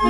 Vom 0.00 0.08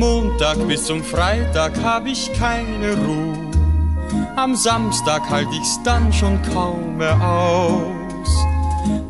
Montag 0.00 0.66
bis 0.66 0.86
zum 0.86 1.04
Freitag 1.04 1.80
hab 1.80 2.06
ich 2.06 2.32
keine 2.32 2.96
Ruhe. 2.96 3.38
Am 4.34 4.56
Samstag 4.56 5.30
halt 5.30 5.46
ich's 5.52 5.80
dann 5.84 6.12
schon 6.12 6.42
kaum 6.42 6.96
mehr 6.96 7.20
aus. 7.22 7.95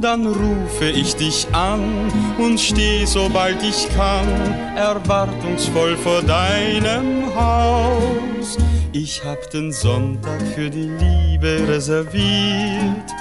Dann 0.01 0.27
rufe 0.27 0.85
ich 0.85 1.17
dich 1.17 1.47
an 1.53 2.13
und 2.39 2.61
steh, 2.61 3.05
sobald 3.05 3.63
ich 3.63 3.89
kann, 3.97 4.29
erwartungsvoll 4.77 5.97
vor 5.97 6.23
deinem 6.23 7.35
Haus. 7.35 8.59
Ich 8.93 9.25
hab 9.25 9.51
den 9.51 9.73
Sonntag 9.73 10.41
für 10.55 10.71
die 10.71 10.89
Liebe 10.89 11.67
reserviert 11.69 13.13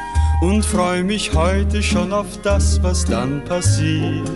und 0.41 0.63
freu 0.65 1.03
mich 1.03 1.34
heute 1.34 1.81
schon 1.81 2.13
auf 2.13 2.27
das, 2.43 2.81
was 2.84 3.05
dann 3.05 3.43
passiert. 3.45 4.29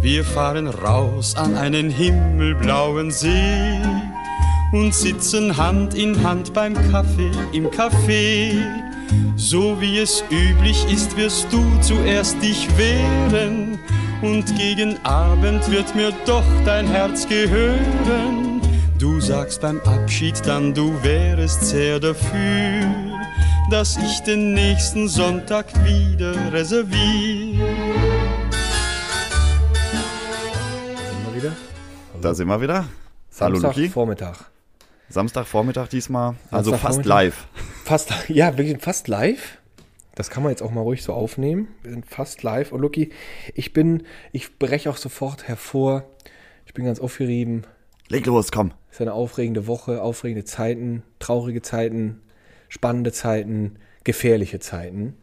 Wir 0.00 0.24
fahren 0.24 0.66
raus 0.66 1.36
an 1.36 1.56
einen 1.56 1.88
himmelblauen 1.88 3.10
See 3.10 3.80
und 4.72 4.92
sitzen 4.92 5.56
Hand 5.56 5.94
in 5.94 6.22
Hand 6.24 6.52
beim 6.52 6.74
Kaffee 6.90 7.30
im 7.52 7.68
Café. 7.68 8.91
So 9.36 9.80
wie 9.80 9.98
es 9.98 10.22
üblich 10.30 10.90
ist, 10.92 11.16
wirst 11.16 11.52
du 11.52 11.62
zuerst 11.80 12.42
dich 12.42 12.68
wehren 12.76 13.78
und 14.22 14.44
gegen 14.56 14.96
Abend 15.04 15.70
wird 15.70 15.94
mir 15.94 16.12
doch 16.26 16.44
dein 16.64 16.86
Herz 16.86 17.28
gehören. 17.28 18.60
Du 18.98 19.20
sagst 19.20 19.60
beim 19.60 19.80
Abschied 19.80 20.40
dann, 20.46 20.72
du 20.74 20.94
wärest 21.02 21.64
sehr 21.64 21.98
dafür, 21.98 22.86
dass 23.70 23.96
ich 23.96 24.20
den 24.20 24.54
nächsten 24.54 25.08
Sonntag 25.08 25.66
wieder 25.84 26.34
reserviere. 26.52 28.02
wieder? 31.42 31.56
Da 32.20 32.34
sind 32.34 32.48
wir 32.48 32.60
wieder. 32.60 32.84
Hallo 33.40 33.58
Luki. 33.58 33.88
Vormittag. 33.88 34.51
Samstagvormittag 35.12 35.88
diesmal. 35.88 36.36
Also 36.50 36.70
Samstag 36.70 36.88
fast 36.88 37.04
live. 37.04 37.46
Fast, 37.84 38.12
ja, 38.28 38.56
wir 38.56 38.66
sind 38.66 38.82
fast 38.82 39.08
live. 39.08 39.58
Das 40.14 40.30
kann 40.30 40.42
man 40.42 40.50
jetzt 40.50 40.62
auch 40.62 40.70
mal 40.70 40.80
ruhig 40.80 41.02
so 41.02 41.12
aufnehmen. 41.12 41.68
Wir 41.82 41.92
sind 41.92 42.06
fast 42.06 42.42
live. 42.42 42.72
Und 42.72 42.80
Lucky, 42.80 43.10
ich 43.54 43.72
bin, 43.72 44.04
ich 44.32 44.58
breche 44.58 44.90
auch 44.90 44.96
sofort 44.96 45.48
hervor. 45.48 46.04
Ich 46.66 46.74
bin 46.74 46.84
ganz 46.84 47.00
aufgerieben. 47.00 47.66
Leg 48.08 48.26
los, 48.26 48.50
komm. 48.52 48.72
Es 48.90 48.96
ist 48.96 49.02
eine 49.02 49.14
aufregende 49.14 49.66
Woche, 49.66 50.02
aufregende 50.02 50.44
Zeiten, 50.44 51.02
traurige 51.18 51.62
Zeiten, 51.62 52.20
spannende 52.68 53.12
Zeiten, 53.12 53.78
gefährliche 54.04 54.60
Zeiten. 54.60 55.16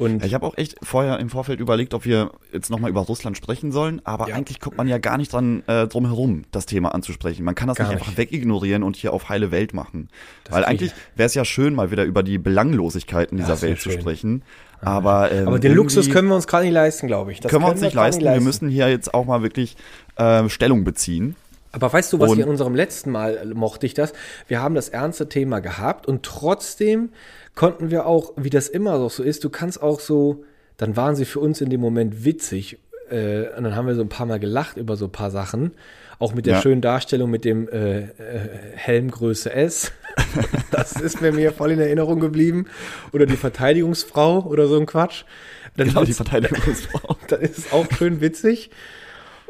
Und 0.00 0.24
Ich 0.24 0.34
habe 0.34 0.46
auch 0.46 0.56
echt 0.56 0.76
vorher 0.82 1.18
im 1.20 1.28
Vorfeld 1.28 1.60
überlegt, 1.60 1.94
ob 1.94 2.04
wir 2.04 2.30
jetzt 2.52 2.70
nochmal 2.70 2.90
über 2.90 3.02
Russland 3.02 3.36
sprechen 3.36 3.70
sollen, 3.70 4.00
aber 4.04 4.28
Ja. 4.28 4.34
eigentlich 4.34 4.58
kommt 4.58 4.76
man 4.76 4.88
ja 4.88 4.98
gar 4.98 5.18
nicht 5.18 5.32
dran 5.32 5.62
äh, 5.66 5.86
drum 5.86 6.06
herum, 6.06 6.44
das 6.52 6.66
Thema 6.66 6.94
anzusprechen. 6.94 7.44
Man 7.44 7.54
kann 7.54 7.68
das 7.68 7.76
Gar 7.76 7.84
nicht 7.88 7.94
nicht. 7.94 8.02
einfach 8.06 8.16
wegignorieren 8.18 8.82
und 8.82 8.96
hier 8.96 9.12
auf 9.12 9.28
heile 9.28 9.50
Welt 9.50 9.74
machen. 9.74 10.08
Das 10.44 10.54
Weil 10.54 10.64
eigentlich 10.64 10.92
wäre 11.16 11.26
es 11.26 11.34
ja 11.34 11.44
schön, 11.44 11.74
mal 11.74 11.90
wieder 11.90 12.04
über 12.04 12.22
die 12.22 12.38
Belanglosigkeiten 12.38 13.36
dieser 13.38 13.60
Welt 13.62 13.80
zu 13.80 13.90
sprechen. 13.90 14.42
Aber, 14.82 15.30
ähm, 15.30 15.46
aber 15.46 15.58
den 15.58 15.74
Luxus 15.74 16.08
können 16.08 16.28
wir 16.28 16.34
uns 16.36 16.46
gerade 16.46 16.64
nicht 16.64 16.72
leisten, 16.72 17.06
glaube 17.06 17.32
ich. 17.32 17.40
Das 17.40 17.50
können 17.50 17.64
wir 17.64 17.70
uns 17.70 17.82
nicht 17.82 17.92
grad 17.92 18.06
leisten. 18.06 18.24
Wir 18.24 18.40
müssen 18.40 18.68
hier 18.70 18.88
jetzt 18.88 19.12
auch 19.12 19.26
mal 19.26 19.42
wirklich 19.42 19.76
äh, 20.16 20.48
Stellung 20.48 20.84
beziehen. 20.84 21.36
Aber 21.72 21.92
weißt 21.92 22.12
du, 22.12 22.18
was 22.20 22.30
Und- 22.30 22.38
ich 22.38 22.44
in 22.44 22.50
unserem 22.50 22.74
letzten 22.74 23.10
Mal 23.10 23.36
äh, 23.36 23.44
mochte 23.46 23.86
ich 23.86 23.94
das? 23.94 24.12
Wir 24.48 24.60
haben 24.60 24.74
das 24.74 24.88
ernste 24.88 25.28
Thema 25.28 25.60
gehabt 25.60 26.06
und 26.06 26.22
trotzdem 26.24 27.10
konnten 27.54 27.90
wir 27.90 28.06
auch, 28.06 28.32
wie 28.36 28.50
das 28.50 28.68
immer 28.68 29.08
so 29.08 29.22
ist, 29.22 29.44
du 29.44 29.50
kannst 29.50 29.82
auch 29.82 30.00
so, 30.00 30.44
dann 30.76 30.96
waren 30.96 31.14
sie 31.16 31.24
für 31.24 31.40
uns 31.40 31.60
in 31.60 31.70
dem 31.70 31.80
Moment 31.80 32.24
witzig 32.24 32.78
äh, 33.10 33.48
und 33.56 33.64
dann 33.64 33.76
haben 33.76 33.86
wir 33.86 33.94
so 33.94 34.02
ein 34.02 34.08
paar 34.08 34.26
Mal 34.26 34.40
gelacht 34.40 34.76
über 34.76 34.96
so 34.96 35.06
ein 35.06 35.12
paar 35.12 35.30
Sachen. 35.30 35.72
Auch 36.18 36.34
mit 36.34 36.44
der 36.44 36.56
Ja. 36.56 36.60
schönen 36.60 36.82
Darstellung 36.82 37.30
mit 37.30 37.46
dem 37.46 37.66
äh, 37.68 38.00
äh, 38.00 38.08
Helmgröße 38.74 39.50
S. 39.54 39.90
das 40.70 40.92
ist 40.92 41.22
mir 41.22 41.32
mir 41.32 41.50
voll 41.50 41.70
in 41.70 41.80
Erinnerung 41.80 42.20
geblieben. 42.20 42.66
Oder 43.12 43.24
die 43.24 43.36
Verteidigungsfrau 43.38 44.40
oder 44.44 44.66
so 44.68 44.78
ein 44.78 44.84
Quatsch. 44.86 45.24
Dann 45.76 45.88
Genau, 45.88 46.04
die 46.04 46.12
Verteidigungsfrau. 46.12 47.16
dann 47.28 47.40
ist 47.40 47.56
es 47.58 47.72
auch 47.72 47.86
schön 47.96 48.20
witzig. 48.20 48.70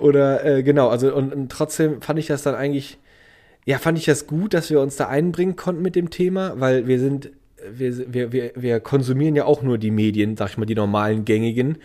Oder 0.00 0.44
äh, 0.44 0.62
genau, 0.62 0.88
also 0.88 1.15
und, 1.15 1.33
und 1.33 1.53
trotzdem 1.53 2.00
fand 2.03 2.19
ich 2.19 2.27
das 2.27 2.43
dann 2.43 2.55
eigentlich, 2.55 2.99
ja, 3.66 3.78
fand 3.78 3.99
ich 3.99 4.06
das 4.06 4.27
gut, 4.27 4.55
dass 4.55 4.71
wir 4.71 4.81
uns 4.81 4.97
da 4.97 5.09
einbringen 5.09 5.56
konnten 5.56 5.83
mit 5.83 5.94
dem 5.94 6.11
Thema, 6.11 6.55
weil 6.59 6.87
wir 6.87 6.99
sind, 6.99 7.31
wir, 7.71 8.12
wir, 8.12 8.33
wir, 8.33 8.53
wir 8.56 8.81
konsumieren 8.81 9.37
ja 9.37 9.44
auch 9.44 9.62
nur 9.62 9.78
die 9.78 9.91
Medien, 9.91 10.37
sag 10.37 10.50
ich 10.50 10.59
mal, 10.59 10.66
die 10.66 10.75
normalen 10.75 11.25
gängigen. 11.25 11.78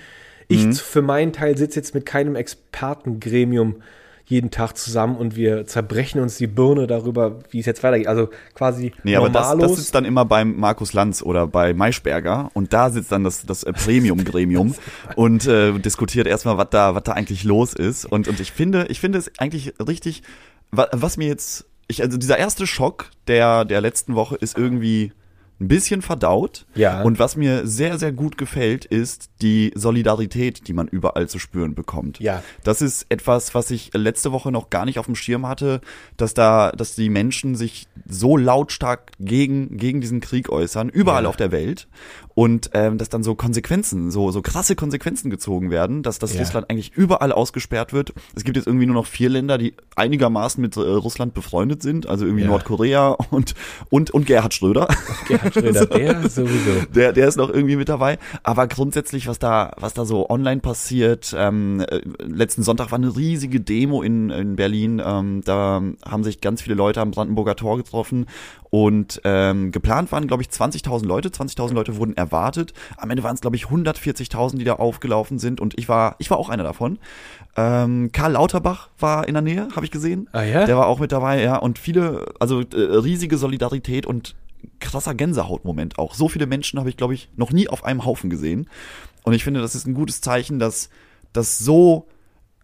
Ich 0.47 0.65
Mhm. 0.65 0.73
für 0.73 1.01
meinen 1.01 1.33
Teil 1.33 1.57
sitze 1.57 1.79
jetzt 1.79 1.93
mit 1.93 2.05
keinem 2.05 2.35
Expertengremium 2.35 3.81
jeden 4.27 4.49
Tag 4.49 4.75
zusammen 4.77 5.17
und 5.17 5.35
wir 5.35 5.67
zerbrechen 5.67 6.19
uns 6.19 6.37
die 6.37 6.47
Birne 6.47 6.87
darüber, 6.87 7.39
wie 7.51 7.59
es 7.59 7.65
jetzt 7.67 7.83
weitergeht. 7.83 8.07
Also 8.07 8.29
quasi 8.55 8.91
Nee, 9.03 9.15
aber 9.15 9.29
das, 9.29 9.55
das 9.57 9.75
sitzt 9.77 9.93
dann 9.95 10.03
immer 10.05 10.25
beim 10.25 10.55
Markus 10.57 10.93
Lanz 10.93 11.21
oder 11.21 11.45
bei 11.47 11.73
Maischberger 11.75 12.49
und 12.53 12.73
da 12.73 12.89
sitzt 12.89 13.11
dann 13.11 13.23
das, 13.23 13.45
das 13.45 13.63
äh, 13.63 13.71
Premium-Gremium 13.73 14.73
und 15.15 15.45
äh, 15.47 15.73
diskutiert 15.79 16.25
erstmal, 16.27 16.57
was 16.57 16.69
da, 16.71 16.95
was 16.95 17.03
da 17.03 17.11
eigentlich 17.13 17.43
los 17.43 17.73
ist. 17.73 18.05
Und, 18.05 18.27
und 18.27 18.39
ich 18.39 18.51
finde, 18.51 18.87
ich 18.89 18.99
finde 18.99 19.19
es 19.19 19.31
eigentlich 19.37 19.73
richtig, 19.85 20.23
wa- 20.71 20.89
was 20.91 21.17
mir 21.17 21.27
jetzt, 21.27 21.65
ich, 21.87 22.01
also 22.01 22.17
dieser 22.17 22.37
erste 22.39 22.65
Schock 22.65 23.11
der, 23.27 23.63
der 23.63 23.79
letzten 23.81 24.15
Woche 24.15 24.35
ist 24.35 24.57
irgendwie 24.57 25.11
ein 25.65 25.67
bisschen 25.67 26.01
verdaut. 26.01 26.65
Ja. 26.75 27.01
Und 27.01 27.19
was 27.19 27.35
mir 27.35 27.65
sehr, 27.67 27.97
sehr 27.99 28.11
gut 28.11 28.37
gefällt, 28.37 28.85
ist 28.85 29.29
die 29.41 29.71
Solidarität, 29.75 30.67
die 30.67 30.73
man 30.73 30.87
überall 30.87 31.27
zu 31.27 31.39
spüren 31.39 31.75
bekommt. 31.75 32.19
Ja. 32.19 32.43
Das 32.63 32.81
ist 32.81 33.07
etwas, 33.09 33.55
was 33.55 33.71
ich 33.71 33.91
letzte 33.93 34.31
Woche 34.31 34.51
noch 34.51 34.69
gar 34.69 34.85
nicht 34.85 34.99
auf 34.99 35.05
dem 35.07 35.15
Schirm 35.15 35.47
hatte, 35.47 35.81
dass 36.17 36.33
da, 36.33 36.71
dass 36.71 36.95
die 36.95 37.09
Menschen 37.09 37.55
sich 37.55 37.87
so 38.07 38.37
lautstark 38.37 39.11
gegen, 39.19 39.77
gegen 39.77 40.01
diesen 40.01 40.21
Krieg 40.21 40.49
äußern, 40.49 40.89
überall 40.89 41.23
Ja. 41.23 41.29
auf 41.29 41.37
der 41.37 41.51
Welt. 41.51 41.87
Und 42.35 42.71
ähm, 42.73 42.97
dass 42.97 43.07
dann 43.07 43.23
so 43.23 43.33
Konsequenzen, 43.33 44.11
so, 44.11 44.29
so 44.29 44.41
krasse 44.41 44.75
Konsequenzen 44.75 45.29
gezogen 45.29 45.71
werden, 45.71 46.03
dass 46.03 46.19
das 46.19 46.33
Ja. 46.33 46.41
Russland 46.41 46.69
eigentlich 46.69 46.91
überall 46.93 47.31
ausgesperrt 47.31 47.93
wird. 47.93 48.13
Es 48.35 48.43
gibt 48.43 48.57
jetzt 48.57 48.67
irgendwie 48.67 48.85
nur 48.85 48.95
noch 48.95 49.05
vier 49.05 49.29
Länder, 49.29 49.57
die 49.57 49.73
einigermaßen 49.95 50.61
mit 50.61 50.75
äh, 50.75 50.81
Russland 50.81 51.33
befreundet 51.33 51.81
sind, 51.81 52.07
also 52.07 52.25
irgendwie 52.25 52.43
Ja. 52.43 52.49
Nordkorea 52.49 53.15
und, 53.31 53.55
und, 53.89 54.11
und 54.11 54.25
Gerhard 54.25 54.53
Schröder. 54.53 54.89
Gerhard 55.29 55.53
Schröder, 55.53 55.85
der 55.85 56.29
sowieso. 56.29 56.71
Der, 56.93 57.13
der 57.13 57.25
ist 57.29 57.37
noch 57.37 57.49
irgendwie 57.49 57.77
mit 57.77 57.87
dabei. 57.87 58.19
Aber 58.43 58.67
grundsätzlich, 58.67 59.27
was 59.27 59.39
da, 59.39 59.71
was 59.79 59.93
da 59.93 60.03
so 60.03 60.29
online 60.29 60.59
passiert, 60.59 61.33
ähm, 61.37 61.79
äh, 61.79 62.01
letzten 62.19 62.63
Sonntag 62.63 62.91
war 62.91 62.97
eine 62.99 63.15
riesige 63.15 63.61
Demo 63.61 64.01
in, 64.01 64.29
in 64.29 64.57
Berlin. 64.57 65.01
Ähm, 65.03 65.41
da 65.45 65.81
haben 66.05 66.23
sich 66.25 66.41
ganz 66.41 66.61
viele 66.61 66.75
Leute 66.75 66.99
am 66.99 67.11
Brandenburger 67.11 67.55
Tor 67.55 67.77
getroffen. 67.77 68.25
Und 68.71 69.21
ähm, 69.23 69.71
geplant 69.71 70.11
waren, 70.11 70.27
glaube 70.27 70.43
ich, 70.43 70.49
20.000 70.49 71.05
Leute. 71.05 71.29
20.000 71.29 71.73
Leute 71.73 71.95
wurden 71.95 72.11
erwartet. 72.11 72.24
Am 72.97 73.09
Ende 73.09 73.23
waren 73.23 73.35
es, 73.35 73.41
glaube 73.41 73.55
ich, 73.55 73.65
140.000, 73.65 74.57
die 74.57 74.63
da 74.63 74.73
aufgelaufen 74.73 75.39
sind. 75.39 75.59
Und 75.61 75.77
ich 75.77 75.87
war, 75.89 76.15
ich 76.19 76.29
war 76.29 76.37
auch 76.37 76.49
einer 76.49 76.63
davon. 76.63 76.99
Ähm, 77.55 78.11
Karl 78.11 78.33
Lauterbach 78.33 78.89
war 78.99 79.27
in 79.27 79.33
der 79.33 79.41
Nähe, 79.41 79.67
habe 79.75 79.85
ich 79.85 79.91
gesehen. 79.91 80.29
Ah 80.33 80.43
ja? 80.43 80.65
Der 80.65 80.77
war 80.77 80.87
auch 80.87 80.99
mit 80.99 81.11
dabei, 81.11 81.41
ja. 81.41 81.57
Und 81.57 81.79
viele, 81.79 82.25
also 82.39 82.61
äh, 82.61 82.75
riesige 82.75 83.37
Solidarität 83.37 84.05
und 84.05 84.35
krasser 84.79 85.13
Gänsehautmoment 85.13 85.99
auch. 85.99 86.15
So 86.15 86.27
viele 86.27 86.47
Menschen 86.47 86.79
habe 86.79 86.89
ich, 86.89 86.97
glaube 86.97 87.13
ich, 87.13 87.29
noch 87.35 87.51
nie 87.51 87.67
auf 87.69 87.85
einem 87.85 88.03
Haufen 88.05 88.29
gesehen. 88.29 88.67
Und 89.23 89.33
ich 89.33 89.43
finde, 89.43 89.61
das 89.61 89.75
ist 89.75 89.87
ein 89.87 89.93
gutes 89.93 90.21
Zeichen, 90.21 90.59
dass, 90.59 90.89
dass 91.33 91.57
so 91.59 92.07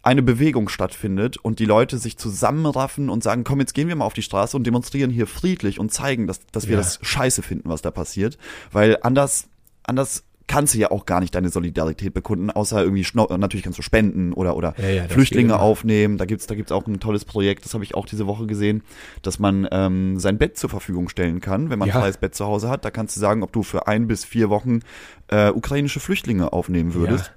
eine 0.04 0.22
Bewegung 0.22 0.68
stattfindet 0.68 1.36
und 1.36 1.60
die 1.60 1.64
Leute 1.64 1.96
sich 1.96 2.18
zusammenraffen 2.18 3.08
und 3.08 3.22
sagen, 3.22 3.44
komm, 3.44 3.60
jetzt 3.60 3.72
gehen 3.72 3.86
wir 3.86 3.94
mal 3.94 4.04
auf 4.04 4.14
die 4.14 4.22
Straße 4.22 4.56
und 4.56 4.64
demonstrieren 4.66 5.10
hier 5.10 5.28
friedlich 5.28 5.78
und 5.78 5.92
zeigen, 5.92 6.26
dass, 6.26 6.40
dass 6.50 6.66
wir 6.66 6.72
Ja. 6.72 6.78
das 6.78 6.98
scheiße 7.02 7.40
finden, 7.42 7.68
was 7.68 7.82
da 7.82 7.92
passiert. 7.92 8.36
Weil 8.72 8.98
anders, 9.02 9.48
anders 9.84 10.24
kannst 10.48 10.74
du 10.74 10.78
ja 10.78 10.90
auch 10.90 11.06
gar 11.06 11.20
nicht 11.20 11.34
deine 11.34 11.48
Solidarität 11.48 12.12
bekunden, 12.12 12.50
außer 12.50 12.82
irgendwie, 12.82 13.04
schno- 13.04 13.34
natürlich 13.38 13.62
kannst 13.64 13.78
du 13.78 13.82
spenden 13.82 14.32
oder, 14.32 14.56
oder 14.56 14.74
Ja, 14.76 14.88
ja, 14.90 15.08
Flüchtlinge 15.08 15.58
aufnehmen. 15.58 16.18
Da 16.18 16.24
gibt's 16.26 16.46
da 16.46 16.54
gibt's 16.54 16.72
auch 16.72 16.86
ein 16.86 17.00
tolles 17.00 17.24
Projekt, 17.24 17.64
das 17.64 17.72
habe 17.74 17.84
ich 17.84 17.94
auch 17.94 18.04
diese 18.06 18.26
Woche 18.26 18.46
gesehen, 18.46 18.82
dass 19.22 19.38
man 19.38 19.66
ähm, 19.70 20.18
sein 20.18 20.36
Bett 20.38 20.58
zur 20.58 20.68
Verfügung 20.68 21.08
stellen 21.08 21.40
kann, 21.40 21.70
wenn 21.70 21.78
man 21.78 21.88
Ja. 21.88 21.94
ein 21.94 22.00
freies 22.02 22.18
Bett 22.18 22.34
zu 22.34 22.44
Hause 22.44 22.68
hat. 22.68 22.84
Da 22.84 22.90
kannst 22.90 23.16
du 23.16 23.20
sagen, 23.20 23.42
ob 23.42 23.52
du 23.52 23.62
für 23.62 23.86
ein 23.86 24.08
bis 24.08 24.24
vier 24.24 24.50
Wochen 24.50 24.80
äh, 25.28 25.50
ukrainische 25.50 26.00
Flüchtlinge 26.00 26.52
aufnehmen 26.52 26.92
würdest. 26.92 27.32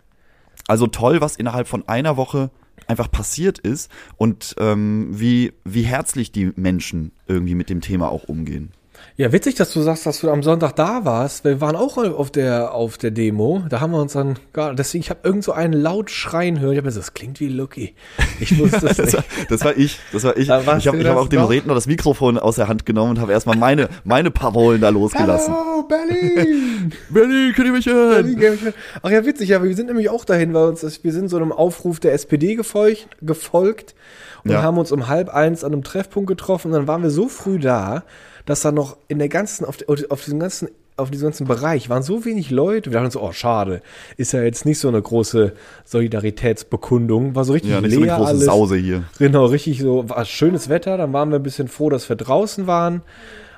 Also 0.67 0.87
toll, 0.87 1.21
was 1.21 1.35
innerhalb 1.37 1.67
von 1.67 1.87
einer 1.87 2.17
Woche 2.17 2.49
einfach 2.87 3.09
passiert 3.09 3.59
ist 3.59 3.89
und 4.17 4.55
ähm, 4.59 5.09
wie, 5.11 5.53
wie 5.63 5.83
herzlich 5.83 6.31
die 6.31 6.51
Menschen 6.55 7.11
irgendwie 7.27 7.55
mit 7.55 7.69
dem 7.69 7.81
Thema 7.81 8.09
auch 8.11 8.23
umgehen. 8.25 8.71
Ja, 9.17 9.31
witzig, 9.31 9.55
dass 9.55 9.71
du 9.71 9.81
sagst, 9.81 10.05
dass 10.05 10.19
du 10.19 10.29
am 10.29 10.43
Sonntag 10.43 10.75
da 10.75 11.05
warst. 11.05 11.45
Wir 11.45 11.61
waren 11.61 11.77
auch 11.77 11.97
auf 11.97 12.31
der, 12.31 12.73
auf 12.73 12.97
der 12.97 13.11
Demo. 13.11 13.63
Da 13.69 13.79
haben 13.79 13.91
wir 13.91 14.01
uns 14.01 14.11
dann, 14.13 14.37
gar, 14.51 14.73
deswegen, 14.75 15.03
ich 15.03 15.09
habe 15.09 15.21
irgend 15.23 15.43
so 15.43 15.53
einen 15.53 15.73
laut 15.73 16.11
schreien 16.11 16.59
hören. 16.59 16.73
Ich 16.73 16.77
habe 16.77 16.87
mir 16.87 16.89
gesagt, 16.89 17.07
das 17.07 17.13
klingt 17.13 17.39
wie 17.39 17.47
Lucky. 17.47 17.95
Ich 18.41 18.57
wusste 18.59 18.81
das, 18.81 18.97
das, 18.97 19.13
war, 19.13 19.23
das 19.47 19.63
war 19.63 19.77
ich, 19.77 19.99
das 20.11 20.23
war 20.25 20.35
ich. 20.35 20.47
Da 20.47 20.59
ich 20.77 20.87
habe 20.87 21.09
hab 21.09 21.17
auch 21.17 21.29
dem? 21.29 21.43
Redner 21.43 21.73
das 21.73 21.87
Mikrofon 21.87 22.37
aus 22.37 22.57
der 22.57 22.67
Hand 22.67 22.85
genommen 22.85 23.11
und 23.11 23.19
habe 23.21 23.31
erstmal 23.31 23.55
meine, 23.55 23.87
meine 24.03 24.31
Parolen 24.31 24.81
da 24.81 24.89
losgelassen. 24.89 25.53
Hallo, 25.53 25.83
Berlin! 25.83 26.91
Berlin, 27.09 27.53
könnt 27.55 27.67
ihr 27.67 27.73
mich 27.73 27.85
hören? 27.85 28.35
Berlin, 28.35 28.73
Ach 29.01 29.09
ja, 29.09 29.25
witzig, 29.25 29.49
ja, 29.49 29.63
wir 29.63 29.75
sind 29.75 29.87
nämlich 29.87 30.09
auch 30.09 30.25
dahin, 30.25 30.53
weil 30.53 30.65
uns, 30.67 31.03
wir 31.03 31.13
sind 31.13 31.29
so 31.29 31.37
einem 31.37 31.53
Aufruf 31.53 32.01
der 32.01 32.13
SPD 32.13 32.55
gefolgt, 32.55 33.07
gefolgt 33.21 33.95
und 34.45 34.51
ja. 34.51 34.61
haben 34.61 34.77
uns 34.77 34.91
um 34.91 35.07
halb 35.07 35.29
eins 35.29 35.63
an 35.63 35.73
einem 35.73 35.83
Treffpunkt 35.83 36.27
getroffen 36.27 36.67
und 36.67 36.73
dann 36.73 36.87
waren 36.87 37.01
wir 37.01 37.09
so 37.09 37.27
früh 37.27 37.59
da, 37.59 38.03
dass 38.45 38.61
da 38.61 38.71
noch 38.71 38.95
in 39.07 39.17
der 39.17 39.27
ganzen, 39.27 39.65
auf, 39.65 39.77
auf 40.09 40.23
diesem 40.23 40.39
ganzen 40.39 40.69
auf 40.97 41.11
diesem 41.11 41.25
ganzen 41.25 41.45
Bereich 41.45 41.89
waren 41.89 42.03
so 42.03 42.23
wenig 42.23 42.51
Leute. 42.51 42.89
Wir 42.89 42.99
dachten 42.99 43.11
so, 43.11 43.21
oh, 43.21 43.33
schade. 43.33 43.81
Ist 44.15 44.31
ja 44.31 44.43
jetzt 44.43 44.65
nicht 44.65 44.79
so 44.79 44.87
eine 44.87 45.01
große 45.01 45.51
Solidaritätsbekundung. 45.83 47.35
War 47.35 47.43
so 47.43 47.51
richtig 47.51 47.71
ja, 47.71 47.81
nicht 47.81 47.91
leer 47.91 47.99
so 47.99 48.03
eine 48.05 48.15
große 48.15 48.29
alles. 48.29 48.45
Sause 48.45 48.77
hier. 48.77 49.03
Genau, 49.19 49.45
richtig 49.47 49.81
so, 49.81 50.07
war 50.07 50.23
schönes 50.23 50.69
Wetter. 50.69 50.95
Dann 50.95 51.11
waren 51.11 51.31
wir 51.31 51.39
ein 51.39 51.43
bisschen 51.43 51.67
froh, 51.67 51.89
dass 51.89 52.07
wir 52.07 52.15
draußen 52.15 52.65
waren. 52.65 53.01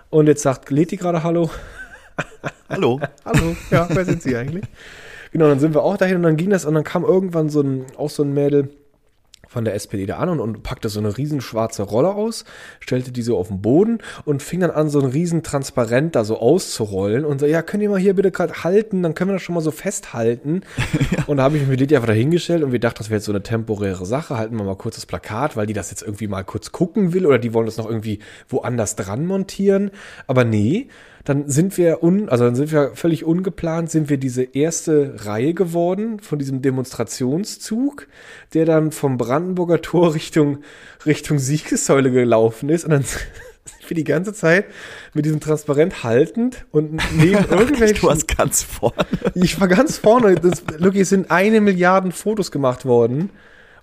Und 0.10 0.26
jetzt 0.26 0.42
sagt 0.42 0.72
Leti 0.72 0.98
gerade 0.98 1.22
Hallo. 1.22 1.52
Hallo. 2.70 3.00
Hallo. 3.24 3.56
Ja, 3.70 3.88
wer 3.88 4.06
sind 4.06 4.24
Sie 4.24 4.36
eigentlich? 4.36 4.66
Genau, 5.32 5.48
dann 5.48 5.60
sind 5.60 5.76
wir 5.76 5.84
auch 5.84 5.98
dahin 5.98 6.16
und 6.16 6.24
dann 6.24 6.38
ging 6.38 6.50
das 6.50 6.66
und 6.66 6.74
dann 6.74 6.84
kam 6.84 7.04
irgendwann 7.04 7.50
so 7.50 7.62
ein, 7.62 7.86
auch 7.98 8.10
so 8.10 8.24
ein 8.24 8.34
Mädel 8.34 8.70
von 9.58 9.66
der 9.66 9.74
SPD 9.74 10.06
da 10.06 10.18
an 10.18 10.30
und, 10.30 10.40
und 10.40 10.62
packte 10.62 10.88
so 10.88 11.00
eine 11.00 11.18
riesen 11.18 11.42
schwarze 11.42 11.82
Rolle 11.82 12.14
aus, 12.14 12.46
stellte 12.80 13.12
die 13.12 13.24
so 13.24 13.40
auf 13.40 13.48
den 13.48 13.60
Boden 13.60 14.04
und 14.24 14.44
fing 14.44 14.60
dann 14.60 14.70
an, 14.70 14.88
so 14.88 15.00
ein 15.00 15.08
riesen 15.08 15.42
Transparent 15.42 16.16
da 16.16 16.24
so 16.24 16.38
auszurollen 16.40 17.26
und 17.26 17.40
so, 17.40 17.48
ja, 17.48 17.64
könnt 17.64 17.82
ihr 17.82 17.90
mal 17.90 17.98
hier 18.00 18.14
bitte 18.14 18.30
gerade 18.30 18.64
halten, 18.64 19.02
dann 19.02 19.16
können 19.16 19.32
wir 19.32 19.34
das 19.34 19.42
schon 19.42 19.56
mal 19.56 19.62
so 19.62 19.72
festhalten. 19.72 20.62
ja. 21.12 21.24
Und 21.26 21.38
da 21.38 21.44
habe 21.44 21.56
ich 21.56 21.64
mich 21.64 21.72
mit 21.72 21.80
Lydia 21.80 21.98
einfach 21.98 22.10
dahingestellt 22.10 22.62
und 22.62 22.72
wir 22.72 22.78
dachten, 22.78 23.00
das 23.00 23.10
wäre 23.10 23.18
jetzt 23.18 23.26
so 23.26 23.32
eine 23.32 23.42
temporäre 23.42 24.06
Sache, 24.06 24.38
halten 24.38 24.56
wir 24.58 24.64
mal 24.64 24.76
kurz 24.76 24.94
das 24.94 25.08
Plakat, 25.08 25.58
weil 25.58 25.66
die 25.66 25.74
das 25.74 25.90
jetzt 25.90 26.04
irgendwie 26.04 26.28
mal 26.28 26.44
kurz 26.44 26.72
gucken 26.72 27.14
will 27.14 27.26
oder 27.26 27.40
die 27.40 27.56
wollen 27.56 27.66
das 27.66 27.78
noch 27.78 27.88
irgendwie 27.88 28.20
woanders 28.50 28.96
dran 28.96 29.26
montieren. 29.26 29.90
Aber 30.28 30.44
nee, 30.44 30.88
dann 31.28 31.50
sind 31.50 31.78
wir 31.78 32.04
un, 32.04 32.30
also 32.30 32.46
dann 32.46 32.56
sind 32.56 32.72
wir 32.72 32.92
völlig 32.96 33.26
ungeplant, 33.26 33.92
sind 33.92 34.10
wir 34.10 34.18
diese 34.18 34.44
erste 34.44 35.26
Reihe 35.26 35.54
geworden 35.54 36.22
von 36.22 36.40
diesem 36.40 36.62
Demonstrationszug, 36.62 38.08
der 38.54 38.64
dann 38.64 38.94
vom 38.94 39.18
Brandenburger 39.18 39.82
Tor 39.82 40.14
Richtung, 40.14 40.60
Richtung 41.06 41.38
Siegessäule 41.38 42.12
gelaufen 42.12 42.70
ist 42.70 42.86
und 42.86 42.92
dann 42.92 43.04
sind 43.04 43.90
wir 43.90 43.96
die 43.96 44.06
ganze 44.06 44.34
Zeit 44.34 44.68
mit 45.14 45.26
diesem 45.26 45.42
Transparent 45.42 46.02
haltend 46.06 46.66
und 46.72 47.02
neben 47.18 47.44
irgendwelchen. 47.50 48.00
du 48.00 48.08
warst 48.08 48.30
ganz 48.30 48.64
vorne. 48.64 49.06
Ich 49.36 49.60
war 49.60 49.68
ganz 49.68 49.98
vorne. 49.98 50.36
Das, 50.36 50.64
Lucky, 50.78 51.02
es 51.02 51.10
sind 51.10 51.30
eine 51.30 51.60
Milliarde 51.60 52.12
Fotos 52.12 52.52
gemacht 52.52 52.86
worden. 52.86 53.32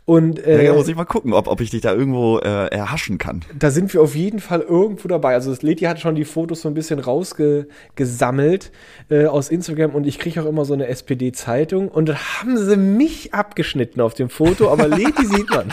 Und 0.07 0.45
äh, 0.45 0.63
ja, 0.63 0.75
muss 0.75 0.89
ich 0.89 0.97
mal 0.97 1.07
gucken, 1.07 1.33
ob, 1.33 1.47
ob 1.47 1.63
ich 1.63 1.71
dich 1.71 1.81
da 1.81 1.95
irgendwo 1.95 2.39
äh, 2.39 2.67
erhaschen 2.67 3.17
kann. 3.17 3.41
Da 3.59 3.71
sind 3.71 3.93
wir 3.95 4.03
auf 4.03 4.15
jeden 4.15 4.39
Fall 4.39 4.61
irgendwo 4.61 5.09
dabei. 5.09 5.33
Also 5.33 5.49
das 5.51 5.63
Leti 5.63 5.85
hat 5.85 5.99
schon 5.99 6.15
die 6.15 6.27
Fotos 6.27 6.61
so 6.61 6.69
ein 6.69 6.75
bisschen 6.75 6.99
rausgesammelt 6.99 8.71
äh, 9.09 9.25
aus 9.25 9.49
Instagram 9.49 9.95
und 9.95 10.07
ich 10.07 10.19
kriege 10.19 10.43
auch 10.43 10.47
immer 10.47 10.67
so 10.67 10.75
eine 10.75 10.89
SPD-Zeitung 10.89 11.89
und 11.89 12.11
da 12.11 12.17
haben 12.17 12.59
sie 12.59 12.77
mich 12.77 13.33
abgeschnitten 13.33 14.03
auf 14.03 14.13
dem 14.13 14.29
Foto, 14.29 14.71
aber 14.71 14.89
Leti 14.89 15.25
sieht 15.27 15.49
man. 15.49 15.73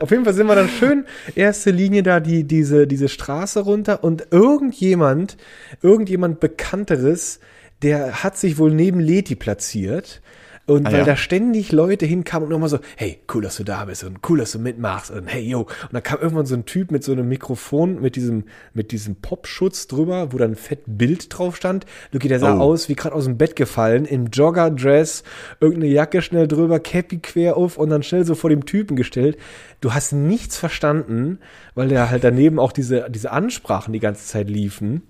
Auf 0.00 0.10
jeden 0.10 0.24
Fall 0.24 0.32
sind 0.32 0.46
wir 0.46 0.54
dann 0.54 0.70
schön 0.70 1.04
erste 1.34 1.70
Linie 1.70 2.02
da 2.02 2.20
die 2.20 2.44
diese 2.44 2.86
diese 2.86 3.08
Straße 3.08 3.60
runter 3.60 4.02
und 4.02 4.28
irgendjemand 4.30 5.36
irgendjemand 5.82 6.40
bekannteres 6.40 7.38
der 7.82 8.24
hat 8.24 8.36
sich 8.36 8.58
wohl 8.58 8.72
neben 8.72 8.98
Leti 8.98 9.34
platziert 9.34 10.20
und 10.66 10.86
ah, 10.86 10.92
weil 10.92 11.00
ja? 11.00 11.04
da 11.04 11.16
ständig 11.16 11.72
Leute 11.72 12.06
hinkamen 12.06 12.46
und 12.46 12.52
nochmal 12.52 12.68
so, 12.68 12.78
hey, 12.96 13.18
cool, 13.34 13.42
dass 13.42 13.56
du 13.56 13.64
da 13.64 13.84
bist 13.84 14.04
und 14.04 14.20
cool, 14.28 14.38
dass 14.38 14.52
du 14.52 14.60
mitmachst 14.60 15.10
und 15.10 15.26
hey, 15.26 15.42
yo. 15.42 15.62
Und 15.62 15.92
da 15.92 16.00
kam 16.00 16.20
irgendwann 16.20 16.46
so 16.46 16.54
ein 16.54 16.66
Typ 16.66 16.92
mit 16.92 17.02
so 17.02 17.12
einem 17.12 17.28
Mikrofon, 17.28 18.00
mit 18.00 18.14
diesem, 18.14 18.44
mit 18.72 18.92
diesem 18.92 19.16
Popschutz 19.16 19.88
drüber, 19.88 20.32
wo 20.32 20.38
dann 20.38 20.52
ein 20.52 20.56
fett 20.56 20.82
Bild 20.86 21.36
drauf 21.36 21.56
stand. 21.56 21.84
Lucky, 22.12 22.28
der 22.28 22.38
sah 22.38 22.56
oh. 22.56 22.60
aus 22.60 22.88
wie 22.88 22.94
gerade 22.94 23.14
aus 23.14 23.24
dem 23.24 23.38
Bett 23.38 23.56
gefallen, 23.56 24.04
im 24.04 24.26
Joggerdress, 24.26 25.24
irgendeine 25.60 25.92
Jacke 25.92 26.22
schnell 26.22 26.46
drüber, 26.46 26.78
Cappy 26.78 27.18
quer 27.18 27.56
auf 27.56 27.76
und 27.76 27.90
dann 27.90 28.04
schnell 28.04 28.24
so 28.24 28.36
vor 28.36 28.50
dem 28.50 28.64
Typen 28.64 28.94
gestellt. 28.96 29.38
Du 29.80 29.94
hast 29.94 30.12
nichts 30.12 30.56
verstanden, 30.56 31.40
weil 31.74 31.88
der 31.88 32.08
halt 32.08 32.22
daneben 32.22 32.60
auch 32.60 32.72
diese, 32.72 33.10
diese 33.10 33.32
Ansprachen 33.32 33.92
die 33.92 34.00
ganze 34.00 34.26
Zeit 34.26 34.48
liefen 34.48 35.02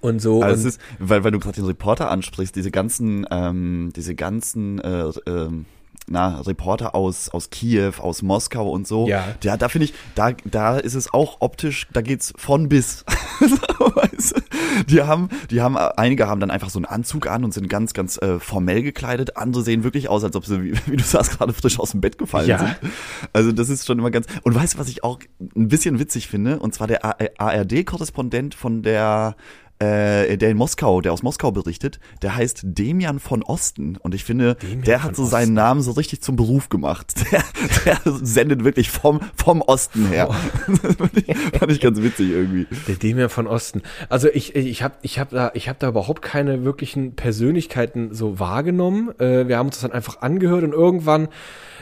und 0.00 0.20
so. 0.20 0.42
Also 0.42 0.62
und 0.62 0.68
ist, 0.68 0.80
weil, 0.98 1.24
weil 1.24 1.32
du 1.32 1.38
gerade 1.38 1.56
den 1.56 1.66
Reporter 1.66 2.10
ansprichst, 2.10 2.54
diese 2.54 2.70
ganzen, 2.70 3.26
ähm, 3.30 3.92
diese 3.94 4.14
ganzen 4.14 4.78
äh, 4.80 5.08
äh, 5.08 5.50
na, 6.08 6.40
Reporter 6.40 6.94
aus, 6.94 7.28
aus 7.30 7.50
Kiew, 7.50 7.94
aus 7.98 8.22
Moskau 8.22 8.70
und 8.70 8.86
so. 8.86 9.08
Ja. 9.08 9.34
Ja, 9.42 9.56
da 9.56 9.68
finde 9.68 9.86
ich, 9.86 9.94
da, 10.14 10.32
da 10.44 10.76
ist 10.78 10.94
es 10.94 11.12
auch 11.12 11.38
optisch, 11.40 11.88
da 11.92 12.00
geht's 12.00 12.32
von 12.36 12.68
bis. 12.68 13.04
die 14.88 15.02
haben, 15.02 15.28
die 15.50 15.60
haben, 15.60 15.76
einige 15.76 16.28
haben 16.28 16.40
dann 16.40 16.50
einfach 16.50 16.70
so 16.70 16.78
einen 16.78 16.86
Anzug 16.86 17.26
an 17.26 17.44
und 17.44 17.52
sind 17.52 17.68
ganz, 17.68 17.92
ganz 17.92 18.18
äh, 18.18 18.38
formell 18.38 18.82
gekleidet. 18.82 19.36
Andere 19.36 19.62
sehen 19.62 19.82
wirklich 19.82 20.08
aus, 20.08 20.22
als 20.22 20.36
ob 20.36 20.46
sie, 20.46 20.62
wie, 20.62 20.74
wie 20.86 20.96
du 20.96 21.04
sagst, 21.04 21.38
gerade 21.38 21.52
frisch 21.52 21.78
aus 21.80 21.90
dem 21.90 22.00
Bett 22.00 22.18
gefallen 22.18 22.48
ja. 22.48 22.58
sind. 22.58 22.76
Also 23.32 23.52
das 23.52 23.68
ist 23.68 23.86
schon 23.86 23.98
immer 23.98 24.10
ganz. 24.10 24.26
Und 24.42 24.54
weißt 24.54 24.74
du, 24.74 24.78
was 24.78 24.88
ich 24.88 25.02
auch 25.02 25.18
ein 25.56 25.68
bisschen 25.68 25.98
witzig 25.98 26.28
finde? 26.28 26.60
Und 26.60 26.72
zwar 26.72 26.86
der 26.86 27.04
ARD-Korrespondent 27.40 28.54
von 28.54 28.82
der 28.82 29.34
äh, 29.78 30.36
der 30.36 30.50
in 30.50 30.56
Moskau, 30.56 31.00
der 31.00 31.12
aus 31.12 31.22
Moskau 31.22 31.52
berichtet, 31.52 32.00
der 32.22 32.36
heißt 32.36 32.62
Demian 32.64 33.20
von 33.20 33.42
Osten. 33.42 33.96
Und 33.96 34.14
ich 34.14 34.24
finde, 34.24 34.54
Demian 34.56 34.82
der 34.82 35.02
hat 35.02 35.16
so 35.16 35.22
Osten. 35.22 35.30
seinen 35.32 35.54
Namen 35.54 35.82
so 35.82 35.92
richtig 35.92 36.22
zum 36.22 36.36
Beruf 36.36 36.68
gemacht. 36.68 37.14
Der, 37.32 37.42
der 37.84 38.12
sendet 38.22 38.64
wirklich 38.64 38.90
vom, 38.90 39.20
vom 39.34 39.60
Osten 39.60 40.06
her. 40.06 40.28
Oh. 40.30 40.72
fand, 40.98 41.16
ich, 41.16 41.36
fand 41.58 41.72
ich 41.72 41.80
ganz 41.80 42.00
witzig 42.00 42.30
irgendwie. 42.30 42.66
Der 42.86 42.94
Demian 42.96 43.28
von 43.28 43.46
Osten. 43.46 43.82
Also 44.08 44.28
ich, 44.28 44.54
ich 44.54 44.82
habe 44.82 44.94
ich 45.02 45.18
hab 45.18 45.30
da, 45.30 45.50
ich 45.54 45.68
hab 45.68 45.78
da 45.78 45.88
überhaupt 45.88 46.22
keine 46.22 46.64
wirklichen 46.64 47.14
Persönlichkeiten 47.14 48.14
so 48.14 48.38
wahrgenommen. 48.38 49.10
Äh, 49.18 49.48
wir 49.48 49.58
haben 49.58 49.66
uns 49.66 49.76
das 49.76 49.82
dann 49.82 49.92
einfach 49.92 50.22
angehört 50.22 50.64
und 50.64 50.72
irgendwann 50.72 51.28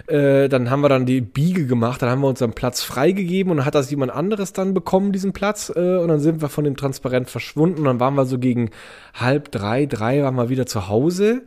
äh, 0.07 0.49
dann 0.49 0.71
haben 0.71 0.81
wir 0.81 0.89
dann 0.89 1.07
die 1.07 1.21
Biege 1.21 1.67
gemacht, 1.67 2.03
dann 2.03 2.11
haben 2.11 2.21
wir 2.21 2.29
unseren 2.29 2.53
Platz 2.53 2.83
freigegeben 2.83 3.51
und 3.51 3.59
dann 3.59 3.67
hat 3.67 3.75
das 3.75 3.91
jemand 3.91 4.13
anderes 4.13 4.53
dann 4.53 4.75
bekommen, 4.75 5.13
diesen 5.13 5.33
Platz. 5.33 5.73
Äh, 5.75 5.97
und 5.99 6.09
dann 6.09 6.21
sind 6.21 6.43
wir 6.43 6.49
von 6.49 6.65
dem 6.65 6.77
Transparent 6.77 7.31
verschwunden 7.31 7.81
und 7.81 7.85
dann 7.85 8.01
waren 8.01 8.15
wir 8.15 8.27
so 8.27 8.39
gegen 8.39 8.71
halb 9.15 9.51
drei, 9.51 9.87
drei 9.87 10.23
waren 10.23 10.37
wir 10.37 10.49
wieder 10.49 10.67
zu 10.67 10.89
Hause. 10.89 11.43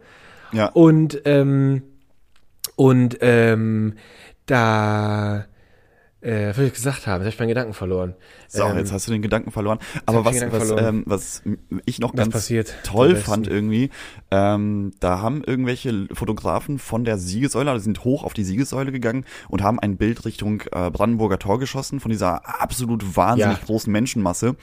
Ja. 0.52 0.68
Und, 0.68 1.22
ähm, 1.26 1.84
und 2.76 3.18
ähm, 3.22 3.96
da 4.46 5.46
äh, 6.28 6.50
was 6.50 6.60
ich 6.60 6.74
gesagt 6.74 7.08
haben, 7.08 7.24
jetzt 7.24 7.26
habe 7.26 7.30
ich 7.30 7.40
meinen 7.40 7.48
Gedanken 7.50 7.74
verloren. 7.74 8.14
So, 8.50 8.64
ähm, 8.64 8.78
jetzt 8.78 8.92
hast 8.92 9.08
du 9.08 9.12
den 9.12 9.22
Gedanken 9.22 9.52
verloren. 9.52 9.80
Aber 10.06 10.26
was, 10.26 10.36
was, 10.42 10.68
verloren. 10.68 10.86
Ähm, 10.86 11.04
was 11.06 11.42
ich 11.86 12.00
noch 12.00 12.14
ganz 12.14 12.52
toll 12.84 13.16
fand 13.16 13.48
irgendwie, 13.48 13.90
ähm, 14.30 14.92
da 15.00 15.22
haben 15.22 15.44
irgendwelche 15.46 16.08
Fotografen 16.12 16.80
von 16.80 17.06
der 17.06 17.18
Siegessäule, 17.18 17.72
also 17.72 17.84
sind 17.84 18.04
hoch 18.04 18.26
auf 18.26 18.34
die 18.34 18.44
Siegessäule 18.44 18.92
gegangen 18.92 19.26
und 19.48 19.64
haben 19.64 19.80
ein 19.80 19.96
Bild 19.96 20.26
Richtung 20.26 20.64
äh, 20.74 20.92
Brandenburger 20.92 21.40
Tor 21.40 21.60
geschossen 21.60 22.02
von 22.02 22.12
dieser 22.12 22.62
absolut 22.62 23.16
wahnsinnig 23.16 23.60
ja. 23.60 23.66
großen 23.66 23.92
Menschenmasse. 23.92 24.56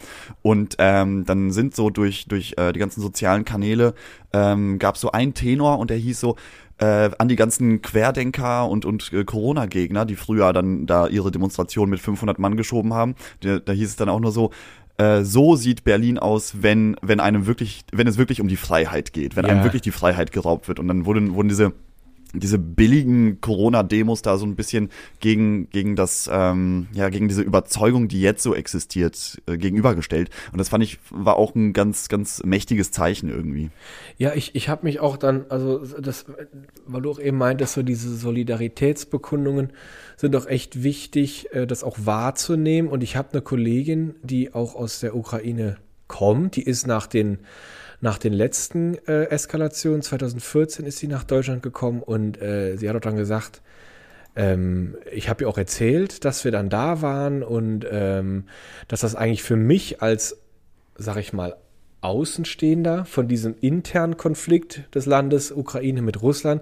Und 0.43 0.77
ähm, 0.79 1.25
dann 1.25 1.51
sind 1.51 1.75
so 1.75 1.89
durch, 1.89 2.27
durch 2.27 2.55
äh, 2.59 2.73
die 2.73 2.79
ganzen 2.79 3.01
sozialen 3.01 3.47
Kanäle 3.47 3.95
ähm, 4.35 4.79
gab 4.79 4.99
so 4.99 5.13
einen 5.13 5.33
Tenor 5.33 5.79
und 5.79 5.89
der 5.89 5.97
hieß 5.97 6.21
so, 6.21 6.37
äh, 6.79 7.11
an 7.19 7.29
die 7.29 7.37
ganzen 7.37 7.83
Querdenker 7.83 8.69
und, 8.69 8.85
und 8.85 9.13
äh, 9.13 9.25
Corona-Gegner, 9.25 10.05
die 10.05 10.17
früher 10.17 10.53
dann 10.53 10.87
da 10.87 11.07
ihre 11.07 11.31
Demonstration 11.31 11.91
mit 11.91 12.01
500 12.01 12.39
Mann 12.39 12.57
geschoben 12.57 12.95
haben. 12.95 13.15
Da, 13.41 13.59
da 13.59 13.73
hieß 13.73 13.91
es 13.91 13.97
dann 13.97 14.09
auch 14.09 14.21
nur 14.21 14.33
so, 14.33 14.51
äh, 14.97 15.23
so 15.23 15.57
sieht 15.57 15.85
Berlin 15.85 16.19
aus, 16.19 16.63
wenn, 16.63 16.97
wenn 17.03 17.21
einem 17.21 17.47
wirklich, 17.47 17.85
wenn 17.93 18.07
es 18.07 18.19
wirklich 18.19 18.41
um 18.41 18.49
die 18.49 18.57
Freiheit 18.57 19.13
geht, 19.13 19.37
wenn 19.37 19.45
ja. 19.45 19.53
einem 19.53 19.65
wirklich 19.65 19.83
die 19.83 19.91
Freiheit 19.91 20.33
geraubt 20.33 20.69
wird. 20.69 20.79
Und 20.79 20.89
dann 20.89 21.05
wurden, 21.05 21.35
wurden 21.35 21.49
diese 21.49 21.73
diese 22.35 22.59
billigen 22.59 23.41
Corona-Demos 23.41 24.23
da 24.23 24.37
so 24.37 24.47
ein 24.47 24.57
bisschen 24.57 24.91
gegen, 25.21 25.71
gegen 25.71 25.97
das, 25.97 26.29
ähm, 26.33 26.89
ja, 26.93 27.09
gegen 27.09 27.29
diese 27.29 27.43
Überzeugung, 27.43 28.09
die 28.09 28.21
jetzt 28.21 28.43
so 28.43 28.55
existiert, 28.55 29.41
äh, 29.47 29.57
gegenübergestellt. 29.57 30.31
Und 30.53 30.59
das 30.59 30.69
fand 30.69 30.85
ich, 30.85 30.99
war 31.11 31.37
auch 31.37 31.55
ein 31.55 31.73
ganz, 31.73 32.09
ganz 32.09 32.43
mächtiges 32.45 32.91
Zeichen 32.91 33.29
irgendwie. 33.29 33.71
Ja, 34.19 34.35
ich, 34.35 34.55
ich 34.55 34.69
habe 34.69 34.87
mich 34.87 35.01
auch 35.01 35.17
dann, 35.17 35.47
also 35.49 35.79
das, 35.79 36.27
weil 36.87 37.03
du 37.03 37.11
auch 37.11 37.21
eben 37.21 37.39
meintest, 37.39 37.75
so 37.75 37.83
diese 37.83 38.15
Solidaritätsbekundungen 38.15 39.73
sind 40.17 40.35
doch 40.35 40.47
echt 40.47 40.83
wichtig, 40.83 41.49
äh, 41.53 41.67
das 41.67 41.85
auch 41.85 41.99
wahrzunehmen. 42.05 42.91
Und 42.91 43.03
ich 43.03 43.17
habe 43.17 43.31
eine 43.33 43.43
Kollegin, 43.43 44.15
die 44.23 44.55
auch 44.55 44.75
aus 44.75 45.01
der 45.01 45.17
Ukraine 45.17 45.77
kommt, 46.09 46.57
die 46.57 46.63
ist 46.63 46.87
nach 46.87 47.07
den 47.07 47.39
nach 48.05 48.19
den 48.19 48.35
letzten 48.35 48.97
äh, 49.09 49.31
Eskalationen, 49.31 50.03
2014 50.03 50.85
ist 50.85 50.99
sie 50.99 51.09
nach 51.09 51.25
Deutschland 51.25 51.63
gekommen 51.63 52.03
und 52.03 52.41
äh, 52.41 52.77
sie 52.77 52.87
hat 52.87 52.97
auch 52.97 53.01
dann 53.01 53.17
gesagt, 53.17 53.63
ähm, 54.37 54.99
ich 55.11 55.31
habe 55.31 55.45
ja 55.45 55.49
auch 55.49 55.57
erzählt, 55.57 56.27
dass 56.27 56.45
wir 56.45 56.53
dann 56.53 56.69
da 56.69 57.01
waren 57.01 57.43
und 57.43 57.87
ähm, 57.91 58.45
dass 58.89 59.01
das 59.01 59.15
eigentlich 59.15 59.43
für 59.43 59.57
mich 59.57 60.03
als, 60.03 60.37
sag 60.97 61.17
ich 61.17 61.33
mal, 61.33 61.57
Außenstehender 62.03 63.07
von 63.07 63.27
diesem 63.27 63.57
internen 63.59 64.19
Konflikt 64.19 64.83
des 64.95 65.07
Landes 65.07 65.51
Ukraine 65.51 66.03
mit 66.03 66.21
Russland, 66.21 66.61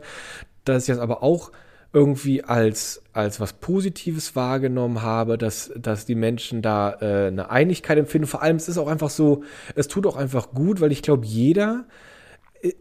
dass 0.64 0.84
ich 0.84 0.94
das 0.94 1.00
aber 1.00 1.24
auch 1.24 1.50
irgendwie 1.92 2.42
als, 2.42 3.02
als 3.12 3.38
was 3.38 3.52
Positives 3.52 4.34
wahrgenommen 4.34 5.02
habe, 5.02 5.36
dass, 5.36 5.70
dass 5.76 6.06
die 6.06 6.14
Menschen 6.14 6.62
da 6.62 6.96
äh, 7.00 7.26
eine 7.28 7.50
Einigkeit 7.50 7.98
empfinden. 7.98 8.26
Vor 8.26 8.42
allem, 8.42 8.56
es 8.56 8.68
ist 8.68 8.78
auch 8.78 8.88
einfach 8.88 9.10
so, 9.10 9.42
es 9.74 9.88
tut 9.88 10.06
auch 10.06 10.16
einfach 10.16 10.52
gut, 10.52 10.80
weil 10.80 10.92
ich 10.92 11.02
glaube, 11.02 11.26
jeder 11.26 11.84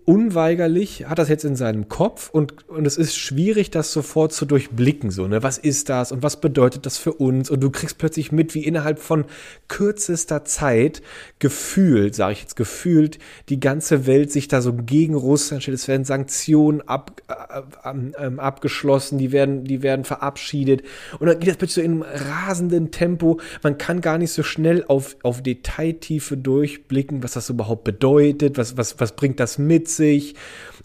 unweigerlich 0.05 1.05
hat 1.07 1.17
das 1.17 1.27
jetzt 1.27 1.43
in 1.43 1.55
seinem 1.55 1.89
Kopf 1.89 2.29
und, 2.29 2.69
und 2.69 2.85
es 2.85 2.97
ist 2.97 3.17
schwierig, 3.17 3.71
das 3.71 3.91
sofort 3.91 4.31
zu 4.31 4.45
durchblicken. 4.45 5.09
So, 5.09 5.27
ne? 5.27 5.41
Was 5.41 5.57
ist 5.57 5.89
das 5.89 6.11
und 6.11 6.21
was 6.21 6.39
bedeutet 6.39 6.85
das 6.85 6.99
für 6.99 7.13
uns? 7.13 7.49
Und 7.49 7.61
du 7.61 7.71
kriegst 7.71 7.97
plötzlich 7.97 8.31
mit, 8.31 8.53
wie 8.53 8.63
innerhalb 8.63 8.99
von 8.99 9.25
kürzester 9.69 10.45
Zeit 10.45 11.01
gefühlt, 11.39 12.13
sage 12.13 12.33
ich 12.33 12.41
jetzt 12.41 12.55
gefühlt, 12.55 13.17
die 13.49 13.59
ganze 13.59 14.05
Welt 14.05 14.31
sich 14.31 14.47
da 14.47 14.61
so 14.61 14.73
gegen 14.73 15.15
Russland 15.15 15.63
stellt. 15.63 15.77
Es 15.77 15.87
werden 15.87 16.05
Sanktionen 16.05 16.81
ab, 16.81 17.19
äh, 17.27 17.89
äh, 17.89 18.37
abgeschlossen, 18.37 19.17
die 19.17 19.31
werden, 19.31 19.63
die 19.63 19.81
werden 19.81 20.05
verabschiedet. 20.05 20.83
Und 21.17 21.25
dann 21.25 21.39
geht 21.39 21.49
das 21.49 21.57
plötzlich 21.57 21.75
so 21.75 21.81
in 21.81 22.03
einem 22.03 22.05
rasenden 22.29 22.91
Tempo. 22.91 23.39
Man 23.63 23.79
kann 23.79 24.01
gar 24.01 24.19
nicht 24.19 24.31
so 24.31 24.43
schnell 24.43 24.85
auf, 24.87 25.17
auf 25.23 25.41
Detailtiefe 25.41 26.37
durchblicken, 26.37 27.23
was 27.23 27.31
das 27.31 27.49
überhaupt 27.49 27.83
bedeutet, 27.83 28.59
was, 28.59 28.77
was, 28.77 28.99
was 28.99 29.15
bringt 29.15 29.39
das 29.39 29.57
mit 29.57 29.70
mit 29.71 29.87
sich 29.87 30.35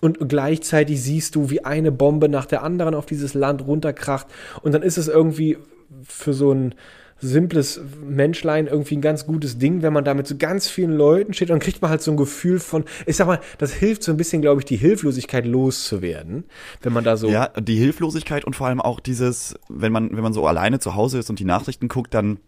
und 0.01 0.29
gleichzeitig 0.29 1.03
siehst 1.03 1.35
du, 1.35 1.51
wie 1.51 1.65
eine 1.65 1.91
Bombe 1.91 2.29
nach 2.29 2.47
der 2.47 2.63
anderen 2.63 2.95
auf 2.95 3.07
dieses 3.07 3.35
Land 3.35 3.67
runterkracht 3.67 4.29
und 4.63 4.73
dann 4.73 4.83
ist 4.83 4.97
es 4.97 5.09
irgendwie 5.09 5.59
für 6.05 6.33
so 6.33 6.53
ein 6.53 6.75
simples 7.19 7.81
Menschlein 8.07 8.67
irgendwie 8.67 8.97
ein 8.97 9.01
ganz 9.01 9.27
gutes 9.27 9.59
Ding, 9.59 9.83
wenn 9.83 9.93
man 9.93 10.05
da 10.05 10.15
mit 10.15 10.27
so 10.27 10.37
ganz 10.37 10.69
vielen 10.69 10.93
Leuten 10.93 11.33
steht, 11.33 11.51
dann 11.51 11.61
kriegt 11.61 11.81
man 11.81 11.91
halt 11.91 12.03
so 12.03 12.11
ein 12.11 12.17
Gefühl 12.17 12.61
von, 12.61 12.85
ich 13.07 13.17
sag 13.17 13.27
mal, 13.27 13.41
das 13.59 13.73
hilft 13.73 14.03
so 14.03 14.13
ein 14.13 14.19
bisschen, 14.19 14.43
glaube 14.43 14.61
ich, 14.61 14.67
die 14.67 14.77
Hilflosigkeit 14.77 15.47
loszuwerden, 15.47 16.45
wenn 16.83 16.93
man 16.93 17.05
da 17.05 17.17
so. 17.17 17.29
Ja, 17.29 17.49
die 17.59 17.77
Hilflosigkeit 17.77 18.45
und 18.45 18.55
vor 18.55 18.67
allem 18.67 18.83
auch 18.83 19.01
dieses, 19.01 19.55
wenn 19.69 19.93
man, 19.93 20.15
wenn 20.15 20.23
man 20.23 20.35
so 20.35 20.47
alleine 20.47 20.79
zu 20.79 20.95
Hause 20.95 21.19
ist 21.19 21.31
und 21.31 21.39
die 21.39 21.45
Nachrichten 21.45 21.89
guckt, 21.89 22.13
dann 22.13 22.39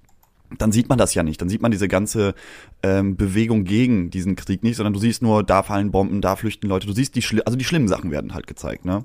dann 0.57 0.73
sieht 0.73 0.89
man 0.89 0.99
das 0.99 1.15
ja 1.15 1.23
nicht. 1.23 1.41
Dann 1.41 1.49
sieht 1.49 1.61
man 1.61 1.71
diese 1.71 1.89
ganze 1.89 2.35
ähm, 2.83 3.17
Bewegung 3.17 3.65
gegen 3.65 4.11
diesen 4.11 4.37
Krieg 4.37 4.63
nicht, 4.63 4.77
sondern 4.77 4.95
du 4.95 4.99
siehst 4.99 5.23
nur, 5.23 5.43
da 5.43 5.63
fallen 5.63 5.91
Bomben, 5.91 6.21
da 6.21 6.37
flüchten 6.37 6.69
Leute. 6.69 6.87
Du 6.87 6.93
siehst 6.93 7.15
die, 7.15 7.23
schli 7.23 7.43
also 7.45 7.59
die 7.59 7.65
schlimmen 7.65 7.89
Sachen 7.89 8.11
werden 8.11 8.35
halt 8.35 8.47
gezeigt, 8.47 8.85
ne? 8.85 9.05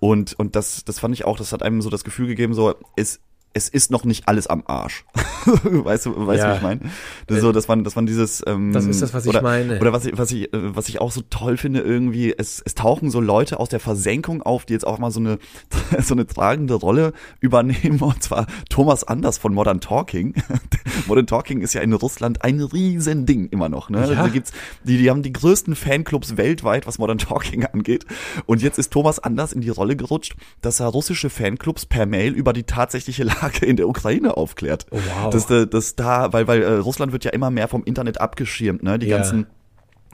Und 0.00 0.34
und 0.38 0.54
das 0.56 0.84
das 0.84 0.98
fand 0.98 1.14
ich 1.14 1.24
auch. 1.24 1.38
Das 1.38 1.52
hat 1.52 1.62
einem 1.62 1.80
so 1.80 1.88
das 1.90 2.04
Gefühl 2.04 2.26
gegeben, 2.26 2.54
so 2.54 2.74
es 2.96 3.20
es 3.54 3.68
ist 3.68 3.90
noch 3.90 4.04
nicht 4.04 4.28
alles 4.28 4.46
am 4.46 4.62
Arsch. 4.66 5.04
weißt 5.44 6.06
du, 6.06 6.26
weißt 6.26 6.42
du, 6.42 6.46
ja. 6.46 6.52
wie 6.52 6.56
ich 6.56 6.62
meine? 6.62 6.80
Das 7.26 7.40
so, 7.40 7.52
dass 7.52 7.68
man, 7.68 7.84
dass 7.84 7.96
man 7.96 8.06
dieses, 8.06 8.42
ähm, 8.46 8.72
das 8.72 8.86
ist 8.86 9.02
das, 9.02 9.12
was 9.12 9.26
oder, 9.26 9.38
ich 9.38 9.42
meine. 9.42 9.78
Oder 9.78 9.92
was 9.92 10.06
ich, 10.06 10.16
was 10.16 10.30
ich, 10.32 10.52
äh, 10.52 10.74
was 10.74 10.88
ich 10.88 11.00
auch 11.00 11.12
so 11.12 11.22
toll 11.28 11.56
finde, 11.56 11.80
irgendwie, 11.80 12.34
es, 12.36 12.62
es 12.64 12.74
tauchen 12.74 13.10
so 13.10 13.20
Leute 13.20 13.60
aus 13.60 13.68
der 13.68 13.80
Versenkung 13.80 14.42
auf, 14.42 14.64
die 14.64 14.72
jetzt 14.72 14.86
auch 14.86 14.98
mal 14.98 15.10
so 15.10 15.20
eine, 15.20 15.38
so 16.02 16.14
eine 16.14 16.26
tragende 16.26 16.74
Rolle 16.74 17.12
übernehmen, 17.40 18.00
und 18.00 18.22
zwar 18.22 18.46
Thomas 18.70 19.04
Anders 19.04 19.38
von 19.38 19.52
Modern 19.52 19.80
Talking. 19.80 20.34
Modern 21.06 21.26
Talking 21.26 21.60
ist 21.60 21.74
ja 21.74 21.82
in 21.82 21.92
Russland 21.92 22.42
ein 22.44 22.60
Riesending 22.60 23.48
immer 23.48 23.68
noch, 23.68 23.90
ne? 23.90 24.00
Ja. 24.00 24.14
Da 24.14 24.28
gibt's, 24.28 24.52
die, 24.84 24.98
die 24.98 25.10
haben 25.10 25.22
die 25.22 25.32
größten 25.32 25.74
Fanclubs 25.74 26.36
weltweit, 26.36 26.86
was 26.86 26.98
Modern 26.98 27.18
Talking 27.18 27.66
angeht. 27.66 28.06
Und 28.46 28.62
jetzt 28.62 28.78
ist 28.78 28.92
Thomas 28.92 29.18
Anders 29.18 29.52
in 29.52 29.60
die 29.60 29.70
Rolle 29.70 29.96
gerutscht, 29.96 30.36
dass 30.62 30.80
er 30.80 30.86
russische 30.86 31.28
Fanclubs 31.28 31.86
per 31.86 32.06
Mail 32.06 32.32
über 32.32 32.52
die 32.52 32.62
tatsächliche 32.62 33.24
Lage 33.24 33.41
Lage 33.42 33.66
in 33.66 33.76
der 33.76 33.88
Ukraine 33.88 34.36
aufklärt. 34.36 34.86
Oh, 34.90 34.98
wow. 35.22 35.30
Dass, 35.30 35.46
dass 35.46 35.96
da, 35.96 36.32
weil, 36.32 36.46
weil 36.46 36.62
äh, 36.62 36.72
Russland 36.74 37.12
wird 37.12 37.24
ja 37.24 37.32
immer 37.32 37.50
mehr 37.50 37.68
vom 37.68 37.84
Internet 37.84 38.20
abgeschirmt, 38.20 38.82
ne? 38.82 38.98
Die 38.98 39.08
yeah. 39.08 39.18
ganzen 39.18 39.46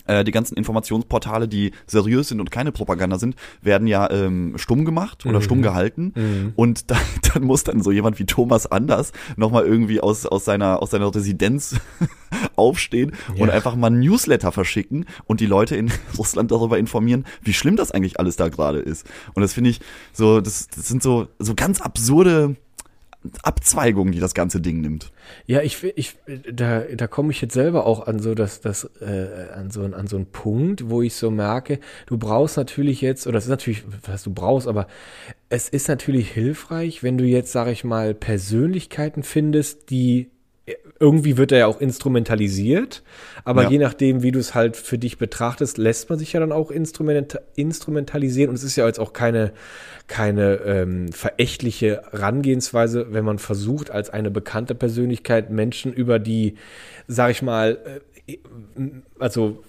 äh, 0.08 0.24
die 0.24 0.32
ganzen 0.32 0.56
Informationsportale, 0.56 1.46
die 1.46 1.72
seriös 1.86 2.28
sind 2.28 2.40
und 2.40 2.50
keine 2.50 2.72
Propaganda 2.72 3.18
sind, 3.18 3.36
werden 3.62 3.86
ja 3.86 4.10
ähm, 4.10 4.54
stumm 4.56 4.84
gemacht 4.84 5.24
oder 5.26 5.38
mhm. 5.38 5.42
stumm 5.42 5.62
gehalten. 5.62 6.12
Mhm. 6.16 6.52
Und 6.56 6.90
da, 6.90 6.96
dann 7.32 7.44
muss 7.44 7.62
dann 7.62 7.82
so 7.82 7.92
jemand 7.92 8.18
wie 8.18 8.24
Thomas 8.24 8.66
Anders 8.66 9.12
nochmal 9.36 9.64
irgendwie 9.66 10.00
aus, 10.00 10.26
aus, 10.26 10.44
seiner, 10.44 10.82
aus 10.82 10.90
seiner 10.90 11.14
Residenz 11.14 11.76
aufstehen 12.56 13.12
ja. 13.34 13.42
und 13.42 13.50
einfach 13.50 13.76
mal 13.76 13.88
ein 13.88 14.00
Newsletter 14.00 14.50
verschicken 14.50 15.04
und 15.26 15.40
die 15.40 15.46
Leute 15.46 15.76
in 15.76 15.92
Russland 16.18 16.50
darüber 16.50 16.78
informieren, 16.78 17.24
wie 17.42 17.52
schlimm 17.52 17.76
das 17.76 17.92
eigentlich 17.92 18.18
alles 18.18 18.36
da 18.36 18.48
gerade 18.48 18.78
ist. 18.78 19.06
Und 19.34 19.42
das 19.42 19.52
finde 19.52 19.70
ich 19.70 19.80
so, 20.12 20.40
das, 20.40 20.68
das 20.68 20.88
sind 20.88 21.02
so, 21.02 21.28
so 21.38 21.54
ganz 21.54 21.80
absurde 21.80 22.56
Abzweigung, 23.42 24.12
die 24.12 24.20
das 24.20 24.34
ganze 24.34 24.60
Ding 24.60 24.80
nimmt. 24.80 25.12
Ja, 25.46 25.62
ich, 25.62 25.82
ich 25.96 26.16
da, 26.52 26.80
da 26.80 27.06
komme 27.06 27.30
ich 27.30 27.40
jetzt 27.40 27.54
selber 27.54 27.86
auch 27.86 28.06
an 28.06 28.20
so 28.20 28.34
das, 28.34 28.60
das, 28.60 28.84
äh, 29.00 29.48
an 29.54 29.70
so 29.70 29.82
an 29.82 30.06
so 30.06 30.16
einen 30.16 30.26
Punkt, 30.26 30.88
wo 30.88 31.02
ich 31.02 31.14
so 31.14 31.30
merke, 31.30 31.80
du 32.06 32.18
brauchst 32.18 32.56
natürlich 32.56 33.00
jetzt, 33.00 33.26
oder 33.26 33.34
das 33.34 33.44
ist 33.44 33.50
natürlich, 33.50 33.84
was 34.06 34.22
du 34.22 34.32
brauchst, 34.32 34.66
aber 34.66 34.86
es 35.48 35.68
ist 35.68 35.88
natürlich 35.88 36.30
hilfreich, 36.30 37.02
wenn 37.02 37.18
du 37.18 37.24
jetzt, 37.24 37.52
sage 37.52 37.70
ich 37.70 37.84
mal, 37.84 38.14
Persönlichkeiten 38.14 39.22
findest, 39.22 39.90
die 39.90 40.30
irgendwie 41.00 41.36
wird 41.36 41.52
er 41.52 41.58
ja 41.58 41.66
auch 41.66 41.80
instrumentalisiert, 41.80 43.02
aber 43.44 43.64
ja. 43.64 43.70
je 43.70 43.78
nachdem, 43.78 44.22
wie 44.22 44.32
du 44.32 44.38
es 44.38 44.54
halt 44.54 44.76
für 44.76 44.98
dich 44.98 45.18
betrachtest, 45.18 45.78
lässt 45.78 46.10
man 46.10 46.18
sich 46.18 46.32
ja 46.32 46.40
dann 46.40 46.52
auch 46.52 46.70
instrument 46.70 47.38
instrumentalisieren. 47.54 48.50
Und 48.50 48.56
es 48.56 48.64
ist 48.64 48.76
ja 48.76 48.86
jetzt 48.86 48.98
auch 48.98 49.12
keine, 49.12 49.52
keine 50.08 50.56
ähm, 50.64 51.12
verächtliche 51.12 52.02
Herangehensweise, 52.10 53.06
wenn 53.10 53.24
man 53.24 53.38
versucht, 53.38 53.90
als 53.90 54.10
eine 54.10 54.30
bekannte 54.30 54.74
Persönlichkeit 54.74 55.50
Menschen 55.50 55.92
über 55.92 56.18
die, 56.18 56.56
sag 57.06 57.30
ich 57.30 57.42
mal, 57.42 58.00
äh, 58.26 58.38
also 59.18 59.62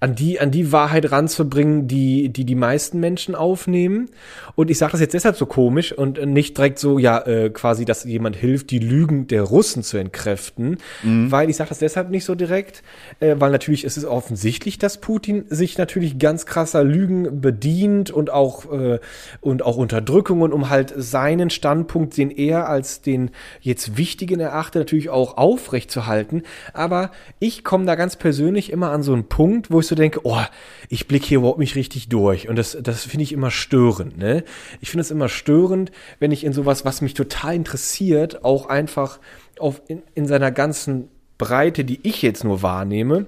an 0.00 0.14
die, 0.14 0.40
an 0.40 0.50
die 0.50 0.72
Wahrheit 0.72 1.10
ranzubringen, 1.10 1.88
die, 1.88 2.28
die 2.28 2.44
die 2.44 2.54
meisten 2.54 3.00
Menschen 3.00 3.34
aufnehmen. 3.34 4.10
Und 4.54 4.70
ich 4.70 4.78
sage 4.78 4.92
das 4.92 5.00
jetzt 5.00 5.14
deshalb 5.14 5.36
so 5.36 5.46
komisch 5.46 5.92
und 5.92 6.24
nicht 6.26 6.56
direkt 6.56 6.78
so, 6.78 6.98
ja, 6.98 7.18
äh, 7.26 7.50
quasi, 7.50 7.84
dass 7.84 8.04
jemand 8.04 8.36
hilft, 8.36 8.70
die 8.70 8.78
Lügen 8.78 9.26
der 9.26 9.42
Russen 9.42 9.82
zu 9.82 9.98
entkräften, 9.98 10.78
mhm. 11.02 11.30
weil 11.30 11.50
ich 11.50 11.56
sage 11.56 11.70
das 11.70 11.78
deshalb 11.78 12.10
nicht 12.10 12.24
so 12.24 12.34
direkt, 12.34 12.82
äh, 13.20 13.36
weil 13.38 13.50
natürlich 13.50 13.84
ist 13.84 13.96
es 13.96 14.04
offensichtlich, 14.04 14.78
dass 14.78 14.98
Putin 14.98 15.44
sich 15.48 15.78
natürlich 15.78 16.18
ganz 16.18 16.46
krasser 16.46 16.84
Lügen 16.84 17.40
bedient 17.40 18.10
und 18.10 18.30
auch, 18.30 18.72
äh, 18.72 18.98
und 19.40 19.62
auch 19.62 19.76
Unterdrückungen, 19.76 20.52
um 20.52 20.70
halt 20.70 20.92
seinen 20.96 21.50
Standpunkt, 21.50 22.16
den 22.16 22.30
er 22.30 22.68
als 22.68 23.02
den 23.02 23.30
jetzt 23.60 23.96
wichtigen 23.96 24.40
erachtet, 24.40 24.80
natürlich 24.80 25.10
auch 25.10 25.36
aufrechtzuerhalten. 25.36 26.42
Aber 26.72 27.10
ich 27.38 27.64
komme 27.64 27.86
da 27.86 27.94
ganz 27.94 28.16
persönlich 28.16 28.72
immer 28.72 28.90
an 28.90 29.02
so 29.02 29.12
einen 29.12 29.28
Punkt, 29.28 29.67
wo 29.68 29.80
ich 29.80 29.86
so 29.86 29.94
denke, 29.94 30.20
oh, 30.24 30.42
ich 30.88 31.08
blicke 31.08 31.26
hier 31.26 31.38
überhaupt 31.38 31.58
nicht 31.58 31.76
richtig 31.76 32.08
durch. 32.08 32.48
Und 32.48 32.56
das, 32.56 32.76
das 32.80 33.04
finde 33.04 33.24
ich 33.24 33.32
immer 33.32 33.50
störend. 33.50 34.18
Ne? 34.18 34.44
Ich 34.80 34.90
finde 34.90 35.02
es 35.02 35.10
immer 35.10 35.28
störend, 35.28 35.92
wenn 36.18 36.32
ich 36.32 36.44
in 36.44 36.52
sowas, 36.52 36.84
was 36.84 37.00
mich 37.00 37.14
total 37.14 37.54
interessiert, 37.54 38.44
auch 38.44 38.66
einfach 38.66 39.20
auf, 39.58 39.82
in, 39.88 40.02
in 40.14 40.26
seiner 40.26 40.50
ganzen 40.50 41.08
Breite, 41.36 41.84
die 41.84 42.00
ich 42.02 42.22
jetzt 42.22 42.44
nur 42.44 42.62
wahrnehme, 42.62 43.26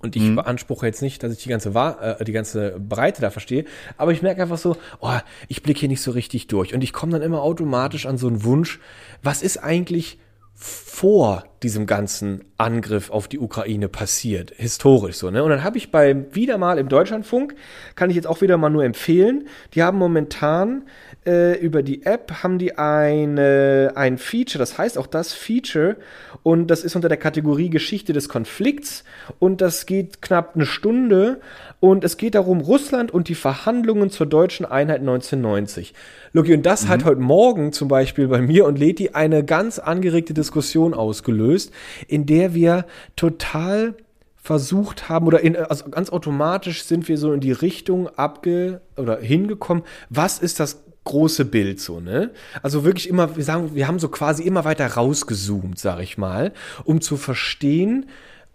und 0.00 0.14
ich 0.14 0.22
mhm. 0.22 0.36
beanspruche 0.36 0.86
jetzt 0.86 1.02
nicht, 1.02 1.22
dass 1.22 1.32
ich 1.32 1.42
die 1.42 1.48
ganze, 1.48 1.70
äh, 1.70 2.24
die 2.24 2.32
ganze 2.32 2.78
Breite 2.78 3.20
da 3.20 3.30
verstehe, 3.30 3.64
aber 3.96 4.12
ich 4.12 4.22
merke 4.22 4.42
einfach 4.42 4.58
so, 4.58 4.76
oh, 5.00 5.18
ich 5.48 5.62
blicke 5.62 5.80
hier 5.80 5.88
nicht 5.88 6.02
so 6.02 6.12
richtig 6.12 6.46
durch. 6.46 6.72
Und 6.72 6.84
ich 6.84 6.92
komme 6.92 7.12
dann 7.12 7.22
immer 7.22 7.42
automatisch 7.42 8.06
an 8.06 8.16
so 8.16 8.28
einen 8.28 8.44
Wunsch, 8.44 8.78
was 9.22 9.42
ist 9.42 9.56
eigentlich 9.56 10.18
vor 10.60 11.44
diesem 11.62 11.86
ganzen 11.86 12.44
Angriff 12.56 13.10
auf 13.10 13.28
die 13.28 13.38
Ukraine 13.38 13.88
passiert, 13.88 14.52
historisch 14.56 15.16
so, 15.16 15.30
ne? 15.30 15.44
Und 15.44 15.50
dann 15.50 15.62
habe 15.62 15.78
ich 15.78 15.92
bei 15.92 16.34
wieder 16.34 16.58
mal 16.58 16.78
im 16.78 16.88
Deutschlandfunk, 16.88 17.54
kann 17.94 18.10
ich 18.10 18.16
jetzt 18.16 18.26
auch 18.26 18.40
wieder 18.40 18.56
mal 18.56 18.68
nur 18.68 18.84
empfehlen, 18.84 19.46
die 19.74 19.84
haben 19.84 19.96
momentan 19.96 20.86
äh, 21.26 21.58
über 21.58 21.82
die 21.82 22.04
App 22.04 22.42
haben 22.42 22.58
die 22.58 22.78
eine 22.78 23.92
ein 23.94 24.18
Feature, 24.18 24.58
das 24.58 24.78
heißt 24.78 24.98
auch 24.98 25.06
das 25.06 25.32
Feature 25.32 25.96
und 26.42 26.68
das 26.68 26.84
ist 26.84 26.96
unter 26.96 27.08
der 27.08 27.18
Kategorie 27.18 27.70
Geschichte 27.70 28.12
des 28.12 28.28
Konflikts 28.28 29.04
und 29.38 29.60
das 29.60 29.86
geht 29.86 30.22
knapp 30.22 30.54
eine 30.54 30.66
Stunde 30.66 31.40
und 31.80 32.04
es 32.04 32.16
geht 32.16 32.34
darum 32.34 32.60
Russland 32.60 33.12
und 33.12 33.28
die 33.28 33.34
Verhandlungen 33.34 34.10
zur 34.10 34.26
deutschen 34.26 34.66
Einheit 34.66 35.00
1990. 35.00 35.94
Loki, 36.32 36.54
und 36.54 36.66
das 36.66 36.84
mhm. 36.84 36.88
hat 36.88 37.04
heute 37.04 37.20
Morgen 37.20 37.72
zum 37.72 37.88
Beispiel 37.88 38.28
bei 38.28 38.40
mir 38.40 38.66
und 38.66 38.78
Leti 38.78 39.10
eine 39.10 39.44
ganz 39.44 39.78
angeregte 39.78 40.34
Diskussion 40.34 40.94
ausgelöst, 40.94 41.72
in 42.06 42.26
der 42.26 42.54
wir 42.54 42.86
total 43.16 43.94
versucht 44.36 45.08
haben 45.10 45.26
oder 45.26 45.40
in, 45.40 45.56
also 45.56 45.90
ganz 45.90 46.10
automatisch 46.10 46.84
sind 46.84 47.06
wir 47.08 47.18
so 47.18 47.32
in 47.32 47.40
die 47.40 47.52
Richtung 47.52 48.08
abge 48.08 48.80
oder 48.96 49.18
hingekommen, 49.18 49.84
was 50.08 50.38
ist 50.38 50.58
das 50.58 50.82
große 51.08 51.44
Bild 51.44 51.80
so, 51.80 52.00
ne? 52.00 52.30
Also 52.62 52.84
wirklich 52.84 53.08
immer, 53.08 53.36
wir 53.36 53.44
sagen, 53.44 53.74
wir 53.74 53.88
haben 53.88 53.98
so 53.98 54.08
quasi 54.08 54.44
immer 54.44 54.64
weiter 54.64 54.86
rausgezoomt, 54.86 55.78
sag 55.78 56.00
ich 56.00 56.18
mal, 56.18 56.52
um 56.84 57.00
zu 57.00 57.16
verstehen, 57.16 58.06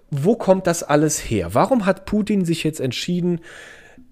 wo 0.09 0.35
kommt 0.35 0.67
das 0.67 0.83
alles 0.83 1.19
her? 1.19 1.53
Warum 1.53 1.85
hat 1.85 2.05
Putin 2.05 2.45
sich 2.45 2.63
jetzt 2.63 2.79
entschieden, 2.79 3.41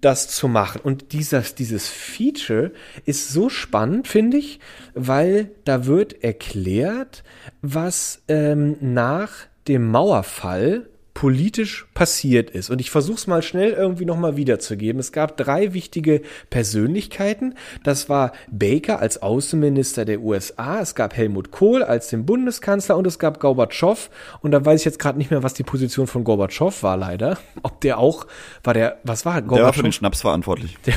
das 0.02 0.28
zu 0.28 0.48
machen. 0.48 0.80
Und 0.82 1.12
dieses, 1.12 1.54
dieses 1.54 1.88
Feature 1.88 2.72
ist 3.06 3.30
so 3.30 3.48
spannend, 3.48 4.08
finde 4.08 4.36
ich, 4.36 4.60
weil 4.94 5.50
da 5.64 5.86
wird 5.86 6.22
erklärt, 6.24 7.22
was 7.62 8.22
ähm, 8.28 8.76
nach 8.80 9.30
dem 9.68 9.90
Mauerfall 9.90 10.88
politisch 11.14 11.86
passiert 11.94 12.50
ist. 12.50 12.70
Und 12.70 12.80
ich 12.80 12.90
versuche 12.90 13.16
es 13.16 13.26
mal 13.26 13.42
schnell 13.42 13.72
irgendwie 13.72 14.04
nochmal 14.04 14.36
wiederzugeben. 14.36 14.98
Es 15.00 15.12
gab 15.12 15.36
drei 15.36 15.74
wichtige 15.74 16.22
Persönlichkeiten. 16.50 17.54
Das 17.84 18.08
war 18.08 18.32
Baker 18.50 19.00
als 19.00 19.20
Außenminister 19.22 20.04
der 20.04 20.20
USA, 20.20 20.80
es 20.80 20.94
gab 20.94 21.16
Helmut 21.16 21.50
Kohl 21.50 21.82
als 21.82 22.08
den 22.08 22.24
Bundeskanzler 22.24 22.96
und 22.96 23.06
es 23.06 23.18
gab 23.18 23.40
Gorbatschow. 23.40 24.10
Und 24.40 24.52
da 24.52 24.64
weiß 24.64 24.80
ich 24.80 24.84
jetzt 24.84 24.98
gerade 24.98 25.18
nicht 25.18 25.30
mehr, 25.30 25.42
was 25.42 25.54
die 25.54 25.64
Position 25.64 26.06
von 26.06 26.24
Gorbatschow 26.24 26.82
war, 26.82 26.96
leider. 26.96 27.38
Ob 27.62 27.80
der 27.80 27.98
auch, 27.98 28.26
war 28.64 28.74
der, 28.74 28.98
was 29.04 29.24
war 29.24 29.34
Gorbatschow? 29.42 29.56
Der 29.56 29.66
war 29.66 29.72
für 29.72 29.82
den 29.82 29.92
Schnaps 29.92 30.22
verantwortlich. 30.22 30.78
Der, 30.86 30.94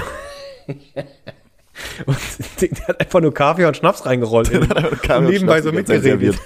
und 2.05 2.17
der 2.61 2.87
hat 2.87 2.99
einfach 2.99 3.21
nur 3.21 3.33
Kaffee 3.33 3.65
und 3.65 3.77
Schnaps 3.77 4.05
reingerollt. 4.05 4.49
und 4.51 5.25
nebenbei 5.25 5.61
so 5.61 5.71
mitgeredet. 5.71 6.39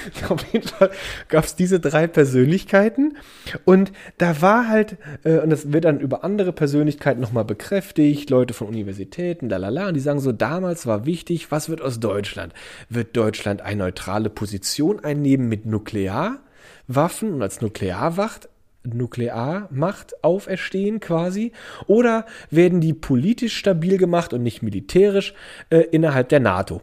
Auf 0.28 0.44
jeden 0.52 0.66
Fall 0.66 0.90
gab 1.28 1.44
es 1.44 1.56
diese 1.56 1.80
drei 1.80 2.06
Persönlichkeiten 2.06 3.16
und 3.64 3.92
da 4.18 4.40
war 4.40 4.68
halt, 4.68 4.96
äh, 5.24 5.38
und 5.38 5.50
das 5.50 5.72
wird 5.72 5.84
dann 5.84 6.00
über 6.00 6.24
andere 6.24 6.52
Persönlichkeiten 6.52 7.20
nochmal 7.20 7.44
bekräftigt, 7.44 8.30
Leute 8.30 8.54
von 8.54 8.68
Universitäten, 8.68 9.48
lalala, 9.48 9.88
und 9.88 9.94
die 9.94 10.00
sagen 10.00 10.20
so, 10.20 10.32
damals 10.32 10.86
war 10.86 11.06
wichtig, 11.06 11.50
was 11.50 11.68
wird 11.68 11.82
aus 11.82 12.00
Deutschland? 12.00 12.52
Wird 12.88 13.16
Deutschland 13.16 13.62
eine 13.62 13.84
neutrale 13.84 14.30
Position 14.30 15.00
einnehmen 15.00 15.48
mit 15.48 15.66
Nuklearwaffen 15.66 17.34
und 17.34 17.42
als 17.42 17.60
Nuklearwacht 17.60 18.48
Nuklearmacht 18.84 20.24
auferstehen 20.24 21.00
quasi? 21.00 21.52
Oder 21.86 22.26
werden 22.50 22.80
die 22.80 22.94
politisch 22.94 23.56
stabil 23.56 23.98
gemacht 23.98 24.32
und 24.32 24.42
nicht 24.42 24.62
militärisch 24.62 25.34
äh, 25.70 25.78
innerhalb 25.90 26.28
der 26.28 26.40
NATO? 26.40 26.82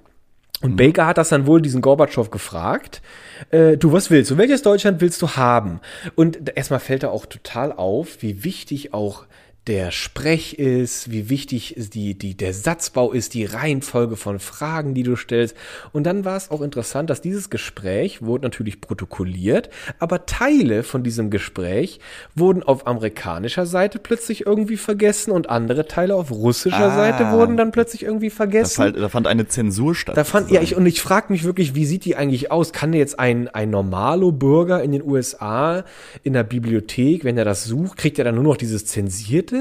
Und. 0.62 0.76
Baker 0.76 1.08
hat 1.08 1.18
das 1.18 1.30
dann 1.30 1.48
wohl 1.48 1.62
diesen 1.62 1.82
Gorbatschow 1.82 2.30
gefragt, 2.30 3.02
äh, 3.50 3.78
du, 3.78 3.94
was 3.94 4.10
willst 4.12 4.32
du? 4.32 4.38
Welches 4.38 4.62
Deutschland 4.62 5.00
willst 5.00 5.22
du 5.22 5.30
haben? 5.30 5.80
Und 6.16 6.58
erstmal 6.58 6.82
fällt 6.82 7.04
er 7.04 7.12
auch 7.12 7.26
total 7.26 7.72
auf, 7.72 8.22
wie 8.22 8.44
wichtig 8.44 8.94
auch 8.94 9.26
der 9.70 9.92
Sprech 9.92 10.58
ist, 10.58 11.12
wie 11.12 11.30
wichtig 11.30 11.76
die, 11.94 12.16
die, 12.16 12.36
der 12.36 12.56
Satzbau 12.56 13.12
ist, 13.12 13.36
die 13.36 13.46
Reihenfolge 13.46 14.16
von 14.16 14.40
Fragen, 14.40 14.96
die 14.96 15.04
du 15.04 15.16
stellst. 15.16 15.56
Und 15.92 16.06
dann 16.06 16.26
war 16.26 16.36
es 16.38 16.50
auch 16.50 16.62
interessant, 16.62 17.12
dass 17.12 17.22
dieses 17.22 17.52
Gespräch 17.52 18.24
wurde 18.24 18.46
natürlich 18.46 18.82
protokolliert, 18.82 19.70
aber 20.00 20.26
Teile 20.26 20.82
von 20.82 21.04
diesem 21.04 21.30
Gespräch 21.30 22.00
wurden 22.34 22.64
auf 22.64 22.88
amerikanischer 22.88 23.68
Seite 23.68 24.00
plötzlich 24.00 24.48
irgendwie 24.48 24.76
vergessen 24.76 25.30
und 25.30 25.52
andere 25.52 25.88
Teile 25.88 26.16
auf 26.16 26.32
russischer 26.32 26.92
ah, 26.92 26.96
Seite 26.96 27.32
wurden 27.32 27.56
dann 27.56 27.72
plötzlich 27.72 28.02
irgendwie 28.02 28.32
vergessen. 28.32 28.82
Da, 28.82 28.90
da 28.90 29.10
fand 29.10 29.28
eine 29.28 29.48
Zensur 29.48 29.94
statt. 29.94 30.18
Da 30.18 30.24
fand, 30.24 30.50
ja, 30.50 30.64
ich, 30.64 30.76
und 30.76 30.88
ich 30.88 31.00
frage 31.00 31.32
mich 31.32 31.44
wirklich, 31.44 31.76
wie 31.76 31.86
sieht 31.86 32.06
die 32.06 32.16
eigentlich 32.16 32.52
aus? 32.52 32.74
Kann 32.74 32.92
der 32.92 33.02
jetzt 33.02 33.20
ein, 33.20 33.48
ein 33.50 33.70
Normalo-Bürger 33.70 34.82
in 34.82 34.94
den 34.94 35.04
USA 35.04 35.84
in 36.24 36.34
der 36.34 36.44
Bibliothek, 36.44 37.24
wenn 37.24 37.38
er 37.38 37.46
das 37.46 37.66
sucht, 37.66 38.00
kriegt 38.00 38.18
er 38.18 38.26
dann 38.26 38.34
nur 38.34 38.44
noch 38.44 38.58
dieses 38.58 38.88
zensierte 38.88 39.59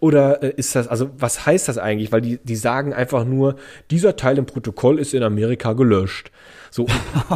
oder 0.00 0.42
äh, 0.42 0.52
ist 0.56 0.74
das, 0.74 0.88
also 0.88 1.10
was 1.18 1.46
heißt 1.46 1.68
das 1.68 1.78
eigentlich? 1.78 2.12
Weil 2.12 2.20
die, 2.20 2.38
die 2.38 2.56
sagen 2.56 2.92
einfach 2.92 3.24
nur, 3.24 3.56
dieser 3.90 4.16
Teil 4.16 4.38
im 4.38 4.46
Protokoll 4.46 4.98
ist 4.98 5.14
in 5.14 5.22
Amerika 5.22 5.72
gelöscht. 5.72 6.30
So, 6.70 6.86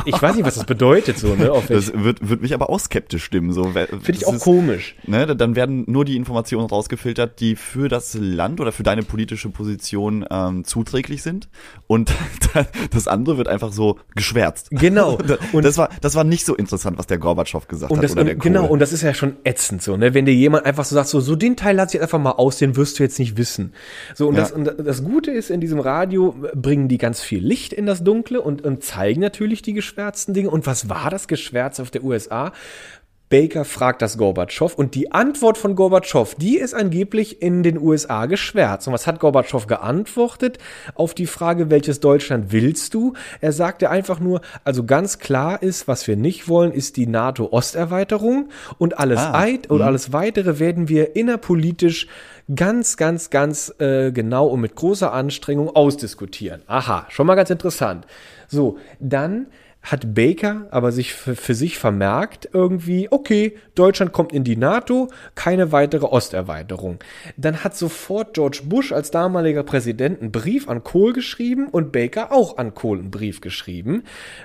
ich 0.05 0.21
weiß 0.21 0.37
nicht, 0.37 0.45
was 0.45 0.55
das 0.55 0.65
bedeutet, 0.65 1.19
so, 1.19 1.35
ne? 1.35 1.51
Das 1.69 1.93
wird, 1.95 2.29
wird 2.29 2.43
mich 2.43 2.55
aber 2.55 2.71
auch 2.71 2.81
skeptisch 2.81 3.25
stimmen, 3.25 3.53
so. 3.53 3.65
Finde 3.65 4.13
ich 4.13 4.27
auch 4.27 4.35
ist, 4.35 4.43
komisch. 4.43 4.95
Ne, 5.07 5.35
dann 5.37 5.57
werden 5.57 5.85
nur 5.87 6.05
die 6.05 6.17
Informationen 6.17 6.67
rausgefiltert, 6.67 7.41
die 7.41 7.57
für 7.57 7.89
das 7.89 8.15
Land 8.15 8.61
oder 8.61 8.73
für 8.73 8.83
deine 8.83 9.03
politische 9.03 9.49
Position 9.49 10.25
ähm, 10.31 10.65
zuträglich 10.65 11.23
sind. 11.23 11.49
Und 11.87 12.13
das 12.91 13.09
andere 13.09 13.39
wird 13.39 13.49
einfach 13.49 13.73
so 13.73 13.99
geschwärzt. 14.15 14.69
Genau. 14.71 15.19
Und 15.53 15.65
das 15.65 15.79
war, 15.79 15.89
das 16.01 16.15
war 16.15 16.25
nicht 16.25 16.45
so 16.45 16.55
interessant, 16.55 16.99
was 16.99 17.07
der 17.07 17.19
Gorbatschow 17.19 17.67
gesagt 17.67 17.93
hat. 17.93 18.03
Das, 18.03 18.13
oder 18.13 18.25
der 18.25 18.35
genau, 18.37 18.67
und 18.67 18.79
das 18.81 18.93
ist 18.93 19.03
ja 19.03 19.15
schon 19.15 19.37
ätzend, 19.45 19.83
so, 19.83 19.97
ne? 19.97 20.15
Wenn 20.15 20.25
dir 20.25 20.35
jemand 20.35 20.67
einfach 20.67 20.85
so 20.85 20.95
sagt, 20.95 21.09
so, 21.09 21.21
so 21.21 21.37
den 21.37 21.57
Teil 21.57 21.77
lass 21.77 21.95
ich 21.95 22.01
einfach 22.01 22.19
mal 22.19 22.33
aus, 22.33 22.59
den 22.59 22.77
wirst 22.77 22.99
du 22.99 23.03
jetzt 23.03 23.19
nicht 23.19 23.37
wissen. 23.37 23.73
So, 24.15 24.29
und, 24.29 24.35
ja. 24.35 24.43
das, 24.43 24.53
und 24.53 24.75
das 24.79 25.05
Gute 25.05 25.31
ist, 25.31 25.51
in 25.51 25.61
diesem 25.61 25.81
Radio 25.81 26.35
bringen 26.55 26.89
die 26.89 26.99
ganz 26.99 27.21
viel 27.21 27.45
Licht 27.45 27.73
in 27.73 27.87
das 27.87 28.03
Dunkle 28.03 28.41
und, 28.41 28.63
und 28.63 28.83
zeigen 28.83 29.22
natürlich 29.23 29.63
die 29.63 29.73
geschwärzten 29.73 30.35
Dinge. 30.35 30.51
Und 30.51 30.67
was 30.67 30.89
war 30.89 31.11
das 31.11 31.29
Geschwärz 31.29 31.81
auf 31.81 31.91
der 31.91 32.05
USA? 32.05 32.53
Baker 33.33 33.65
fragt 33.65 34.03
das 34.03 34.19
Gorbatschow 34.19 34.75
und 34.75 34.95
die 34.95 35.13
Antwort 35.13 35.57
von 35.57 35.75
Gorbatschow, 35.75 36.35
die 36.35 36.59
ist 36.59 36.75
angeblich 36.75 37.41
in 37.41 37.63
den 37.63 37.79
USA 37.79 38.27
geschwärzt. 38.27 38.87
Und 38.87 38.93
was 38.93 39.07
hat 39.07 39.21
Gorbatschow 39.21 39.67
geantwortet 39.67 40.59
auf 40.95 41.15
die 41.15 41.25
Frage, 41.25 41.71
welches 41.71 42.01
Deutschland 42.01 42.53
willst 42.53 42.93
du? 42.93 43.15
Er 43.41 43.53
sagte 43.53 43.89
einfach 43.89 44.21
nur, 44.21 44.43
also 44.65 44.85
ganz 44.85 45.19
klar 45.19 45.63
ist, 45.63 45.89
was 45.89 46.07
wir 46.07 46.17
nicht 46.17 46.47
wollen, 46.47 46.73
ist 46.73 46.99
die 46.99 47.07
NATO-Osterweiterung 47.07 48.51
und 48.77 48.99
alles, 48.99 49.21
ah, 49.21 49.33
Eid, 49.39 49.71
oder 49.71 49.85
mhm. 49.85 49.89
alles 49.89 50.13
weitere 50.13 50.59
werden 50.59 50.91
wir 50.91 51.17
innerpolitisch 51.17 52.09
ganz, 52.55 52.99
ganz, 52.99 53.31
ganz 53.31 53.75
äh, 53.79 54.13
genau 54.13 54.49
und 54.49 54.61
mit 54.61 54.75
großer 54.75 55.11
Anstrengung 55.11 55.71
ausdiskutieren. 55.75 56.61
Aha, 56.67 57.07
schon 57.09 57.27
mal 57.27 57.35
ganz 57.35 57.49
interessant. 57.49 58.07
So, 58.53 58.77
dann 59.01 59.47
hat 59.81 60.15
Baker 60.15 60.69
aber 60.71 60.93
sich 60.93 61.15
für, 61.15 61.35
für, 61.35 61.55
sich 61.55 61.79
vermerkt 61.79 62.51
irgendwie, 62.53 63.09
okay, 63.11 63.57
Deutschland 63.75 64.13
kommt 64.13 64.33
in 64.33 64.45
die 64.45 64.57
NATO, 64.57 65.09
keine 65.35 65.73
weitere 65.73 66.05
Osterweiterung. 66.05 66.99
Dann 67.39 67.65
hat 67.65 67.77
sofort 67.77 68.35
George 68.35 68.61
Bush 68.67 68.93
als 68.93 69.11
damaliger 69.11 69.63
Präsident 69.63 70.21
einen 70.21 70.31
Brief 70.31 70.69
an 70.69 70.85
Kohl 70.85 71.15
geschrieben 71.15 71.69
und 71.69 71.93
Baker 71.93 72.31
auch 72.31 72.59
an 72.59 72.75
Kohl 72.75 72.99
einen 72.99 73.11
Brief 73.11 73.41
geschrieben. 73.41 74.05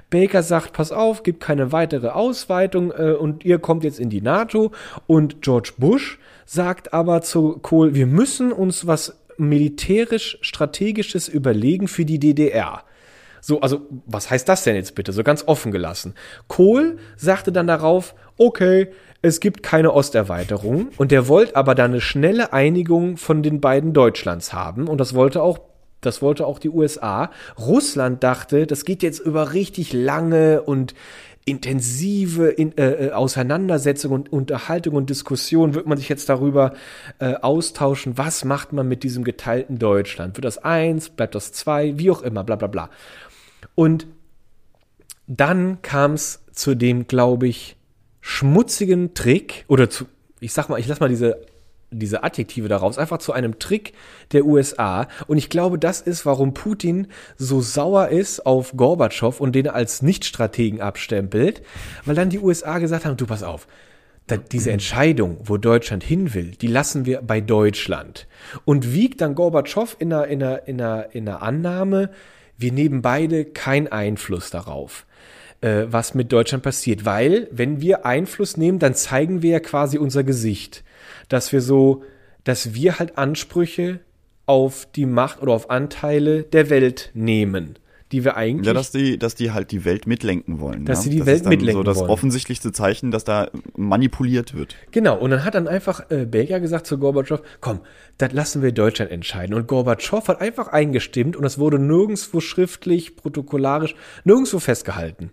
Baker 0.10 0.41
sagt, 0.41 0.72
pass 0.72 0.93
auf, 0.93 1.22
gibt 1.22 1.43
keine 1.43 1.74
weitere 1.74 2.08
Ausweitung 2.08 2.91
äh, 2.91 3.12
und 3.12 3.43
ihr 3.43 3.60
kommt 3.60 3.84
jetzt 3.84 4.00
in 4.00 4.10
die 4.10 4.22
NATO 4.22 4.72
und 5.06 5.41
George 5.41 5.74
Bush 5.78 6.17
sagt 6.46 6.93
aber 6.93 7.22
zu 7.22 7.60
Kohl, 7.62 7.93
wir 7.93 8.08
müssen 8.08 8.54
uns 8.54 8.88
was 8.88 9.20
militärisch 9.38 10.39
strategisches 10.41 11.28
überlegen 11.28 11.88
für 11.89 12.06
die 12.06 12.20
DDR. 12.20 12.84
So, 13.48 13.62
also, 13.62 13.88
was 14.06 14.30
heißt 14.30 14.50
das 14.50 14.66
denn 14.66 14.76
jetzt 14.76 14.94
bitte? 14.94 15.14
So 15.14 15.24
ganz 15.24 15.46
offen 15.48 15.72
gelassen. 15.72 16.16
Kohl 16.50 16.98
sagte 17.16 17.54
dann 17.54 17.66
darauf, 17.66 18.14
okay, 18.38 18.90
es 19.22 19.40
gibt 19.40 19.64
keine 19.64 19.94
Osterweiterung 19.94 20.90
und 20.98 21.12
der 21.12 21.30
wollte 21.30 21.56
aber 21.56 21.74
dann 21.74 21.92
eine 21.92 22.02
schnelle 22.02 22.52
Einigung 22.52 23.16
von 23.16 23.44
den 23.44 23.62
beiden 23.62 23.94
Deutschlands 23.94 24.52
haben 24.52 24.90
und 24.90 24.98
das 24.98 25.14
wollte 25.14 25.42
auch 25.42 25.60
das 26.02 26.22
wollte 26.22 26.46
auch 26.46 26.60
die 26.60 26.70
USA. 26.70 27.32
Russland 27.58 28.22
dachte, 28.22 28.68
das 28.68 28.84
geht 28.84 29.02
jetzt 29.02 29.20
über 29.20 29.54
richtig 29.54 29.94
lange 29.94 30.62
und 30.62 30.94
intensive 31.48 32.50
in, 32.50 32.78
äh, 32.78 33.08
äh 33.08 33.12
Auseinandersetzung 33.12 34.12
und 34.12 34.32
Unterhaltung 34.34 34.96
und 34.96 35.10
Diskussion 35.10 35.74
wird 35.74 35.88
man 35.88 35.98
sich 35.98 36.10
jetzt 36.10 36.28
darüber 36.28 36.74
äh, 37.20 37.36
austauschen, 37.36 38.18
was 38.18 38.44
macht 38.44 38.74
man 38.74 38.88
mit 38.88 39.04
diesem 39.04 39.24
geteilten 39.24 39.80
Deutschland? 39.80 40.36
Wird 40.36 40.44
das 40.44 40.58
eins, 40.58 41.08
bleibt 41.08 41.36
das 41.36 41.54
zwei, 41.54 41.98
wie 41.98 42.12
auch 42.12 42.22
immer, 42.22 42.44
bla 42.44 42.58
bla 42.58 42.68
bla. 42.68 42.90
Und 43.78 44.08
dann 45.28 45.84
kam 45.84 46.13
es 46.13 46.44
zu 46.52 46.74
dem, 46.74 47.06
glaube 47.06 47.48
ich, 47.48 47.76
schmutzigen 48.22 49.13
Trick 49.13 49.66
oder 49.68 49.88
zu, 49.88 50.06
ich 50.40 50.52
sag 50.52 50.68
mal, 50.68 50.80
ich 50.80 50.88
lass 50.88 51.00
mal 51.00 51.10
diese 51.10 51.46
diese 51.92 52.24
Adjektive 52.24 52.68
daraus, 52.68 52.98
einfach 52.98 53.20
zu 53.20 53.32
einem 53.32 53.60
Trick 53.60 53.94
der 54.34 54.46
USA. 54.46 55.08
Und 55.28 55.38
ich 55.38 55.50
glaube, 55.50 55.80
das 55.80 56.02
ist, 56.02 56.26
warum 56.26 56.54
Putin 56.54 57.08
so 57.38 57.62
sauer 57.62 58.10
ist 58.10 58.46
auf 58.46 58.76
Gorbatschow 58.76 59.40
und 59.40 59.54
den 59.54 59.70
als 59.70 60.02
Nichtstrategen 60.02 60.82
abstempelt, 60.82 61.62
weil 62.04 62.16
dann 62.16 62.30
die 62.30 62.40
USA 62.40 62.80
gesagt 62.80 63.06
haben, 63.06 63.16
du 63.16 63.26
pass 63.26 63.42
auf, 63.42 63.68
diese 64.52 64.72
Entscheidung, 64.72 65.38
wo 65.44 65.56
Deutschland 65.56 66.04
hin 66.04 66.34
will, 66.34 66.52
die 66.60 66.68
lassen 66.68 67.06
wir 67.06 67.22
bei 67.22 67.40
Deutschland. 67.40 68.28
Und 68.66 68.94
wiegt 68.94 69.22
dann 69.22 69.36
Gorbatschow 69.36 69.96
in 69.98 70.12
einer, 70.12 70.28
in 70.28 70.44
einer, 70.44 70.68
in 70.68 70.82
einer, 70.82 71.16
in 71.16 71.30
einer 71.30 71.42
Annahme, 71.42 72.10
wir 72.58 72.72
nehmen 72.72 73.02
beide 73.02 73.46
keinen 73.46 73.88
Einfluss 73.88 74.50
darauf, 74.50 75.06
äh, 75.62 75.86
was 75.88 76.13
mit 76.13 76.32
Deutschland 76.32 76.63
passiert. 76.63 77.06
Weil, 77.06 77.48
wenn 77.52 77.82
wir 77.82 78.06
Einfluss 78.06 78.58
nehmen, 78.58 78.80
dann 78.80 78.96
zeigen 78.96 79.41
wir 79.41 79.52
ja 79.52 79.60
quasi 79.60 79.98
unser 79.98 80.24
Gesicht. 80.24 80.84
Dass 81.30 81.52
wir 81.52 81.62
so, 81.62 82.04
dass 82.43 82.74
wir 82.74 83.00
halt 83.00 83.17
Ansprüche 83.17 84.00
auf 84.46 84.88
die 84.96 85.06
Macht 85.06 85.41
oder 85.41 85.54
auf 85.54 85.70
Anteile 85.70 86.43
der 86.43 86.70
Welt 86.70 87.12
nehmen. 87.13 87.78
Die 88.12 88.24
wir 88.24 88.38
eigentlich. 88.38 88.67
Ja, 88.67 88.74
dass 88.74 88.91
die, 88.91 89.17
dass 89.17 89.36
die 89.36 89.52
halt 89.52 89.72
die 89.72 89.84
Welt 89.84 90.08
mitlenken 90.08 90.60
wollen. 90.60 90.86
Dass 90.86 91.00
ne? 91.00 91.04
sie 91.04 91.10
die 91.10 91.17
das 91.20 91.28
Welt 91.28 91.41
ist 91.41 91.50
mitlenken 91.50 91.80
so 91.80 91.84
das 91.84 91.98
wollen. 91.98 92.10
offensichtlichste 92.10 92.72
Zeichen, 92.72 93.12
dass 93.12 93.24
da 93.24 93.50
manipuliert 93.76 94.54
wird. 94.54 94.76
Genau, 94.91 95.17
und 95.17 95.32
dann 95.32 95.43
hat 95.43 95.56
dann 95.56 95.67
einfach 95.67 96.10
äh, 96.10 96.26
Belgier 96.26 96.60
gesagt 96.60 96.88
zu 96.88 96.98
Gorbatschow, 96.98 97.41
komm, 97.60 97.82
das 98.17 98.32
lassen 98.32 98.62
wir 98.62 98.72
Deutschland 98.72 99.12
entscheiden. 99.12 99.54
Und 99.54 99.67
Gorbatschow 99.67 100.28
hat 100.28 100.41
einfach 100.41 100.70
eingestimmt 100.70 101.36
und 101.36 101.43
es 101.43 101.60
wurde 101.60 101.80
nirgendwo 101.80 102.39
schriftlich, 102.39 103.15
protokollarisch, 103.15 103.96
nirgendwo 104.24 104.60
festgehalten. 104.60 105.32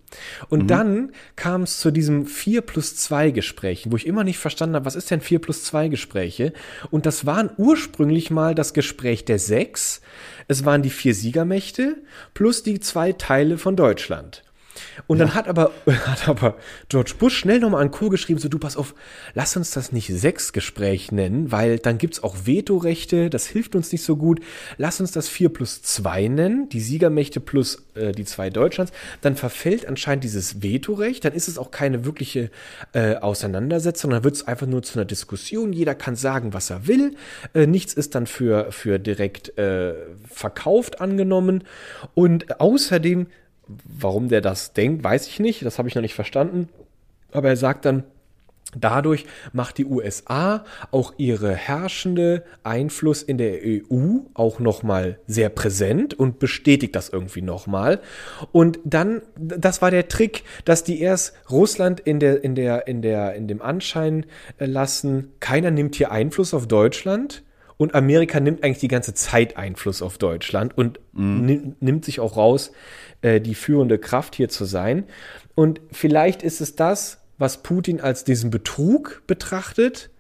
Und 0.49 0.69
dann 0.69 1.13
kam 1.37 1.63
es 1.63 1.79
zu 1.79 1.91
diesem 1.91 2.27
4 2.27 2.63
plus 2.63 2.97
2 2.97 3.31
Gesprächen, 3.31 3.93
wo 3.93 3.97
ich 3.97 4.07
immer 4.07 4.25
nicht 4.25 4.39
verstanden 4.39 4.75
habe, 4.75 4.85
was 4.85 4.97
ist 4.97 5.11
denn 5.11 5.21
4 5.21 5.39
plus 5.39 5.65
2 5.65 5.89
Gespräche? 5.89 6.53
Und 6.91 7.07
das 7.07 7.25
waren 7.25 7.51
ursprünglich 7.57 8.31
mal 8.31 8.55
das 8.55 8.75
Gespräch 8.75 9.25
der 9.25 9.39
sechs. 9.39 10.01
Es 10.49 10.65
waren 10.65 10.83
die 10.83 10.91
vier 10.91 11.15
Siegermächte 11.15 12.03
plus 12.35 12.63
die 12.67 12.81
zwei 12.81 13.13
Teile 13.13 13.59
von 13.59 13.77
Deutschland. 13.77 14.44
Und 15.07 15.19
dann 15.19 15.35
hat 15.35 15.49
aber, 15.49 15.73
hat 15.87 16.29
aber 16.29 16.57
George 16.89 17.15
Bush 17.19 17.37
schnell 17.37 17.61
nochmal 17.61 17.83
an 17.83 17.91
Kohl 17.91 18.11
geschrieben, 18.11 18.39
so 18.39 18.49
du 18.49 18.59
pass 18.59 18.77
auf, 18.77 18.95
lass 19.35 19.57
uns 19.57 19.71
das 19.71 19.93
nicht 19.93 20.09
Sechs-Gespräch 20.09 21.13
nennen, 21.13 21.53
weil 21.53 21.79
dann 21.79 21.99
gibt's 21.99 22.23
auch 22.23 22.37
Vetorechte, 22.45 23.31
das 23.31 23.47
hilft 23.47 23.75
uns 23.75 23.93
nicht 23.93 24.03
so 24.03 24.17
gut. 24.17 24.41
Lass 24.77 25.01
uns 25.01 25.13
das 25.13 25.29
vier 25.29 25.49
plus 25.49 25.83
zwei 25.83 26.29
nennen, 26.29 26.69
die 26.69 26.81
Siegermächte 26.81 27.41
plus 27.41 27.87
äh, 27.95 28.13
die 28.13 28.25
zwei 28.25 28.51
Deutschlands. 28.51 28.93
Dann 29.21 29.37
verfällt 29.37 29.87
anscheinend 29.87 30.25
dieses 30.25 30.63
Vetorecht, 30.63 31.25
dann 31.25 31.33
ist 31.33 31.49
es 31.49 31.59
auch 31.59 31.71
keine 31.71 32.05
wirkliche 32.05 32.51
äh, 32.93 33.17
Auseinandersetzung, 33.17 34.11
dann 34.11 34.25
wird's 34.25 34.47
einfach 34.47 34.67
nur 34.67 34.83
zu 34.83 34.99
einer 34.99 35.05
Diskussion. 35.05 35.73
Jeder 35.73 35.95
kann 35.95 36.17
sagen, 36.17 36.53
was 36.53 36.71
er 36.71 36.87
will. 36.87 37.17
Äh, 37.55 37.67
nichts 37.67 37.95
ist 37.95 38.15
dann 38.15 38.27
für, 38.27 38.73
für 38.73 38.99
direkt 38.99 39.57
äh, 39.59 39.95
verkauft 40.29 41.01
angenommen. 41.01 41.65
Und 42.15 42.61
außerdem 42.61 43.27
Warum 43.67 44.29
der 44.29 44.41
das 44.41 44.73
denkt, 44.73 45.05
weiß 45.05 45.27
ich 45.27 45.41
nicht. 45.41 45.65
Das 45.65 45.79
habe 45.79 45.89
ich 45.89 45.95
noch 45.95 46.03
nicht 46.03 46.15
verstanden. 46.15 46.69
Aber 47.33 47.49
er 47.49 47.57
sagt 47.57 47.85
dann, 47.85 48.05
dadurch 48.79 49.27
macht 49.53 49.79
die 49.79 49.85
USA 49.85 50.65
auch 50.91 51.15
ihre 51.17 51.55
herrschende 51.55 52.45
Einfluss 52.63 53.23
in 53.23 53.39
der 53.39 53.61
EU 53.65 54.19
auch 54.35 54.59
nochmal 54.59 55.19
sehr 55.27 55.49
präsent 55.49 56.15
und 56.15 56.39
bestätigt 56.39 56.95
das 56.97 57.09
irgendwie 57.09 57.43
nochmal. 57.43 58.01
Und 58.53 58.79
dann, 58.85 59.23
das 59.37 59.83
war 59.83 59.91
der 59.91 60.09
Trick, 60.09 60.45
dass 60.65 60.85
die 60.85 61.01
erst 61.01 61.35
Russland 61.51 62.01
in 62.01 62.21
der, 62.21 62.43
in 62.45 62.55
der, 62.55 62.87
in 62.87 63.03
der, 63.03 63.35
in 63.35 63.49
dem 63.49 63.63
Anschein 63.63 64.27
lassen, 64.59 65.33
keiner 65.41 65.71
nimmt 65.71 65.95
hier 65.95 66.11
Einfluss 66.11 66.55
auf 66.55 66.67
Deutschland. 66.67 67.43
Und 67.77 67.95
Amerika 67.95 68.39
nimmt 68.41 68.63
eigentlich 68.63 68.79
die 68.79 68.89
ganze 68.89 69.15
Zeit 69.15 69.57
Einfluss 69.57 70.01
auf 70.03 70.19
Deutschland 70.19 70.77
und 70.79 71.01
nimmt, 71.13 71.83
nimmt 71.83 72.05
sich 72.05 72.21
auch 72.21 72.37
raus, 72.37 72.73
äh, 73.23 73.41
die 73.41 73.55
führende 73.55 73.99
Kraft 73.99 74.35
hier 74.37 74.49
zu 74.49 74.65
sein. 74.65 75.05
Und 75.55 75.81
vielleicht 75.91 76.43
ist 76.43 76.61
es 76.61 76.77
das, 76.77 77.19
was 77.39 77.63
Putin 77.63 78.01
als 78.01 78.25
diesen 78.25 78.51
Betrug 78.51 79.23
betrachtet. 79.27 80.11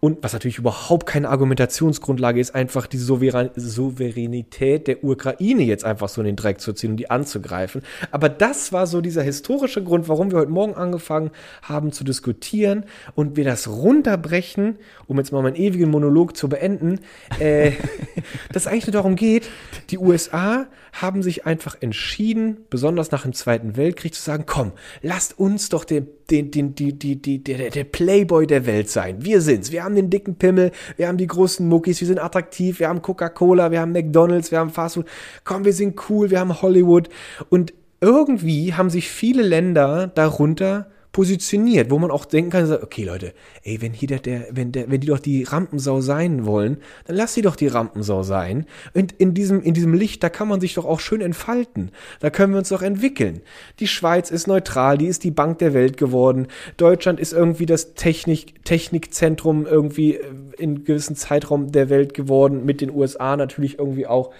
Und 0.00 0.18
was 0.22 0.32
natürlich 0.32 0.58
überhaupt 0.58 1.06
keine 1.06 1.28
Argumentationsgrundlage 1.28 2.40
ist, 2.40 2.54
einfach 2.54 2.86
die 2.86 2.98
Souverän 2.98 3.50
Souveränität 3.56 4.86
der 4.86 5.04
Ukraine 5.04 5.62
jetzt 5.62 5.84
einfach 5.84 6.08
so 6.08 6.20
in 6.20 6.26
den 6.26 6.36
Dreck 6.36 6.60
zu 6.60 6.72
ziehen 6.72 6.92
und 6.92 6.96
die 6.96 7.10
anzugreifen. 7.10 7.82
Aber 8.10 8.28
das 8.28 8.72
war 8.72 8.86
so 8.86 9.00
dieser 9.00 9.22
historische 9.22 9.82
Grund, 9.82 10.08
warum 10.08 10.30
wir 10.30 10.38
heute 10.38 10.50
Morgen 10.50 10.74
angefangen 10.74 11.30
haben 11.62 11.92
zu 11.92 12.04
diskutieren 12.04 12.84
und 13.14 13.36
wir 13.36 13.44
das 13.44 13.68
runterbrechen, 13.68 14.76
um 15.06 15.18
jetzt 15.18 15.32
mal 15.32 15.42
meinen 15.42 15.56
ewigen 15.56 15.90
Monolog 15.90 16.36
zu 16.36 16.48
beenden, 16.48 17.00
äh, 17.38 17.72
dass 18.52 18.66
eigentlich 18.66 18.86
nur 18.86 18.92
darum 18.92 19.16
geht, 19.16 19.48
die 19.90 19.98
USA 19.98 20.66
haben 20.92 21.22
sich 21.22 21.46
einfach 21.46 21.76
entschieden, 21.80 22.58
besonders 22.70 23.10
nach 23.10 23.22
dem 23.22 23.32
Zweiten 23.32 23.76
Weltkrieg, 23.76 24.14
zu 24.14 24.22
sagen, 24.22 24.44
komm, 24.46 24.72
lasst 25.02 25.38
uns 25.38 25.68
doch 25.68 25.84
den, 25.84 26.08
den, 26.30 26.50
den, 26.50 26.74
die, 26.74 26.98
die, 26.98 27.20
die, 27.20 27.42
der, 27.42 27.70
der 27.70 27.84
Playboy 27.84 28.46
der 28.46 28.66
Welt 28.66 28.90
sein. 28.90 29.24
Wir 29.24 29.40
sind's. 29.40 29.70
Wir 29.70 29.77
haben 29.84 29.94
den 29.94 30.10
dicken 30.10 30.36
Pimmel, 30.36 30.72
wir 30.96 31.08
haben 31.08 31.18
die 31.18 31.26
großen 31.26 31.66
Muckis, 31.68 32.00
wir 32.00 32.06
sind 32.06 32.18
attraktiv, 32.18 32.80
wir 32.80 32.88
haben 32.88 33.02
Coca-Cola, 33.02 33.70
wir 33.70 33.80
haben 33.80 33.92
McDonalds, 33.92 34.50
wir 34.50 34.58
haben 34.58 34.70
Fastfood. 34.70 35.06
Komm, 35.44 35.64
wir 35.64 35.72
sind 35.72 36.00
cool, 36.08 36.30
wir 36.30 36.40
haben 36.40 36.60
Hollywood. 36.62 37.08
Und 37.48 37.72
irgendwie 38.00 38.74
haben 38.74 38.90
sich 38.90 39.08
viele 39.08 39.42
Länder 39.42 40.06
darunter 40.08 40.88
positioniert, 41.12 41.90
wo 41.90 41.98
man 41.98 42.10
auch 42.10 42.24
denken 42.24 42.50
kann, 42.50 42.70
okay 42.70 43.04
Leute, 43.04 43.32
ey, 43.62 43.80
wenn 43.80 43.92
hier 43.92 44.08
der, 44.08 44.18
der, 44.18 44.46
wenn 44.52 44.72
der, 44.72 44.90
wenn 44.90 45.00
die 45.00 45.06
doch 45.06 45.18
die 45.18 45.42
Rampensau 45.42 46.00
sein 46.00 46.44
wollen, 46.44 46.78
dann 47.06 47.16
lass 47.16 47.34
sie 47.34 47.42
doch 47.42 47.56
die 47.56 47.66
Rampensau 47.66 48.22
sein. 48.22 48.66
Und 48.94 49.12
in 49.12 49.34
diesem, 49.34 49.62
in 49.62 49.74
diesem 49.74 49.94
Licht, 49.94 50.22
da 50.22 50.28
kann 50.28 50.48
man 50.48 50.60
sich 50.60 50.74
doch 50.74 50.84
auch 50.84 51.00
schön 51.00 51.20
entfalten. 51.20 51.90
Da 52.20 52.30
können 52.30 52.52
wir 52.52 52.58
uns 52.58 52.68
doch 52.68 52.82
entwickeln. 52.82 53.40
Die 53.80 53.88
Schweiz 53.88 54.30
ist 54.30 54.46
neutral, 54.46 54.98
die 54.98 55.06
ist 55.06 55.24
die 55.24 55.30
Bank 55.30 55.58
der 55.58 55.74
Welt 55.74 55.96
geworden. 55.96 56.46
Deutschland 56.76 57.20
ist 57.20 57.32
irgendwie 57.32 57.66
das 57.66 57.94
Technik, 57.94 58.64
Technikzentrum 58.64 59.66
irgendwie 59.66 60.16
äh, 60.16 60.22
in 60.58 60.84
gewissen 60.84 61.16
Zeitraum 61.16 61.72
der 61.72 61.88
Welt 61.88 62.14
geworden, 62.14 62.64
mit 62.64 62.80
den 62.80 62.90
USA 62.90 63.36
natürlich 63.36 63.78
irgendwie 63.78 64.06
auch. 64.06 64.32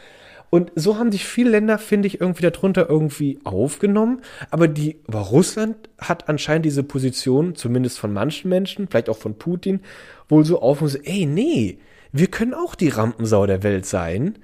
Und 0.51 0.73
so 0.75 0.97
haben 0.97 1.13
sich 1.13 1.27
viele 1.27 1.51
Länder, 1.51 1.79
finde 1.79 2.09
ich, 2.09 2.21
irgendwie 2.21 2.43
darunter 2.43 2.89
irgendwie 2.89 3.39
aufgenommen. 3.45 4.23
Aber 4.51 4.69
die, 4.69 5.01
aber 5.07 5.21
Russland 5.21 5.77
hat 5.99 6.29
anscheinend 6.29 6.65
diese 6.65 6.83
Position, 6.83 7.55
zumindest 7.55 7.99
von 7.99 8.13
manchen 8.13 8.49
Menschen, 8.49 8.89
vielleicht 8.89 9.11
auch 9.11 9.19
von 9.19 9.37
Putin, 9.37 9.81
wohl 10.29 10.45
so 10.45 10.61
auf 10.61 10.81
und 10.81 10.89
so, 10.89 10.99
ey, 10.99 11.27
nee, 11.27 11.79
wir 12.13 12.29
können 12.29 12.55
auch 12.55 12.75
die 12.75 12.89
Rampensau 12.89 13.47
der 13.47 13.63
Welt 13.63 13.85
sein. 13.87 14.39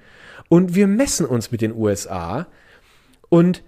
Und 0.47 0.75
wir 0.75 0.87
messen 0.87 1.25
uns 1.25 1.51
mit 1.51 1.61
den 1.61 1.75
USA. 1.75 2.47
Und 3.29 3.63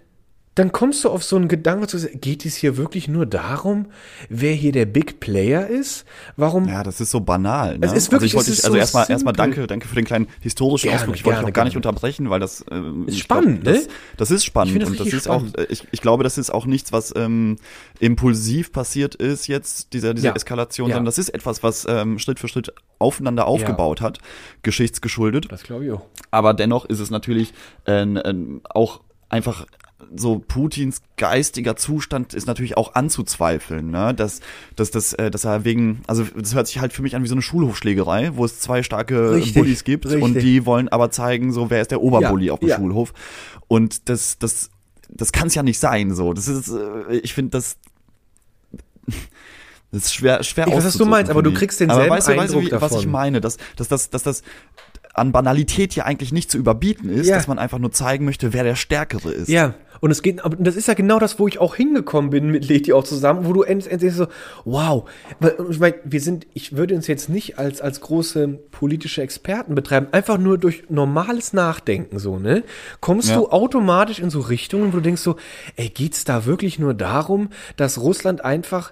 dann 0.60 0.72
kommst 0.72 1.04
du 1.04 1.10
auf 1.10 1.24
so 1.24 1.36
einen 1.36 1.48
Gedanken 1.48 1.88
zu 1.88 1.98
sagen, 1.98 2.20
geht 2.20 2.46
es 2.46 2.56
hier 2.56 2.78
wirklich 2.78 3.08
nur 3.08 3.26
darum, 3.26 3.88
wer 4.30 4.54
hier 4.54 4.72
der 4.72 4.86
Big 4.86 5.20
Player 5.20 5.68
ist? 5.68 6.06
Warum? 6.36 6.68
Ja, 6.68 6.84
das 6.84 7.00
ist 7.02 7.12
so 7.12 7.20
banal. 7.22 7.78
Ne? 7.78 7.86
Es 7.86 7.94
ist 7.94 8.12
wirklich- 8.12 8.14
also 8.14 8.26
ich 8.26 8.34
wollte 8.36 8.52
ist 8.52 8.66
also 8.66 8.74
so 8.74 8.78
erstmal 8.80 9.02
erstmal 9.10 9.34
simpel. 9.36 9.56
danke, 9.56 9.68
danke 9.68 9.88
für 9.88 9.96
den 9.96 10.06
kleinen 10.06 10.28
historischen 10.42 10.88
Gerne, 10.90 11.00
Ausflug. 11.02 11.16
Ich 11.16 11.26
wollte 11.26 11.36
dich 11.38 11.42
gerne, 11.46 11.52
auch 11.52 11.54
gar 11.54 11.64
nicht 11.66 11.74
gerne. 11.74 11.88
unterbrechen, 11.88 12.30
weil 12.30 12.40
das 12.40 12.62
äh, 12.72 12.82
ich 13.08 13.20
spannend, 13.20 13.62
glaub, 13.64 13.76
das, 13.76 13.84
ne? 13.86 13.92
das 14.18 14.32
ist 14.32 14.46
spannend 14.46 14.82
das 14.82 14.90
und 14.90 15.00
das 15.00 15.08
ist 15.08 15.28
auch 15.28 15.40
spannend. 15.42 15.58
äh, 15.60 15.66
ich, 15.70 15.88
ich 15.92 16.02
glaube, 16.02 16.24
das 16.24 16.38
ist 16.38 16.50
auch 16.50 16.66
nichts, 16.66 16.92
was 16.92 17.14
ähm, 17.16 17.58
impulsiv 18.00 18.72
passiert 18.72 19.16
ist 19.16 19.48
jetzt 19.48 19.94
dieser 19.94 20.14
diese 20.14 20.28
Ja. 20.28 20.34
Eskalation, 20.36 20.90
Ja. 20.90 20.96
sondern 20.96 21.06
das 21.06 21.18
ist 21.18 21.30
etwas, 21.30 21.64
was 21.64 21.86
ähm, 21.90 22.20
Schritt 22.20 22.40
für 22.40 22.48
Schritt 22.48 22.74
aufeinander 23.00 23.46
aufgebaut 23.48 24.02
hat, 24.02 24.20
geschichtsgeschuldet. 24.64 25.52
Das 25.52 25.64
glaube 25.64 25.86
ich 25.86 25.92
auch. 25.92 26.06
Aber 26.32 26.54
dennoch 26.54 26.86
ist 26.86 27.00
es 27.00 27.10
natürlich 27.10 27.54
äh, 27.88 28.02
äh, 28.04 28.36
auch 28.70 29.02
einfach 29.30 29.66
so 30.16 30.40
Putins 30.40 31.02
geistiger 31.18 31.76
Zustand 31.76 32.34
ist 32.34 32.46
natürlich 32.46 32.78
auch 32.78 32.94
anzuzweifeln, 32.94 33.90
ne? 33.90 34.14
Dass, 34.14 34.42
dass, 34.76 34.92
dass, 34.92 35.14
äh, 35.14 35.32
dass 35.32 35.44
er 35.44 35.66
wegen, 35.66 36.02
also 36.08 36.24
das 36.36 36.54
hört 36.54 36.68
sich 36.68 36.80
halt 36.80 36.94
für 36.94 37.02
mich 37.02 37.16
an 37.16 37.24
wie 37.24 37.28
so 37.28 37.34
eine 37.36 37.42
Schulhofschlägerei, 37.42 38.32
wo 38.36 38.46
es 38.46 38.60
zwei 38.60 38.84
starke 38.84 39.32
Richtig, 39.32 39.56
Bullies 39.56 39.84
gibt 39.84 40.06
und 40.06 40.14
richtig. 40.14 40.44
die 40.44 40.66
wollen 40.66 40.88
aber 40.90 41.10
zeigen, 41.10 41.52
so 41.52 41.70
wer 41.70 41.82
ist 41.82 41.92
der 41.92 42.02
Oberbully 42.02 42.46
Ja, 42.46 42.54
auf 42.54 42.60
dem 42.60 42.70
ja. 42.70 42.78
Schulhof. 42.78 43.14
Und 43.68 44.08
das, 44.08 44.38
das, 44.38 44.70
das 45.10 45.32
kann 45.32 45.48
es 45.48 45.56
ja 45.56 45.64
nicht 45.64 45.80
sein, 45.80 46.14
so. 46.14 46.32
Das 46.34 46.48
ist, 46.48 46.70
äh, 46.70 47.18
ich 47.24 47.34
finde 47.34 47.52
das. 47.52 47.78
Das 49.92 50.04
ist 50.04 50.14
schwer, 50.14 50.44
schwer 50.44 50.68
Ich 50.68 50.74
weiß, 50.74 50.84
was 50.86 50.98
du 50.98 51.06
meinst, 51.06 51.32
aber 51.32 51.42
du 51.42 51.54
kriegst 51.54 51.80
denselben 51.80 52.04
aber 52.04 52.16
weißt 52.18 52.28
du, 52.28 52.36
weißt 52.36 52.54
du, 52.54 52.58
Eindruck 52.60 52.78
wie, 52.78 52.82
was 52.82 52.92
ich 52.92 52.98
davon. 53.00 53.12
meine, 53.12 53.42
dass, 53.42 53.58
dass, 53.78 53.88
dass, 53.88 54.10
dass 54.10 54.24
das 54.24 54.44
an 55.14 55.32
Banalität 55.32 55.96
ja 55.96 56.04
eigentlich 56.04 56.32
nicht 56.34 56.52
zu 56.52 56.58
überbieten 56.58 57.10
ist, 57.10 57.28
Ja. 57.28 57.38
dass 57.38 57.48
man 57.48 57.58
einfach 57.58 57.80
nur 57.80 57.92
zeigen 57.92 58.26
möchte, 58.26 58.54
wer 58.54 58.64
der 58.64 58.76
Stärkere 58.76 59.32
ist. 59.32 59.48
Ja, 59.48 59.74
und 60.02 60.12
es 60.12 60.22
geht, 60.22 60.44
aber 60.44 60.56
das 60.58 60.76
ist 60.76 60.88
ja 60.88 60.94
genau 60.94 61.20
das, 61.20 61.40
wo 61.40 61.48
ich 61.48 61.60
auch 61.60 61.76
hingekommen 61.76 62.30
bin 62.30 62.52
mit 62.52 62.68
Leti 62.68 62.94
auch 62.94 63.04
zusammen, 63.04 63.46
wo 63.46 63.54
du 63.54 63.64
endlich 63.64 63.92
endlich 63.92 64.14
so, 64.14 64.28
wow, 64.66 65.10
weil 65.40 65.56
ich 65.70 65.80
meine, 65.80 65.96
wir 66.04 66.22
sind, 66.22 66.48
ich 66.54 66.76
würde 66.76 66.96
uns 66.96 67.08
jetzt 67.08 67.30
nicht 67.30 67.58
als 67.60 67.82
als 67.82 68.02
große 68.02 68.48
politische 68.72 69.22
Experten 69.22 69.76
betreiben, 69.76 70.08
einfach 70.12 70.38
nur 70.38 70.58
durch 70.58 70.84
normales 70.90 71.54
Nachdenken 71.54 72.20
so, 72.20 72.40
ne? 72.40 72.64
Kommst 73.02 73.30
Ja. 73.30 73.36
du 73.38 73.50
automatisch 73.50 74.20
in 74.20 74.30
so 74.30 74.40
Richtungen, 74.40 74.94
wo 74.94 74.98
du 74.98 75.02
denkst 75.02 75.22
so, 75.22 75.36
ey, 75.76 75.90
geht's 75.90 76.24
da 76.24 76.46
wirklich 76.46 76.80
nur 76.80 76.94
darum, 76.94 77.50
dass 77.76 78.00
Russland 78.02 78.44
einfach 78.46 78.92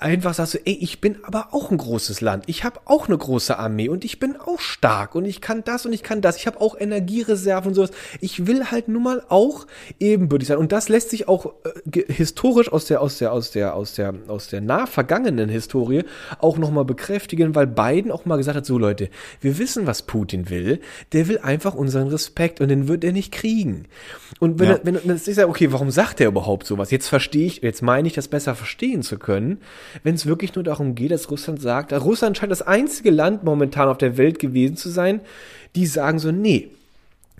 einfach 0.00 0.34
sagst 0.34 0.54
du, 0.54 0.58
ey, 0.64 0.74
ich 0.80 1.00
bin 1.00 1.16
aber 1.24 1.48
auch 1.52 1.70
ein 1.70 1.76
großes 1.78 2.20
Land. 2.20 2.44
Ich 2.46 2.62
habe 2.64 2.80
auch 2.84 3.08
eine 3.08 3.18
große 3.18 3.58
Armee 3.58 3.88
und 3.88 4.04
ich 4.04 4.20
bin 4.20 4.36
auch 4.36 4.60
stark 4.60 5.14
und 5.14 5.24
ich 5.24 5.40
kann 5.40 5.64
das 5.64 5.86
und 5.86 5.92
ich 5.92 6.02
kann 6.02 6.20
das. 6.20 6.36
Ich 6.36 6.46
habe 6.46 6.60
auch 6.60 6.78
Energiereserven 6.78 7.70
und 7.70 7.74
sowas. 7.74 7.90
Ich 8.20 8.46
will 8.46 8.66
halt 8.70 8.88
nun 8.88 9.02
mal 9.02 9.22
auch 9.28 9.66
ebenbürtig 9.98 10.48
sein. 10.48 10.58
Und 10.58 10.70
das 10.72 10.88
lässt 10.88 11.10
sich 11.10 11.26
auch 11.28 11.52
äh, 11.92 12.12
historisch 12.12 12.70
aus 12.72 12.84
der, 12.84 13.00
aus 13.02 13.18
der, 13.18 13.32
aus 13.32 13.50
der, 13.50 13.74
aus 13.74 13.94
der, 13.94 14.14
aus 14.28 14.48
der 14.48 14.60
nah 14.60 14.86
vergangenen 14.86 15.48
Historie 15.48 16.04
auch 16.38 16.58
nochmal 16.58 16.84
bekräftigen, 16.84 17.54
weil 17.54 17.66
Biden 17.66 18.10
auch 18.12 18.24
mal 18.24 18.36
gesagt 18.36 18.56
hat, 18.56 18.66
so 18.66 18.78
Leute, 18.78 19.10
wir 19.40 19.58
wissen, 19.58 19.86
was 19.86 20.02
Putin 20.02 20.48
will. 20.48 20.80
Der 21.12 21.26
will 21.28 21.38
einfach 21.38 21.74
unseren 21.74 22.08
Respekt 22.08 22.60
und 22.60 22.68
den 22.68 22.86
wird 22.88 23.02
er 23.02 23.12
nicht 23.12 23.32
kriegen. 23.32 23.86
Und 24.38 24.58
wenn 24.60 24.68
Ja. 24.68 24.74
er, 24.76 24.80
wenn, 24.84 25.10
es 25.10 25.26
ist 25.26 25.38
ja, 25.38 25.48
okay, 25.48 25.72
warum 25.72 25.90
sagt 25.90 26.20
er 26.20 26.28
überhaupt 26.28 26.66
sowas? 26.66 26.90
Jetzt 26.90 27.08
verstehe 27.08 27.46
ich, 27.46 27.62
jetzt 27.62 27.82
meine 27.82 28.06
ich, 28.06 28.14
das 28.14 28.28
besser 28.28 28.54
verstehen 28.54 29.02
zu 29.02 29.18
können, 29.18 29.58
wenn 30.02 30.14
es 30.14 30.26
wirklich 30.26 30.54
nur 30.54 30.64
darum 30.64 30.94
geht, 30.94 31.10
dass 31.10 31.30
Russland 31.30 31.60
sagt, 31.60 31.92
Russland 31.92 32.36
scheint 32.36 32.52
das 32.52 32.62
einzige 32.62 33.10
Land 33.10 33.44
momentan 33.44 33.88
auf 33.88 33.98
der 33.98 34.16
Welt 34.16 34.38
gewesen 34.38 34.76
zu 34.76 34.88
sein, 34.88 35.20
die 35.74 35.86
sagen 35.86 36.18
so, 36.18 36.30
nee, 36.32 36.68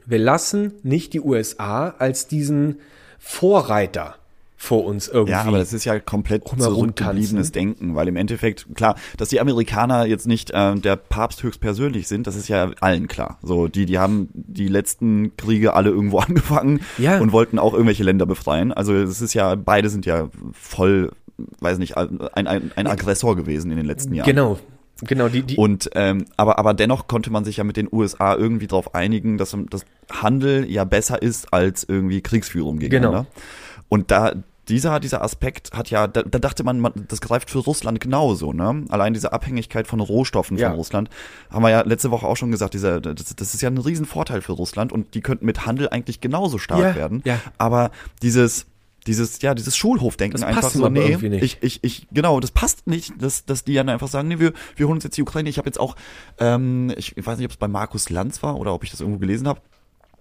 wir 0.07 0.19
lassen 0.19 0.73
nicht 0.83 1.13
die 1.13 1.21
USA 1.21 1.95
als 1.99 2.27
diesen 2.29 2.77
Vorreiter 3.19 4.15
vor 4.61 4.85
uns 4.87 5.07
irgendwie. 5.07 5.33
Ja, 5.33 5.43
aber 5.45 5.59
das 5.59 5.73
ist 5.73 5.85
ja 5.85 6.01
komplett 6.01 6.43
zurückgebliebenes 6.49 7.53
Denken, 7.53 7.95
weil 7.95 8.09
im 8.09 8.17
Endeffekt, 8.17 8.67
klar, 8.75 8.97
dass 9.17 9.29
die 9.29 9.39
Amerikaner 9.41 10.05
jetzt 10.07 10.27
nicht 10.27 10.51
äh, 10.51 10.75
der 10.75 10.97
Papst 10.97 11.45
höchstpersönlich 11.45 12.09
sind, 12.09 12.27
das 12.27 12.35
ist 12.35 12.49
ja 12.49 12.73
allen 12.81 13.07
klar. 13.07 13.39
So, 13.43 13.69
die, 13.69 13.87
die 13.87 13.99
haben 14.01 14.31
die 14.33 14.67
letzten 14.67 15.37
Kriege 15.37 15.75
alle 15.75 15.91
irgendwo 15.91 16.19
angefangen 16.27 16.81
Ja. 16.99 17.21
und 17.21 17.31
wollten 17.31 17.61
auch 17.61 17.73
irgendwelche 17.73 18.03
Länder 18.03 18.27
befreien. 18.27 18.73
Also 18.73 18.95
es 18.95 19.21
ist 19.21 19.33
ja, 19.35 19.55
beide 19.55 19.91
sind 19.91 20.07
ja 20.07 20.29
voll, 20.53 21.13
weiß 21.61 21.79
nicht, 21.79 21.97
ein, 21.97 22.21
ein, 22.35 22.73
ein 22.75 22.87
Aggressor 22.87 23.37
gewesen 23.37 23.71
in 23.71 23.77
den 23.77 23.87
letzten 23.87 24.15
Jahren. 24.15 24.27
Genau, 24.27 24.59
genau, 25.03 25.29
die, 25.29 25.43
die, 25.43 25.57
Und 25.57 25.91
ähm, 25.95 26.25
aber 26.37 26.59
aber 26.59 26.75
dennoch 26.75 27.07
konnte 27.09 27.31
man 27.31 27.45
sich 27.45 27.59
ja 27.59 27.65
mit 27.65 27.77
den 27.77 27.89
USA 27.91 28.35
irgendwie 28.35 28.67
darauf 28.67 28.95
einigen, 28.95 29.39
dass 29.39 29.57
das 29.71 29.85
Handel 30.11 30.69
ja 30.71 30.85
besser 30.85 31.23
ist 31.23 31.53
als 31.53 31.85
irgendwie 31.89 32.21
Kriegsführung 32.21 32.79
gegeneinander. 32.79 33.27
Genau. 33.31 33.43
Und 33.89 34.11
da 34.11 34.33
dieser 34.69 35.01
dieser 35.01 35.23
Aspekt 35.23 35.73
hat 35.73 35.89
ja 35.89 36.07
da, 36.07 36.23
da 36.23 36.39
dachte 36.39 36.63
man, 36.63 36.79
man 36.79 36.93
das 37.09 37.23
greift 37.23 37.49
für 37.49 37.61
Russland 37.61 38.01
genauso, 38.01 38.53
ne? 38.53 38.85
Allein 38.91 39.15
diese 39.15 39.33
Abhängigkeit 39.33 39.87
von 39.87 39.99
Rohstoffen 40.01 40.59
Ja. 40.59 40.69
von 40.69 40.77
Russland 40.77 41.09
haben 41.51 41.63
wir 41.63 41.71
ja 41.71 41.81
letzte 41.81 42.11
Woche 42.11 42.27
auch 42.27 42.37
schon 42.37 42.51
gesagt, 42.51 42.75
dieser 42.75 43.01
das, 43.01 43.35
das 43.35 43.55
ist 43.55 43.63
ja 43.63 43.71
ein 43.71 43.79
Riesenvorteil 43.79 44.43
für 44.43 44.53
Russland 44.53 44.93
und 44.93 45.15
die 45.15 45.23
könnten 45.23 45.47
mit 45.47 45.65
Handel 45.65 45.89
eigentlich 45.89 46.21
genauso 46.21 46.59
stark 46.59 46.81
Ja, 46.83 46.95
werden. 46.97 47.23
ja. 47.25 47.39
Aber 47.57 47.93
dieses 48.21 48.67
dieses 49.09 49.43
ja 49.43 49.55
dieses 49.55 49.77
Schulhofdenken 49.77 50.41
Das 50.41 50.49
einfach 50.49 50.71
so 50.71 50.89
nee 50.89 51.19
ich 51.41 51.59
ich 51.63 51.81
ich 51.83 52.07
genau 52.13 52.39
das 52.41 52.53
passt 52.53 52.87
nicht 52.87 53.15
dass 53.21 53.45
dass 53.45 53.65
die 53.65 53.75
dann 53.75 53.89
einfach 53.89 54.09
sagen 54.09 54.29
nee 54.29 54.39
wir 54.39 54.53
wir 54.77 54.87
holen 54.87 54.97
uns 54.97 55.05
jetzt 55.05 55.17
die 55.17 55.23
Ukraine 55.23 55.49
ich 55.49 55.59
habe 55.59 55.69
jetzt 55.69 55.81
auch 55.81 55.97
ähm, 56.39 56.93
ich 56.97 57.15
weiß 57.17 57.39
nicht 57.39 57.47
ob 57.47 57.53
es 57.53 57.57
bei 57.57 57.69
Markus 57.69 58.11
Lanz 58.11 58.43
war 58.43 58.59
oder 58.59 58.73
ob 58.75 58.85
ich 58.85 58.91
das 58.91 59.01
irgendwo 59.01 59.19
gelesen 59.19 59.49
habe 59.49 59.61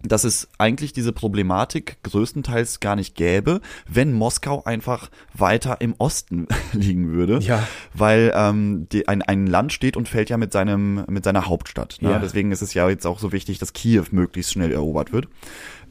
dass 0.04 0.24
es 0.24 0.48
eigentlich 0.58 0.94
diese 0.94 1.12
Problematik 1.12 1.98
größtenteils 2.04 2.80
gar 2.80 2.96
nicht 2.96 3.16
gäbe, 3.16 3.62
wenn 3.90 4.14
Moskau 4.14 4.64
einfach 4.64 5.10
weiter 5.34 5.82
im 5.82 5.96
Osten 5.98 6.48
liegen 6.74 7.12
würde. 7.12 7.40
Ja. 7.40 7.68
Weil 7.94 8.32
ähm, 8.36 8.88
die, 8.92 9.08
ein, 9.08 9.22
ein 9.22 9.48
Land 9.48 9.74
steht 9.74 9.98
und 9.98 10.08
fällt 10.08 10.30
ja 10.30 10.38
mit 10.38 10.52
seinem 10.52 11.04
mit 11.08 11.24
seiner 11.24 11.48
Hauptstadt. 11.48 11.98
Ne? 12.02 12.12
Ja. 12.12 12.20
Deswegen 12.20 12.52
ist 12.52 12.62
es 12.62 12.74
ja 12.74 12.88
jetzt 12.90 13.08
auch 13.08 13.20
so 13.20 13.32
wichtig, 13.32 13.58
dass 13.58 13.74
Kiew 13.74 14.06
möglichst 14.12 14.52
schnell 14.52 14.72
erobert 14.72 15.12
wird 15.12 15.28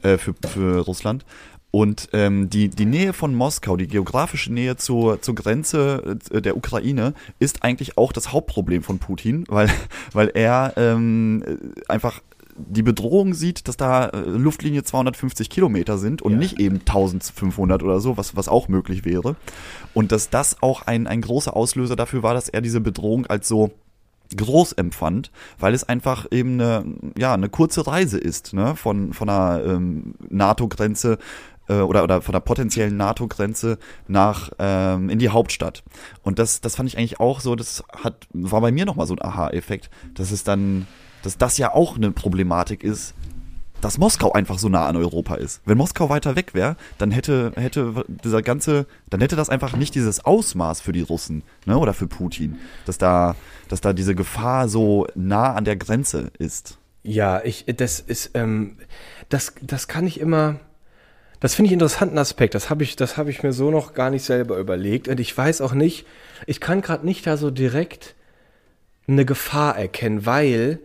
äh, 0.02 0.18
für, 0.18 0.35
für 0.46 0.80
Russland. 0.80 1.24
Und 1.70 2.09
ähm, 2.12 2.48
die, 2.48 2.68
die 2.68 2.87
Nähe 2.87 3.12
von 3.12 3.35
Moskau, 3.35 3.76
die 3.76 3.88
geografische 3.88 4.52
Nähe 4.52 4.76
zur, 4.76 5.20
zur 5.20 5.35
Grenze 5.35 6.18
äh, 6.31 6.40
der 6.40 6.57
Ukraine, 6.57 7.12
ist 7.38 7.62
eigentlich 7.62 7.98
auch 7.98 8.12
das 8.12 8.33
Hauptproblem 8.33 8.83
von 8.83 8.98
Putin, 8.98 9.44
weil, 9.48 9.68
weil 10.12 10.29
er 10.35 10.72
ähm, 10.76 11.42
äh, 11.46 11.57
einfach 11.92 12.22
die 12.59 12.83
Bedrohung 12.83 13.35
sieht, 13.35 13.68
dass 13.68 13.76
da 13.76 14.07
äh, 14.07 14.20
Luftlinie 14.20 14.83
250 14.83 15.50
Kilometer 15.50 15.98
sind 15.98 16.22
und 16.22 16.33
Ja. 16.33 16.38
nicht 16.38 16.59
eben 16.59 16.76
1500 16.79 17.83
oder 17.83 18.00
so, 18.00 18.16
was, 18.16 18.35
was 18.37 18.48
auch 18.48 18.68
möglich 18.68 19.05
wäre. 19.05 19.37
Und 19.92 20.12
dass 20.12 20.31
das 20.31 20.62
auch 20.62 20.83
ein, 20.83 21.07
ein 21.07 21.20
großer 21.20 21.55
Auslöser 21.55 21.96
dafür 21.96 22.22
war, 22.22 22.33
dass 22.33 22.48
er 22.48 22.62
diese 22.62 22.81
Bedrohung 22.81 23.26
als 23.26 23.48
so 23.48 23.72
groß 24.35 24.72
empfand, 24.72 25.31
weil 25.59 25.74
es 25.74 25.85
einfach 25.85 26.26
eben 26.31 26.61
eine, 26.61 26.85
ja, 27.16 27.35
eine 27.35 27.48
kurze 27.48 27.87
Reise 27.87 28.18
ist, 28.18 28.55
ne, 28.55 28.74
von, 28.74 29.12
von 29.12 29.29
einer 29.29 29.64
ähm, 29.64 30.14
NATO-Grenze 30.29 31.18
äh, 31.68 31.81
oder, 31.81 32.05
oder 32.05 32.22
von 32.22 32.33
der 32.33 32.40
potenziellen 32.40 32.96
NATO-Grenze 32.96 33.79
nach 34.09 34.50
ähm, 34.59 35.11
in 35.11 35.18
die 35.18 35.29
Hauptstadt. 35.29 35.83
Und 36.22 36.38
das, 36.38 36.61
das 36.61 36.76
fand 36.76 36.88
ich 36.88 36.98
eigentlich 36.98 37.20
auch 37.20 37.40
so, 37.40 37.57
das 37.57 37.85
hat, 38.02 38.26
war 38.33 38.61
bei 38.61 38.72
mir 38.72 38.87
nochmal 38.87 39.07
so 39.07 39.14
ein 39.14 39.22
Aha-Effekt, 39.22 39.90
dass 40.14 40.31
es 40.31 40.44
dann, 40.44 40.87
dass 41.22 41.38
das 41.38 41.59
ja 41.59 41.74
auch 41.74 41.96
eine 41.96 42.11
Problematik 42.11 42.83
ist, 42.85 43.14
dass 43.81 43.98
Moskau 43.98 44.33
einfach 44.33 44.59
so 44.59 44.68
nah 44.68 44.87
an 44.87 44.96
Europa 44.96 45.35
ist. 45.35 45.61
Wenn 45.64 45.79
Moskau 45.79 46.09
weiter 46.09 46.35
weg 46.37 46.55
wäre, 46.55 46.76
dann 46.98 47.11
hätte, 47.11 47.52
hätte 47.57 48.05
dieser 48.24 48.42
ganze, 48.42 48.87
dann 49.11 49.20
hätte 49.20 49.37
das 49.37 49.50
einfach 49.50 49.76
nicht 49.76 49.94
dieses 49.94 50.24
Ausmaß 50.24 50.81
für 50.81 50.92
die 50.92 51.02
Russen, 51.02 51.42
ne, 51.66 51.76
oder 51.79 51.92
für 51.92 52.07
Putin, 52.07 52.59
dass 52.85 52.98
da, 52.98 53.37
dass 53.68 53.81
da 53.81 53.92
diese 53.92 54.14
Gefahr 54.14 54.68
so 54.68 55.07
nah 55.14 55.52
an 55.52 55.64
der 55.64 55.76
Grenze 55.76 56.31
ist. 56.38 56.79
Ja, 57.02 57.40
ich, 57.44 57.64
das 57.76 58.00
ist, 58.00 58.31
ähm, 58.35 58.79
das, 59.29 59.55
das 59.62 59.87
kann 59.87 60.07
ich 60.07 60.18
immer, 60.18 60.57
das 61.40 61.55
finde 61.55 61.66
ich 61.66 61.72
einen 61.72 61.81
interessanten 61.81 62.18
Aspekt. 62.18 62.55
Das 62.55 62.70
habe 62.70 62.83
ich, 62.83 62.96
das 62.96 63.16
habe 63.16 63.31
ich 63.31 63.42
mir 63.42 63.53
so 63.53 63.70
noch 63.70 63.94
gar 63.94 64.11
nicht 64.11 64.25
selber 64.25 64.59
überlegt. 64.59 65.09
Und 65.09 65.20
ich 65.20 65.37
weiß 65.37 65.61
auch 65.61 65.75
nicht, 65.75 66.07
ich 66.46 66.61
kann 66.61 66.81
gerade 66.81 67.05
nicht 67.05 67.27
da 67.27 67.37
so 67.37 67.51
direkt 67.51 68.14
eine 69.07 69.25
Gefahr 69.25 69.77
erkennen, 69.77 70.27
weil, 70.27 70.81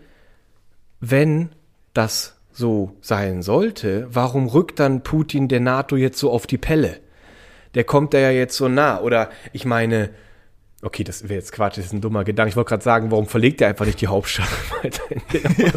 wenn 1.00 1.50
das 1.94 2.36
so 2.52 2.96
sein 3.02 3.42
sollte, 3.42 4.08
warum 4.12 4.48
rückt 4.48 4.80
dann 4.80 5.04
Putin 5.04 5.48
der 5.48 5.62
NATO 5.62 5.96
jetzt 5.96 6.20
so 6.20 6.30
auf 6.30 6.48
die 6.48 6.58
Pelle? 6.58 7.00
Der 7.74 7.86
kommt 7.86 8.14
da 8.14 8.20
ja 8.20 8.32
jetzt 8.32 8.58
so 8.58 8.68
nah. 8.68 9.00
Oder 9.00 9.30
ich 9.54 9.66
meine, 9.66 10.10
okay, 10.82 11.04
das 11.04 11.24
wäre 11.24 11.36
jetzt 11.36 11.52
Quatsch, 11.52 11.78
das 11.78 11.86
ist 11.86 11.94
ein 11.94 12.02
dummer 12.02 12.24
Gedanke. 12.24 12.50
Ich 12.50 12.56
wollte 12.56 12.70
gerade 12.70 12.84
sagen, 12.84 13.12
warum 13.12 13.28
verlegt 13.28 13.62
er 13.62 13.68
einfach 13.68 13.86
nicht 13.86 14.02
die 14.02 14.08
Hauptstadt 14.08 14.48
weiter 14.84 15.04
den 15.32 15.72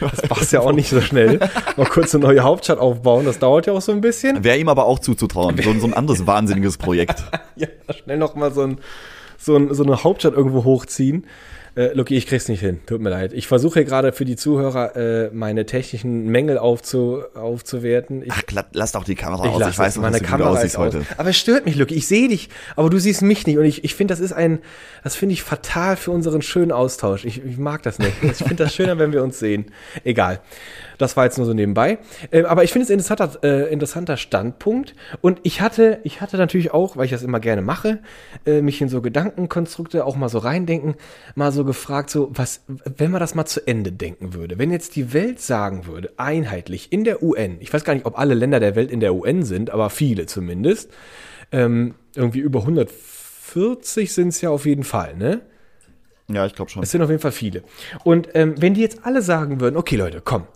Das 0.00 0.22
passt 0.22 0.52
ja 0.52 0.60
auch 0.60 0.72
nicht 0.72 0.88
so 0.88 1.00
schnell. 1.00 1.38
Mal 1.76 1.86
kurz 1.86 2.14
eine 2.14 2.24
neue 2.24 2.40
Hauptstadt 2.42 2.78
aufbauen, 2.78 3.24
das 3.24 3.38
dauert 3.38 3.66
ja 3.66 3.72
auch 3.72 3.82
so 3.82 3.92
ein 3.92 4.00
bisschen. 4.00 4.42
Wäre 4.44 4.58
ihm 4.58 4.68
aber 4.68 4.86
auch 4.86 4.98
zuzutrauen, 4.98 5.60
so, 5.62 5.72
so 5.78 5.86
ein 5.86 5.94
anderes 5.94 6.26
wahnsinniges 6.26 6.78
Projekt. 6.78 7.24
Ja, 7.56 7.66
schnell 7.92 8.18
noch 8.18 8.36
mal 8.36 8.52
so, 8.52 8.62
ein, 8.62 8.78
so, 9.36 9.56
ein, 9.56 9.74
so 9.74 9.82
eine 9.82 10.04
Hauptstadt 10.04 10.34
irgendwo 10.34 10.62
hochziehen. 10.62 11.26
Äh, 11.78 11.92
Lucky, 11.92 12.16
ich 12.16 12.26
krieg's 12.26 12.48
nicht 12.48 12.58
hin. 12.58 12.80
Tut 12.86 13.00
mir 13.00 13.10
leid. 13.10 13.32
Ich 13.32 13.46
versuche 13.46 13.84
gerade 13.84 14.10
für 14.10 14.24
die 14.24 14.34
Zuhörer 14.34 14.96
äh, 14.96 15.30
meine 15.32 15.64
technischen 15.64 16.26
Mängel 16.26 16.58
aufzu, 16.58 17.22
aufzuwerten. 17.34 18.22
Ich, 18.24 18.32
Ach, 18.32 18.42
lass 18.72 18.90
doch 18.90 19.04
die 19.04 19.14
Kamera 19.14 19.44
ich 19.44 19.50
aus, 19.52 19.70
ich 19.70 19.78
weiß 19.78 19.94
noch, 19.94 20.02
meine 20.02 20.18
dass 20.18 20.22
du 20.22 20.24
gut 20.24 20.30
Kamera 20.32 20.50
aussiehst 20.50 20.74
ist 20.74 20.76
aus. 20.76 20.94
heute. 20.94 21.06
Aber 21.16 21.30
es 21.30 21.36
stört 21.36 21.66
mich, 21.66 21.76
Lucky. 21.76 21.94
Ich 21.94 22.08
sehe 22.08 22.26
dich, 22.26 22.48
aber 22.74 22.90
du 22.90 22.98
siehst 22.98 23.22
mich 23.22 23.46
nicht. 23.46 23.58
Und 23.58 23.64
ich, 23.64 23.84
ich 23.84 23.94
finde, 23.94 24.10
das 24.10 24.18
ist 24.18 24.32
ein, 24.32 24.58
das 25.04 25.14
finde 25.14 25.34
ich 25.34 25.44
fatal 25.44 25.94
für 25.94 26.10
unseren 26.10 26.42
schönen 26.42 26.72
Austausch. 26.72 27.24
Ich, 27.24 27.44
ich 27.44 27.58
mag 27.58 27.84
das 27.84 28.00
nicht. 28.00 28.24
Ich 28.24 28.38
finde 28.38 28.56
das 28.56 28.74
schöner, 28.74 28.98
wenn 28.98 29.12
wir 29.12 29.22
uns 29.22 29.38
sehen. 29.38 29.66
Egal. 30.02 30.40
Das 30.98 31.16
war 31.16 31.24
jetzt 31.24 31.38
nur 31.38 31.46
so 31.46 31.54
nebenbei. 31.54 31.98
Ähm, 32.32 32.44
aber 32.44 32.64
ich 32.64 32.72
finde 32.72 32.84
es 32.84 32.90
ein 32.90 32.94
interessanter, 32.94 33.42
äh, 33.42 33.72
interessanter 33.72 34.16
Standpunkt. 34.16 34.94
Und 35.20 35.40
ich 35.44 35.60
hatte, 35.60 36.00
ich 36.02 36.20
hatte 36.20 36.36
natürlich 36.36 36.72
auch, 36.72 36.96
weil 36.96 37.06
ich 37.06 37.12
das 37.12 37.22
immer 37.22 37.40
gerne 37.40 37.62
mache, 37.62 38.00
äh, 38.44 38.60
mich 38.60 38.80
in 38.82 38.88
so 38.88 39.00
Gedankenkonstrukte 39.00 40.04
auch 40.04 40.16
mal 40.16 40.28
so 40.28 40.38
reindenken, 40.38 40.96
mal 41.34 41.52
so 41.52 41.64
gefragt, 41.64 42.10
so, 42.10 42.30
was, 42.32 42.64
wenn 42.66 43.10
man 43.10 43.20
das 43.20 43.34
mal 43.34 43.46
zu 43.46 43.66
Ende 43.66 43.92
denken 43.92 44.34
würde, 44.34 44.58
wenn 44.58 44.70
jetzt 44.70 44.96
die 44.96 45.12
Welt 45.12 45.40
sagen 45.40 45.86
würde, 45.86 46.12
einheitlich 46.16 46.92
in 46.92 47.04
der 47.04 47.22
UN, 47.22 47.56
ich 47.60 47.72
weiß 47.72 47.84
gar 47.84 47.94
nicht, 47.94 48.06
ob 48.06 48.18
alle 48.18 48.34
Länder 48.34 48.60
der 48.60 48.74
Welt 48.74 48.90
in 48.90 49.00
der 49.00 49.14
UN 49.14 49.44
sind, 49.44 49.70
aber 49.70 49.90
viele 49.90 50.26
zumindest, 50.26 50.90
ähm, 51.52 51.94
irgendwie 52.14 52.40
über 52.40 52.60
140 52.60 54.12
sind 54.12 54.28
es 54.28 54.40
ja 54.40 54.50
auf 54.50 54.66
jeden 54.66 54.84
Fall, 54.84 55.16
ne? 55.16 55.42
Ja, 56.30 56.44
ich 56.44 56.54
glaube 56.54 56.70
schon. 56.70 56.82
Es 56.82 56.90
sind 56.90 57.00
auf 57.00 57.08
jeden 57.08 57.22
Fall 57.22 57.32
viele. 57.32 57.62
Und 58.04 58.28
ähm, 58.34 58.54
wenn 58.58 58.74
die 58.74 58.82
jetzt 58.82 59.00
alle 59.04 59.22
sagen 59.22 59.60
würden, 59.60 59.76
okay 59.76 59.96
Leute, 59.96 60.20
komm, 60.22 60.46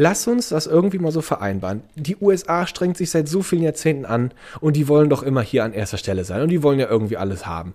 lass 0.00 0.26
uns 0.26 0.48
das 0.48 0.66
irgendwie 0.66 0.98
mal 0.98 1.12
so 1.12 1.20
vereinbaren. 1.20 1.82
Die 1.94 2.16
USA 2.18 2.66
strengt 2.66 2.96
sich 2.96 3.10
seit 3.10 3.28
so 3.28 3.42
vielen 3.42 3.62
Jahrzehnten 3.62 4.06
an 4.06 4.32
und 4.60 4.74
die 4.74 4.88
wollen 4.88 5.10
doch 5.10 5.22
immer 5.22 5.42
hier 5.42 5.62
an 5.62 5.74
erster 5.74 5.98
Stelle 5.98 6.24
sein 6.24 6.40
und 6.40 6.48
die 6.48 6.62
wollen 6.62 6.80
ja 6.80 6.88
irgendwie 6.88 7.18
alles 7.18 7.44
haben 7.44 7.74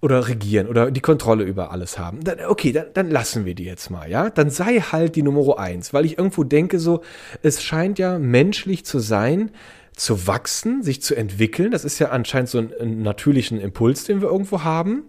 oder 0.00 0.28
regieren 0.28 0.68
oder 0.68 0.92
die 0.92 1.00
Kontrolle 1.00 1.42
über 1.42 1.72
alles 1.72 1.98
haben. 1.98 2.22
Dann, 2.22 2.38
okay, 2.46 2.70
dann, 2.70 2.86
dann 2.94 3.10
lassen 3.10 3.44
wir 3.44 3.56
die 3.56 3.64
jetzt 3.64 3.90
mal, 3.90 4.08
ja? 4.08 4.30
Dann 4.30 4.50
sei 4.50 4.78
halt 4.78 5.16
die 5.16 5.24
Nummer 5.24 5.58
eins, 5.58 5.92
weil 5.92 6.04
ich 6.04 6.16
irgendwo 6.16 6.44
denke 6.44 6.78
so, 6.78 7.02
es 7.42 7.60
scheint 7.60 7.98
ja 7.98 8.20
menschlich 8.20 8.86
zu 8.86 9.00
sein, 9.00 9.50
zu 9.96 10.26
wachsen, 10.26 10.82
sich 10.82 11.02
zu 11.02 11.14
entwickeln. 11.14 11.70
Das 11.70 11.84
ist 11.84 11.98
ja 11.98 12.10
anscheinend 12.10 12.48
so 12.48 12.58
ein, 12.58 12.72
ein 12.80 13.02
natürlichen 13.02 13.60
Impuls, 13.60 14.04
den 14.04 14.20
wir 14.20 14.28
irgendwo 14.28 14.64
haben. 14.64 15.04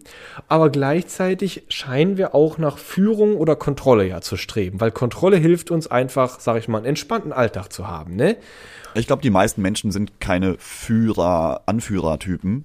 Aber 0.47 0.69
gleichzeitig 0.69 1.63
scheinen 1.69 2.17
wir 2.17 2.35
auch 2.35 2.57
nach 2.57 2.77
Führung 2.77 3.35
oder 3.37 3.55
Kontrolle 3.55 4.07
ja 4.07 4.21
zu 4.21 4.37
streben, 4.37 4.79
weil 4.79 4.91
Kontrolle 4.91 5.37
hilft 5.37 5.71
uns 5.71 5.87
einfach, 5.87 6.39
sag 6.39 6.57
ich 6.57 6.67
mal, 6.67 6.77
einen 6.77 6.87
entspannten 6.87 7.33
Alltag 7.33 7.73
zu 7.73 7.87
haben, 7.87 8.15
ne? 8.15 8.37
Ich 8.97 9.07
glaube, 9.07 9.21
die 9.21 9.29
meisten 9.29 9.61
Menschen 9.61 9.91
sind 9.91 10.21
keine 10.21 10.55
Führer, 10.57 11.63
Anführertypen. 11.65 12.63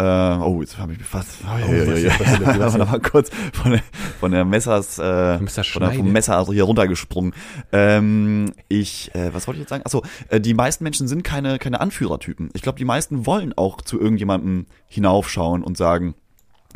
Äh, 0.00 0.38
oh, 0.42 0.60
jetzt 0.62 0.78
habe 0.78 0.92
ich 0.92 0.98
mich 0.98 1.06
fast. 1.06 1.28
Oh, 1.44 1.58
ja, 1.58 1.66
ja, 1.74 1.84
ja, 1.84 1.96
ja. 2.08 2.58
Was 2.58 2.74
ist- 2.74 2.78
mal 2.90 3.00
kurz 3.00 3.30
von 3.52 3.72
der, 3.72 3.82
von 4.18 4.32
der 4.32 4.44
Messers, 4.46 4.98
äh, 4.98 5.38
Messer 5.38 5.62
von 5.64 5.82
der, 5.82 5.92
vom. 5.92 6.10
Messer 6.10 6.44
hier 6.50 6.64
runtergesprungen. 6.64 7.34
Ähm, 7.72 8.52
ich, 8.68 9.14
äh, 9.14 9.34
was 9.34 9.46
wollte 9.46 9.58
ich 9.58 9.62
jetzt 9.62 9.70
sagen? 9.70 9.82
Achso, 9.84 10.02
äh, 10.28 10.40
die 10.40 10.54
meisten 10.54 10.84
Menschen 10.84 11.06
sind 11.06 11.22
keine, 11.22 11.58
keine 11.58 11.80
Anführertypen. 11.80 12.48
Ich 12.54 12.62
glaube, 12.62 12.78
die 12.78 12.84
meisten 12.86 13.26
wollen 13.26 13.52
auch 13.56 13.82
zu 13.82 14.00
irgendjemandem 14.00 14.66
hinaufschauen 14.86 15.62
und 15.62 15.76
sagen, 15.76 16.14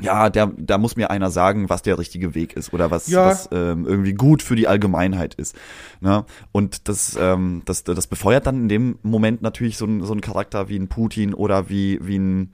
ja, 0.00 0.28
der, 0.28 0.50
da 0.56 0.76
muss 0.76 0.96
mir 0.96 1.10
einer 1.10 1.30
sagen, 1.30 1.70
was 1.70 1.82
der 1.82 1.98
richtige 2.00 2.34
Weg 2.34 2.54
ist 2.56 2.72
oder 2.72 2.90
was, 2.90 3.06
Ja. 3.06 3.26
was 3.26 3.48
ähm, 3.52 3.86
irgendwie 3.86 4.12
gut 4.14 4.42
für 4.42 4.56
die 4.56 4.66
Allgemeinheit 4.66 5.34
ist. 5.34 5.54
Ne? 6.00 6.24
Und 6.50 6.88
das, 6.88 7.16
ähm, 7.18 7.62
das, 7.64 7.84
das 7.84 8.08
befeuert 8.08 8.46
dann 8.48 8.62
in 8.62 8.68
dem 8.68 8.98
Moment 9.04 9.40
natürlich 9.40 9.76
so 9.76 9.86
ein, 9.86 10.02
so 10.04 10.12
ein 10.12 10.20
Charakter 10.20 10.68
wie 10.68 10.76
ein 10.76 10.88
Putin 10.88 11.32
oder 11.32 11.68
wie, 11.68 12.00
wie 12.02 12.18
ein 12.18 12.50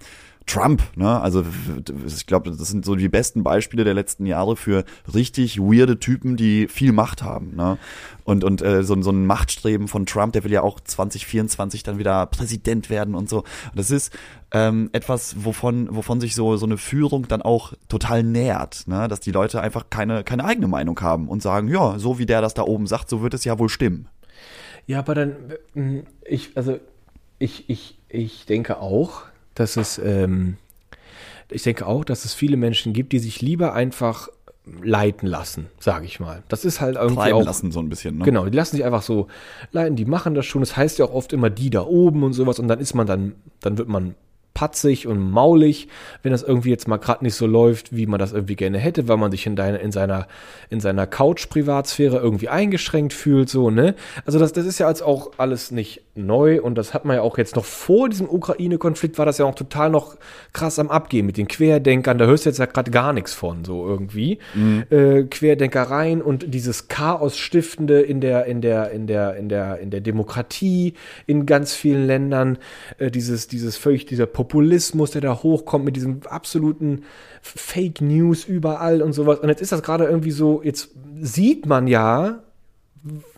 Trump, 0.51 0.83
ne? 0.97 1.21
Also 1.21 1.45
ich 2.07 2.27
glaube, 2.27 2.51
das 2.51 2.69
sind 2.69 2.85
so 2.85 2.97
die 2.97 3.09
besten 3.09 3.43
Beispiele 3.43 3.85
der 3.85 3.95
letzten 3.95 4.27
Jahre 4.27 4.57
für 4.57 4.85
richtig 5.15 5.59
weirde 5.59 6.01
Typen, 6.01 6.37
die 6.37 6.67
viel 6.67 6.93
Macht 6.93 7.23
haben, 7.23 7.55
ne? 7.55 7.79
Und, 8.25 8.45
und 8.45 8.63
äh, 8.63 8.83
so, 8.83 9.01
so 9.01 9.11
ein 9.11 9.27
Machtstreben 9.27 9.89
von 9.89 10.07
Trump, 10.07 10.33
der 10.33 10.45
will 10.45 10.53
ja 10.53 10.63
auch 10.63 10.81
2024 10.81 11.83
dann 11.83 11.99
wieder 11.99 12.27
Präsident 12.27 12.91
werden 12.91 13.15
und 13.15 13.29
so. 13.29 13.45
Das 13.75 13.91
ist 13.91 14.13
ähm, 14.53 14.91
etwas, 14.93 15.45
wovon, 15.45 15.89
wovon 15.95 16.21
sich 16.21 16.35
so, 16.35 16.57
so 16.57 16.67
eine 16.67 16.79
Führung 16.79 17.29
dann 17.29 17.43
auch 17.43 17.73
total 17.89 18.23
nährt, 18.23 18.87
ne? 18.87 19.09
dass 19.09 19.21
die 19.21 19.33
Leute 19.33 19.61
einfach 19.61 19.87
keine, 19.91 20.25
keine 20.25 20.45
eigene 20.45 20.69
Meinung 20.69 21.01
haben 21.01 21.29
und 21.29 21.43
sagen, 21.43 21.69
ja, 21.69 21.99
so 21.99 22.19
wie 22.19 22.27
der 22.27 22.41
das 22.41 22.55
da 22.55 22.63
oben 22.63 22.87
sagt, 22.87 23.09
so 23.09 23.23
wird 23.23 23.35
es 23.35 23.45
ja 23.45 23.59
wohl 23.59 23.69
stimmen. 23.69 24.09
Ja, 24.87 24.99
aber 24.99 25.15
dann, 25.15 25.37
ich, 26.25 26.57
also 26.57 26.79
ich, 27.39 27.69
ich, 27.69 27.99
ich 28.09 28.47
denke 28.47 28.79
auch, 28.79 29.30
dass 29.61 29.77
es, 29.77 29.99
ähm, 29.99 30.57
ich 31.51 31.63
denke 31.63 31.87
auch, 31.87 32.05
dass 32.05 32.25
es 32.25 32.35
viele 32.35 32.57
Menschen 32.57 32.93
gibt, 32.93 33.13
die 33.13 33.19
sich 33.19 33.41
lieber 33.41 33.75
einfach 33.75 34.29
leiten 34.83 35.27
lassen, 35.29 35.67
sage 35.79 36.07
ich 36.07 36.21
mal. 36.21 36.43
Das 36.49 36.65
ist 36.65 36.81
halt 36.81 36.97
irgendwie 36.97 37.17
Treiben 37.17 37.39
auch, 37.39 37.45
lassen 37.45 37.73
so 37.73 37.81
ein 37.81 37.89
bisschen. 37.89 38.19
Ne? 38.19 38.25
Genau, 38.25 38.45
die 38.47 38.57
lassen 38.57 38.77
sich 38.77 38.85
einfach 38.85 39.03
so 39.03 39.27
leiten, 39.73 39.97
die 39.97 40.05
machen 40.05 40.35
das 40.35 40.47
schon. 40.47 40.63
Das 40.63 40.77
heißt 40.77 40.99
ja 40.99 41.07
auch 41.07 41.13
oft 41.13 41.33
immer 41.33 41.51
die 41.51 41.71
da 41.71 41.83
oben 41.83 42.23
und 42.23 42.33
sowas 42.33 42.59
und 42.59 42.69
dann 42.69 42.79
ist 42.79 42.95
man 42.95 43.07
dann, 43.07 43.35
dann 43.61 43.79
wird 43.79 43.89
man 43.89 44.15
patzig 44.61 45.07
und 45.07 45.31
maulig, 45.31 45.89
wenn 46.23 46.33
das 46.33 46.43
irgendwie 46.43 46.69
jetzt 46.69 46.87
mal 46.87 46.99
gerade 46.99 47.25
nicht 47.25 47.35
so 47.35 47.47
läuft, 47.47 47.97
wie 47.97 48.05
man 48.05 48.19
das 48.19 48.35
irgendwie 48.35 48.57
gerne 48.57 48.77
hätte, 48.77 49.09
weil 49.09 49.17
man 49.17 49.31
sich 49.31 49.47
in, 49.47 49.57
deine, 49.57 49.79
in 49.79 49.91
seiner, 49.91 50.27
in 50.69 50.81
seiner 50.81 51.07
Couch-Privatsphäre 51.07 52.19
irgendwie 52.19 52.51
eingeschränkt 52.51 53.15
fühlt, 53.15 53.49
so, 53.49 53.71
ne? 53.71 53.95
Also 54.27 54.39
das, 54.39 54.53
das 54.53 54.67
ist 54.67 54.79
ja 54.79 54.87
als 54.87 55.01
auch 55.01 55.31
alles 55.39 55.71
nicht 55.71 56.03
neu 56.15 56.61
und 56.61 56.75
das 56.75 56.93
hat 56.93 57.07
man 57.07 57.17
ja 57.17 57.23
auch 57.23 57.39
jetzt 57.39 57.57
noch 57.57 57.65
vor 57.65 58.11
diesem 58.11 58.29
Ukraine-Konflikt 58.29 59.17
war 59.17 59.25
das 59.25 59.39
ja 59.39 59.47
auch 59.47 59.55
total 59.55 59.89
noch 59.89 60.19
krass 60.53 60.79
am 60.79 60.91
Abgehen 60.91 61.25
mit 61.25 61.39
den 61.39 61.49
Querdenkern, 61.49 62.19
da 62.19 62.27
hörst 62.27 62.45
du 62.45 62.51
jetzt 62.51 62.59
ja 62.59 62.67
gerade 62.67 62.91
gar 62.91 63.15
nichts 63.15 63.33
von, 63.33 63.65
so 63.65 63.87
irgendwie. 63.89 64.41
Mhm. 64.55 64.85
Äh, 64.91 65.23
Querdenkereien 65.23 66.21
und 66.21 66.53
dieses 66.53 66.89
Chaos 66.89 67.39
stiftende 67.39 68.03
in 68.03 68.21
der, 68.21 68.45
in 68.45 68.61
der, 68.61 68.91
in 68.91 69.07
der, 69.07 69.37
in 69.37 69.49
der, 69.49 69.79
in 69.79 69.91
der 69.91 70.03
Demokratie 70.03 70.93
in 71.27 71.47
ganz 71.47 71.75
vielen 71.75 72.07
Ländern, 72.07 72.59
äh, 72.99 73.11
dieses, 73.11 73.49
dieses 73.49 73.79
völlig, 73.79 74.05
dieser 74.05 74.27
Populismus, 74.51 75.13
der 75.13 75.21
da 75.21 75.43
hochkommt 75.43 75.85
mit 75.85 75.95
diesem 75.95 76.21
absoluten 76.29 77.05
Fake 77.41 78.01
News 78.01 78.45
überall 78.45 79.01
und 79.01 79.13
sowas. 79.13 79.39
Und 79.39 79.49
jetzt 79.49 79.63
ist 79.63 79.71
das 79.71 79.83
gerade 79.83 80.05
irgendwie 80.05 80.33
so, 80.33 80.61
jetzt 80.63 80.91
sieht 81.21 81.67
man 81.67 81.87
ja, 81.87 82.43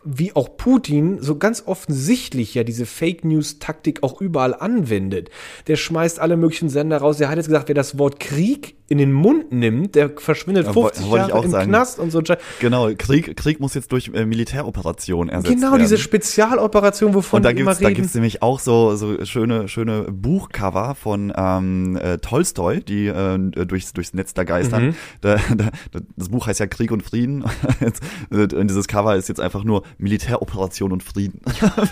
wie 0.05 0.35
auch 0.35 0.57
Putin 0.57 1.19
so 1.21 1.37
ganz 1.37 1.63
offensichtlich 1.67 2.55
ja 2.55 2.65
diese 2.65 2.87
Fake 2.87 3.25
News 3.25 3.59
Taktik 3.59 4.03
auch 4.03 4.21
überall 4.21 4.55
anwendet. 4.55 5.31
Der 5.67 5.77
schmeißt 5.77 6.19
alle 6.19 6.37
möglichen 6.37 6.69
Sender 6.69 6.99
raus. 6.99 7.19
Der 7.19 7.29
hat 7.29 7.37
jetzt 7.37 7.47
gesagt, 7.47 7.69
wer 7.69 7.75
das 7.75 7.99
Wort 7.99 8.19
Krieg 8.19 8.77
in 8.93 8.99
den 8.99 9.13
Mund 9.13 9.53
nimmt, 9.53 9.95
der 9.95 10.11
verschwindet 10.11 10.69
50 10.69 11.07
ja, 11.07 11.29
Jahre 11.29 11.45
im 11.45 11.51
sagen. 11.51 11.71
Knast 11.71 11.99
und 11.99 12.11
so. 12.11 12.23
Genau, 12.61 12.91
Krieg, 12.99 13.35
Krieg 13.39 13.59
muss 13.59 13.73
jetzt 13.73 13.91
durch 13.91 14.11
äh, 14.13 14.27
Militäroperationen 14.27 15.31
ersetzt 15.31 15.49
genau, 15.49 15.63
werden. 15.63 15.73
Genau, 15.73 15.83
diese 15.83 15.97
Spezialoperation, 15.97 17.15
wovon 17.15 17.39
und 17.39 17.43
da 17.45 17.55
gibt's. 17.55 17.79
Da 17.79 17.91
gibt's 17.91 18.13
nämlich 18.13 18.43
auch 18.43 18.61
so, 18.61 18.95
so 18.97 19.25
schöne, 19.25 19.69
schöne 19.69 20.13
Buchcover 20.13 20.95
von 20.95 21.33
ähm, 21.35 21.97
äh, 21.97 22.19
Tolstoi, 22.19 22.81
die 22.81 23.07
äh, 23.07 23.39
durchs, 23.39 23.95
durchs 23.95 24.13
Netz 24.13 24.35
da 24.35 24.45
geistern. 24.45 24.89
Mhm. 24.89 24.95
Da, 25.23 25.37
da, 25.57 25.71
das 26.17 26.29
Buch 26.29 26.47
heißt 26.47 26.61
ja 26.61 26.67
Krieg 26.67 26.93
und 26.93 27.03
Frieden. 27.03 27.45
und 28.31 28.69
dieses 28.69 28.89
Cover 28.89 29.17
ist 29.17 29.31
jetzt 29.31 29.41
einfach 29.41 29.65
nur 29.65 29.85
Militäroperation 29.99 30.93
und 30.93 31.03
Frieden. 31.03 31.41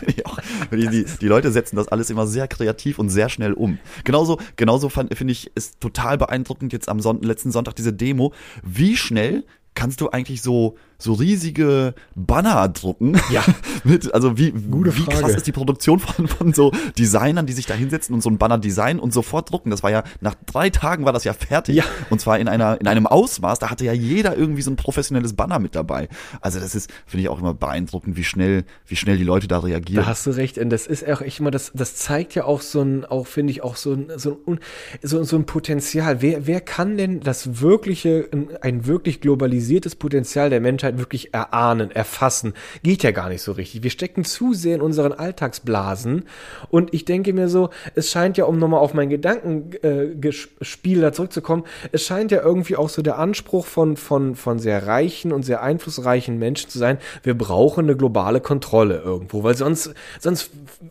die, 0.73 0.89
die, 0.89 1.05
die, 1.05 1.27
Leute 1.27 1.51
setzen 1.53 1.77
das 1.77 1.89
alles 1.89 2.11
immer 2.11 2.27
sehr 2.27 2.49
kreativ 2.49 2.99
und 2.99 3.09
sehr 3.09 3.29
schnell 3.29 3.53
um. 3.53 3.79
Genauso, 4.05 4.39
genauso 4.57 4.89
finde 4.89 5.33
ich, 5.33 5.51
ist 5.55 5.81
total 5.81 6.19
beeindruckend 6.19 6.73
jetzt 6.73 6.89
am 6.89 7.01
Son 7.01 7.23
letzten 7.23 7.53
Sonntag 7.53 7.75
diese 7.77 7.93
Demo, 7.93 8.33
wie 8.63 8.97
schnell 8.97 9.45
kannst 9.75 10.01
du 10.01 10.11
eigentlich 10.11 10.43
so 10.43 10.77
so 11.03 11.15
riesige 11.15 11.95
Banner 12.15 12.69
drucken. 12.69 13.19
Ja. 13.31 13.45
Mit, 13.85 14.13
also 14.15 14.37
wie, 14.39 14.53
Gute 14.53 14.97
wie 14.97 15.05
krass 15.05 15.35
ist 15.35 15.47
die 15.47 15.53
Produktion 15.53 15.99
von, 15.99 16.29
von 16.29 16.53
so 16.53 16.73
Designern, 16.99 17.47
die 17.47 17.53
sich 17.53 17.67
da 17.67 17.75
hinsetzen 17.75 18.15
und 18.15 18.23
so 18.23 18.31
ein 18.31 18.39
Banner 18.39 18.59
designen 18.59 19.01
und 19.01 19.13
sofort 19.13 19.51
drucken. 19.51 19.71
Das 19.71 19.83
war 19.83 19.91
ja, 19.91 20.05
nach 20.21 20.35
drei 20.47 20.71
Tagen 20.71 21.05
war 21.05 21.13
das 21.13 21.25
ja 21.25 21.33
fertig. 21.33 21.77
Ja. 21.77 21.85
Und 22.11 22.21
zwar 22.21 22.39
in 22.39 22.49
einer, 22.49 22.81
in 22.81 22.87
einem 22.87 23.07
Ausmaß, 23.07 23.59
da 23.59 23.71
hatte 23.71 23.85
ja 23.85 23.93
jeder 23.93 24.37
irgendwie 24.37 24.63
so 24.63 24.71
ein 24.71 24.77
professionelles 24.77 25.33
Banner 25.35 25.59
mit 25.59 25.75
dabei. 25.75 26.09
Also 26.41 26.61
das 26.61 26.75
ist, 26.75 26.91
finde 27.07 27.23
ich 27.23 27.29
auch 27.29 27.41
immer 27.41 27.55
beeindruckend, 27.55 28.17
wie 28.17 28.25
schnell, 28.25 28.65
wie 28.87 28.97
schnell 28.97 29.17
die 29.17 29.25
Leute 29.25 29.49
da 29.49 29.59
reagieren. 29.61 30.05
Da 30.05 30.09
hast 30.09 30.27
du 30.27 30.31
recht. 30.31 30.59
Und 30.59 30.71
das 30.71 30.87
ist 30.87 31.09
auch 31.09 31.23
echt 31.23 31.41
immer, 31.41 31.51
das, 31.51 31.73
das 31.75 31.97
zeigt 31.97 32.35
ja 32.35 32.45
auch 32.45 32.61
so 32.61 32.83
ein, 32.83 33.05
auch 33.05 33.27
finde 33.27 33.53
ich 33.53 33.63
auch 33.63 33.77
so 33.77 33.93
ein, 33.93 34.11
so 34.17 34.41
ein, 34.47 34.59
so, 35.03 35.23
so 35.25 35.37
ein 35.37 35.47
Potenzial. 35.47 36.21
Wer, 36.21 36.47
wer 36.47 36.61
kann 36.61 36.97
denn 36.97 37.21
das 37.21 37.61
wirkliche, 37.61 38.29
ein 38.61 38.87
wirklich 38.87 39.21
globalisiertes 39.21 39.97
Potenzial 39.97 40.51
der 40.51 40.61
Menschheit 40.61 40.89
Wirklichkeit 40.98 41.11
wirklich 41.11 41.35
erahnen, 41.35 41.90
erfassen. 41.90 42.55
Geht 42.83 43.03
ja 43.03 43.11
gar 43.11 43.29
nicht 43.29 43.42
so 43.42 43.53
richtig. 43.53 43.83
Wir 43.83 43.90
stecken 43.90 44.24
zu 44.24 44.55
sehr 44.55 44.76
in 44.76 44.81
unseren 44.81 45.12
Alltagsblasen. 45.12 46.24
Und 46.70 46.94
ich 46.94 47.05
denke 47.05 47.33
mir 47.33 47.48
so, 47.48 47.70
es 47.94 48.11
scheint 48.11 48.37
ja, 48.37 48.44
um 48.44 48.59
nochmal 48.59 48.81
auf 48.81 48.94
mein 48.94 49.09
Gedankenspiel 49.09 50.98
äh, 50.98 51.00
da 51.00 51.12
zurückzukommen, 51.12 51.64
es 51.92 52.05
scheint 52.05 52.31
ja 52.31 52.42
irgendwie 52.42 52.76
auch 52.76 52.88
so 52.88 53.03
der 53.03 53.18
Anspruch 53.18 53.66
von, 53.66 53.96
von, 53.96 54.37
von 54.37 54.59
sehr 54.59 54.87
reichen 54.87 55.33
und 55.33 55.44
sehr 55.44 55.62
einflussreichen 55.62 56.38
Menschen 56.38 56.70
zu 56.70 56.79
sein, 56.79 56.98
wir 57.22 57.37
brauchen 57.37 57.85
eine 57.85 57.96
globale 57.96 58.40
Kontrolle 58.40 59.00
irgendwo, 59.05 59.42
weil 59.42 59.57
sonst, 59.57 59.94
sonst 60.18 60.50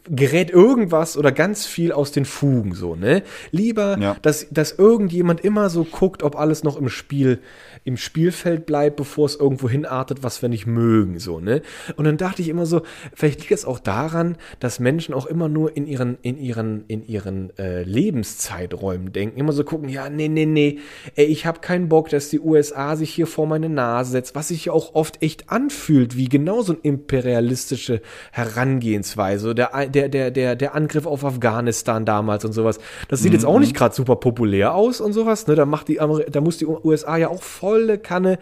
gerät 0.09 0.49
irgendwas 0.49 1.17
oder 1.17 1.31
ganz 1.31 1.65
viel 1.65 1.91
aus 1.91 2.11
den 2.11 2.25
Fugen 2.25 2.73
so, 2.73 2.95
ne? 2.95 3.23
Lieber, 3.51 3.97
ja. 3.99 4.15
dass, 4.21 4.47
dass 4.51 4.71
irgendjemand 4.71 5.41
immer 5.41 5.69
so 5.69 5.83
guckt, 5.83 6.23
ob 6.23 6.35
alles 6.35 6.63
noch 6.63 6.77
im 6.77 6.89
Spiel 6.89 7.39
im 7.85 7.97
Spielfeld 7.97 8.65
bleibt, 8.65 8.97
bevor 8.97 9.25
es 9.25 9.35
irgendwo 9.35 9.67
hinartet, 9.89 10.23
was 10.23 10.41
wir 10.41 10.49
nicht 10.49 10.65
mögen, 10.65 11.19
so, 11.19 11.39
ne? 11.39 11.61
Und 11.95 12.05
dann 12.05 12.17
dachte 12.17 12.41
ich 12.41 12.49
immer 12.49 12.65
so, 12.65 12.81
vielleicht 13.13 13.41
liegt 13.41 13.51
es 13.51 13.65
auch 13.65 13.79
daran, 13.79 14.37
dass 14.59 14.79
Menschen 14.79 15.13
auch 15.13 15.25
immer 15.25 15.49
nur 15.49 15.75
in 15.75 15.87
ihren, 15.87 16.17
in 16.21 16.37
ihren, 16.37 16.85
in 16.87 17.05
ihren 17.05 17.57
äh, 17.57 17.83
Lebenszeiträumen 17.83 19.11
denken, 19.11 19.39
immer 19.39 19.51
so 19.51 19.63
gucken, 19.63 19.89
ja, 19.89 20.09
nee, 20.09 20.27
nee, 20.27 20.45
nee, 20.45 20.79
ey, 21.15 21.25
ich 21.25 21.45
habe 21.45 21.59
keinen 21.59 21.89
Bock, 21.89 22.09
dass 22.09 22.29
die 22.29 22.39
USA 22.39 22.95
sich 22.95 23.13
hier 23.13 23.27
vor 23.27 23.47
meine 23.47 23.69
Nase 23.69 24.11
setzt, 24.11 24.35
was 24.35 24.49
sich 24.49 24.65
ja 24.65 24.73
auch 24.73 24.95
oft 24.95 25.21
echt 25.21 25.49
anfühlt, 25.49 26.15
wie 26.15 26.29
genau 26.29 26.61
so 26.61 26.73
eine 26.73 26.81
imperialistische 26.83 28.01
Herangehensweise, 28.31 29.55
der, 29.55 29.87
der, 29.87 30.09
der, 30.09 30.31
der, 30.31 30.55
der 30.55 30.75
Angriff 30.75 31.05
auf 31.05 31.25
Afghanistan 31.25 32.05
damals 32.05 32.45
und 32.45 32.53
sowas. 32.53 32.79
Das 33.07 33.21
sieht 33.21 33.31
mhm. 33.31 33.37
jetzt 33.37 33.45
auch 33.45 33.59
nicht 33.59 33.75
gerade 33.75 33.95
super 33.95 34.15
populär 34.15 34.75
aus 34.75 35.01
und 35.01 35.13
sowas, 35.13 35.47
ne? 35.47 35.55
Da 35.55 35.65
macht 35.65 35.87
die, 35.87 35.95
da 36.31 36.41
muss 36.41 36.57
die 36.57 36.65
USA 36.65 37.17
ja 37.17 37.29
auch 37.29 37.41
voll 37.41 37.79
volle 37.79 37.97
Kanne 37.97 38.39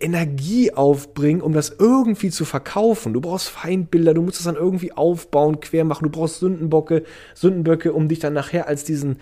Energie 0.00 0.72
aufbringen, 0.86 1.42
um 1.42 1.52
das 1.52 1.74
irgendwie 1.80 2.30
zu 2.30 2.44
verkaufen. 2.44 3.12
Du 3.12 3.20
brauchst 3.20 3.48
Feindbilder, 3.48 4.14
du 4.14 4.22
musst 4.22 4.38
das 4.38 4.44
dann 4.44 4.54
irgendwie 4.54 4.92
aufbauen, 4.92 5.58
quer 5.58 5.84
machen, 5.84 6.04
du 6.04 6.10
brauchst 6.10 6.38
Sündenbocke, 6.38 7.02
Sündenböcke, 7.34 7.92
um 7.92 8.06
dich 8.06 8.20
dann 8.20 8.34
nachher 8.34 8.68
als 8.68 8.84
diesen 8.84 9.16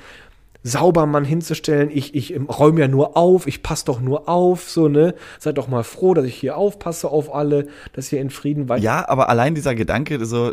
Saubermann 0.66 1.26
hinzustellen, 1.26 1.90
ich, 1.92 2.14
ich 2.14 2.34
räume 2.48 2.80
ja 2.80 2.88
nur 2.88 3.18
auf, 3.18 3.46
ich 3.46 3.62
passe 3.62 3.84
doch 3.84 4.00
nur 4.00 4.30
auf, 4.30 4.70
so, 4.70 4.88
ne? 4.88 5.14
Seid 5.38 5.58
doch 5.58 5.68
mal 5.68 5.84
froh, 5.84 6.14
dass 6.14 6.24
ich 6.24 6.34
hier 6.34 6.56
aufpasse 6.56 7.10
auf 7.10 7.34
alle, 7.34 7.68
dass 7.92 8.10
ihr 8.10 8.20
in 8.20 8.30
Frieden 8.30 8.68
weiter. 8.70 8.82
Ja, 8.82 9.06
aber 9.06 9.28
allein 9.28 9.54
dieser 9.54 9.74
Gedanke, 9.74 10.24
so, 10.24 10.52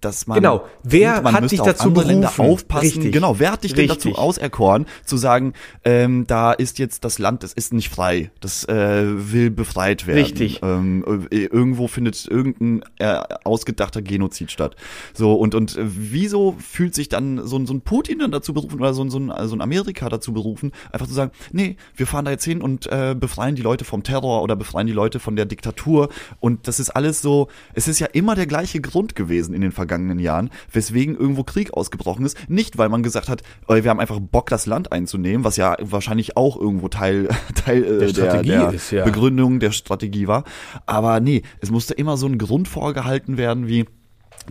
dass 0.00 0.26
man. 0.26 0.34
Genau, 0.34 0.64
wer 0.82 1.12
denkt, 1.12 1.24
man 1.24 1.34
hat 1.34 1.50
dich 1.50 1.60
dazu 1.60 1.92
berufen? 1.92 2.08
Länder 2.08 2.32
aufpassen? 2.38 2.86
Richtig. 2.86 3.12
Genau, 3.12 3.38
wer 3.38 3.52
hat 3.52 3.62
dich 3.62 3.72
denn 3.74 3.88
Richtig. 3.88 4.12
dazu 4.12 4.20
auserkoren, 4.20 4.86
zu 5.04 5.16
sagen, 5.16 5.52
ähm, 5.84 6.26
da 6.26 6.52
ist 6.52 6.80
jetzt 6.80 7.04
das 7.04 7.20
Land, 7.20 7.44
das 7.44 7.52
ist 7.52 7.72
nicht 7.72 7.88
frei, 7.88 8.32
das 8.40 8.64
äh, 8.64 9.04
will 9.32 9.50
befreit 9.50 10.08
werden. 10.08 10.18
Richtig. 10.18 10.60
Ähm, 10.64 11.04
äh, 11.30 11.44
irgendwo 11.44 11.86
findet 11.86 12.26
irgendein 12.26 12.82
äh, 12.98 13.20
ausgedachter 13.44 14.02
Genozid 14.02 14.50
statt. 14.50 14.74
So, 15.14 15.34
und, 15.34 15.54
und 15.54 15.76
äh, 15.76 15.84
wieso 15.84 16.56
fühlt 16.58 16.96
sich 16.96 17.08
dann 17.08 17.46
so, 17.46 17.64
so 17.64 17.74
ein 17.74 17.82
Putin 17.82 18.18
dann 18.18 18.32
dazu 18.32 18.52
berufen 18.52 18.80
oder 18.80 18.92
so, 18.92 19.08
so 19.08 19.18
ein, 19.18 19.30
also 19.30 19.51
so 19.52 19.56
ein 19.56 19.60
Amerika 19.60 20.08
dazu 20.08 20.32
berufen, 20.32 20.72
einfach 20.90 21.06
zu 21.06 21.14
sagen, 21.14 21.30
nee, 21.52 21.76
wir 21.94 22.06
fahren 22.06 22.24
da 22.24 22.30
jetzt 22.30 22.44
hin 22.44 22.60
und 22.60 22.86
äh, 22.86 23.14
befreien 23.18 23.54
die 23.54 23.62
Leute 23.62 23.84
vom 23.84 24.02
Terror 24.02 24.42
oder 24.42 24.56
befreien 24.56 24.86
die 24.86 24.92
Leute 24.92 25.20
von 25.20 25.36
der 25.36 25.44
Diktatur. 25.44 26.08
Und 26.40 26.66
das 26.66 26.80
ist 26.80 26.90
alles 26.90 27.22
so, 27.22 27.48
es 27.74 27.86
ist 27.86 28.00
ja 28.00 28.08
immer 28.12 28.34
der 28.34 28.46
gleiche 28.46 28.80
Grund 28.80 29.14
gewesen 29.14 29.54
in 29.54 29.60
den 29.60 29.72
vergangenen 29.72 30.18
Jahren, 30.18 30.50
weswegen 30.72 31.16
irgendwo 31.16 31.44
Krieg 31.44 31.74
ausgebrochen 31.74 32.24
ist. 32.24 32.36
Nicht, 32.48 32.78
weil 32.78 32.88
man 32.88 33.02
gesagt 33.02 33.28
hat, 33.28 33.42
wir 33.68 33.88
haben 33.88 34.00
einfach 34.00 34.18
Bock, 34.20 34.48
das 34.48 34.66
Land 34.66 34.92
einzunehmen, 34.92 35.44
was 35.44 35.56
ja 35.56 35.76
wahrscheinlich 35.80 36.36
auch 36.36 36.58
irgendwo 36.58 36.88
Teil, 36.88 37.28
Teil 37.54 37.84
äh, 37.84 38.12
der, 38.12 38.12
der, 38.12 38.42
der 38.42 38.72
ist, 38.72 38.90
ja. 38.90 39.04
Begründung 39.04 39.60
der 39.60 39.72
Strategie 39.72 40.26
war. 40.26 40.44
Aber 40.86 41.20
nee, 41.20 41.42
es 41.60 41.70
musste 41.70 41.94
immer 41.94 42.16
so 42.16 42.26
ein 42.26 42.38
Grund 42.38 42.68
vorgehalten 42.68 43.36
werden 43.36 43.68
wie, 43.68 43.86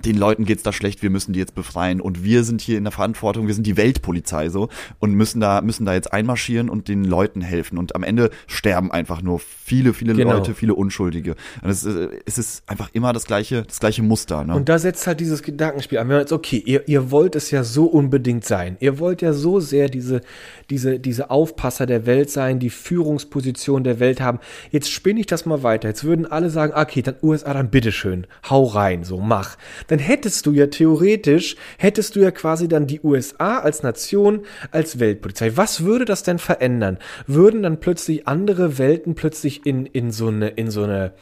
den 0.06 0.18
Leuten 0.18 0.46
geht's 0.46 0.64
da 0.64 0.72
schlecht, 0.74 1.02
wir 1.04 1.10
müssen 1.10 1.34
die 1.34 1.40
jetzt 1.40 1.54
befreien 1.56 2.00
und 2.02 2.24
wir 2.24 2.44
sind 2.44 2.62
hier 2.62 2.78
in 2.78 2.84
der 2.86 2.92
Verantwortung, 2.92 3.48
wir 3.48 3.54
sind 3.54 3.68
die 3.68 3.76
Weltpolizei 3.78 4.50
so 4.50 4.70
und 5.00 5.14
müssen 5.14 5.42
da 5.42 5.62
müssen 5.62 5.86
da 5.86 5.94
jetzt 5.94 6.14
einmarschieren 6.14 6.70
und 6.70 6.88
den 6.88 7.04
Leuten 7.04 7.42
helfen 7.42 7.78
und 7.78 7.96
am 7.96 8.04
Ende 8.04 8.30
sterben 8.48 8.92
einfach 8.92 9.22
nur 9.22 9.40
viele 9.40 9.94
viele 9.94 10.14
Genau. 10.16 10.34
Leute, 10.34 10.54
viele 10.56 10.76
Unschuldige. 10.76 11.36
Und 11.62 11.70
es, 11.70 11.84
ist- 11.84 12.10
es 12.26 12.38
ist 12.38 12.64
einfach 12.70 12.90
immer 12.94 13.12
das 13.14 13.26
gleiche 13.26 13.64
das 13.64 13.80
gleiche 13.80 14.02
Muster, 14.04 14.44
ne? 14.44 14.56
Und 14.56 14.70
da 14.70 14.80
setzt 14.80 15.08
halt 15.08 15.20
dieses 15.20 15.44
Gedankenspiel 15.44 15.98
an. 15.98 16.08
Wenn 16.08 16.16
man 16.16 16.22
jetzt, 16.22 16.32
okay, 16.34 16.62
ihr, 16.66 16.88
ihr 16.88 17.12
wollt 17.12 17.36
es 17.36 17.52
ja 17.52 17.64
so 17.64 17.86
unbedingt 17.86 18.46
sein. 18.46 18.78
Ihr 18.80 19.00
wollt 19.00 19.22
ja 19.22 19.34
so 19.34 19.60
sehr 19.60 19.90
diese, 19.90 20.22
diese, 20.70 21.00
diese 21.00 21.30
Aufpasser 21.30 21.86
der 21.86 22.06
Welt 22.06 22.30
sein, 22.30 22.60
die 22.60 22.70
Führungsposition 22.70 23.84
der 23.84 24.00
Welt 24.00 24.22
haben. 24.22 24.40
Jetzt 24.72 24.92
spinne 24.92 25.20
ich 25.20 25.26
das 25.26 25.46
mal 25.46 25.64
weiter. 25.64 25.88
Jetzt 25.90 26.04
würden 26.04 26.26
alle 26.26 26.50
sagen, 26.50 26.74
okay, 26.76 27.02
dann 27.02 27.16
USA, 27.22 27.54
dann 27.54 27.70
bitteschön, 27.70 28.28
hau 28.50 28.66
rein, 28.66 29.04
so 29.04 29.20
mach. 29.20 29.58
Dann 29.88 30.00
hättest 30.00 30.46
du 30.46 30.52
ja 30.52 30.68
theoretisch, 30.68 31.56
hättest 31.78 32.16
du 32.16 32.20
ja 32.20 32.32
quasi 32.32 32.68
dann 32.68 32.88
die 32.88 33.02
USA 33.02 33.60
als 33.60 33.84
Nation, 33.84 34.46
als 34.72 35.00
Weltpolizei. 35.00 35.56
Was 35.58 35.84
würde 35.84 36.06
das 36.06 36.24
denn 36.24 36.40
verändern? 36.40 36.98
Würden 37.28 37.64
dann 37.64 37.80
plötzlich 37.80 38.28
andere 38.28 38.78
Welten 38.78 39.16
plötzlich 39.16 39.66
in, 39.66 39.86
in 39.86 40.12
so 40.12 40.28
eine, 40.28 40.50
in 40.50 40.72
so 40.72 40.84
eine, 40.84 41.14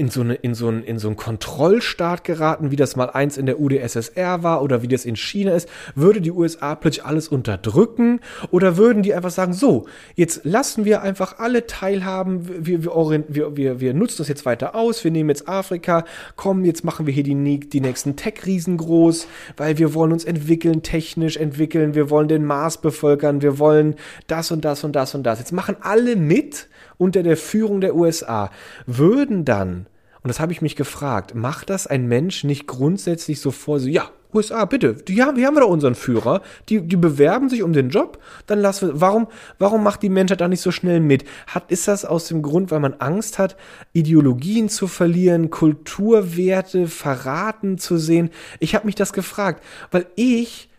in 0.00 0.08
so, 0.08 0.22
eine, 0.22 0.34
in, 0.34 0.54
so 0.54 0.68
einen, 0.68 0.82
in 0.82 0.98
so 0.98 1.08
einen 1.08 1.16
Kontrollstaat 1.18 2.24
geraten, 2.24 2.70
wie 2.70 2.76
das 2.76 2.96
mal 2.96 3.10
eins 3.10 3.36
in 3.36 3.44
der 3.44 3.60
UdSSR 3.60 4.42
war 4.42 4.62
oder 4.62 4.80
wie 4.80 4.88
das 4.88 5.04
in 5.04 5.14
China 5.14 5.52
ist, 5.52 5.68
würde 5.94 6.22
die 6.22 6.30
USA 6.30 6.74
plötzlich 6.74 7.04
alles 7.04 7.28
unterdrücken 7.28 8.20
oder 8.50 8.78
würden 8.78 9.02
die 9.02 9.12
einfach 9.12 9.30
sagen, 9.30 9.52
so, 9.52 9.86
jetzt 10.14 10.40
lassen 10.44 10.86
wir 10.86 11.02
einfach 11.02 11.38
alle 11.38 11.66
teilhaben, 11.66 12.66
wir, 12.66 12.82
wir, 12.82 13.24
wir, 13.28 13.56
wir, 13.58 13.80
wir 13.80 13.92
nutzen 13.92 14.16
das 14.18 14.28
jetzt 14.28 14.46
weiter 14.46 14.74
aus, 14.74 15.04
wir 15.04 15.10
nehmen 15.10 15.28
jetzt 15.28 15.46
Afrika, 15.46 16.06
komm, 16.34 16.64
jetzt 16.64 16.82
machen 16.82 17.06
wir 17.06 17.12
hier 17.12 17.22
die, 17.22 17.60
die 17.60 17.80
nächsten 17.82 18.16
Tech-Riesen 18.16 18.78
groß, 18.78 19.26
weil 19.58 19.76
wir 19.76 19.92
wollen 19.92 20.12
uns 20.12 20.24
entwickeln, 20.24 20.82
technisch 20.82 21.36
entwickeln, 21.36 21.94
wir 21.94 22.08
wollen 22.08 22.28
den 22.28 22.46
Mars 22.46 22.78
bevölkern, 22.78 23.42
wir 23.42 23.58
wollen 23.58 23.96
das 24.28 24.50
und 24.50 24.64
das 24.64 24.82
und 24.82 24.96
das 24.96 25.14
und 25.14 25.24
das. 25.24 25.40
Jetzt 25.40 25.52
machen 25.52 25.76
alle 25.82 26.16
mit 26.16 26.68
unter 27.00 27.22
der 27.22 27.36
Führung 27.36 27.80
der 27.80 27.96
USA. 27.96 28.50
Würden 28.86 29.44
dann 29.44 29.86
und 30.22 30.28
das 30.28 30.38
habe 30.38 30.52
ich 30.52 30.60
mich 30.60 30.76
gefragt, 30.76 31.34
macht 31.34 31.70
das 31.70 31.86
ein 31.86 32.06
Mensch 32.06 32.44
nicht 32.44 32.66
grundsätzlich 32.66 33.40
so 33.40 33.50
vor, 33.50 33.80
so, 33.80 33.88
ja, 33.88 34.10
USA, 34.32 34.64
bitte, 34.64 34.94
die 34.94 35.22
haben, 35.22 35.36
hier 35.36 35.46
haben 35.46 35.56
wir 35.56 35.62
doch 35.62 35.70
unseren 35.70 35.94
Führer, 35.94 36.42
die, 36.68 36.82
die 36.82 36.96
bewerben 36.96 37.48
sich 37.48 37.62
um 37.62 37.72
den 37.72 37.90
Job, 37.90 38.22
dann 38.46 38.60
lassen 38.60 38.88
wir, 38.88 39.00
warum, 39.00 39.26
warum 39.58 39.82
macht 39.82 40.02
die 40.02 40.08
Menschheit 40.08 40.40
da 40.40 40.46
nicht 40.46 40.60
so 40.60 40.70
schnell 40.70 41.00
mit? 41.00 41.24
Hat, 41.48 41.70
ist 41.70 41.88
das 41.88 42.04
aus 42.04 42.28
dem 42.28 42.42
Grund, 42.42 42.70
weil 42.70 42.80
man 42.80 42.94
Angst 42.94 43.38
hat, 43.38 43.56
Ideologien 43.92 44.68
zu 44.68 44.86
verlieren, 44.86 45.50
Kulturwerte 45.50 46.86
verraten 46.86 47.78
zu 47.78 47.96
sehen? 47.96 48.30
Ich 48.60 48.74
habe 48.74 48.86
mich 48.86 48.94
das 48.94 49.12
gefragt, 49.12 49.64
weil 49.90 50.06
ich 50.14 50.69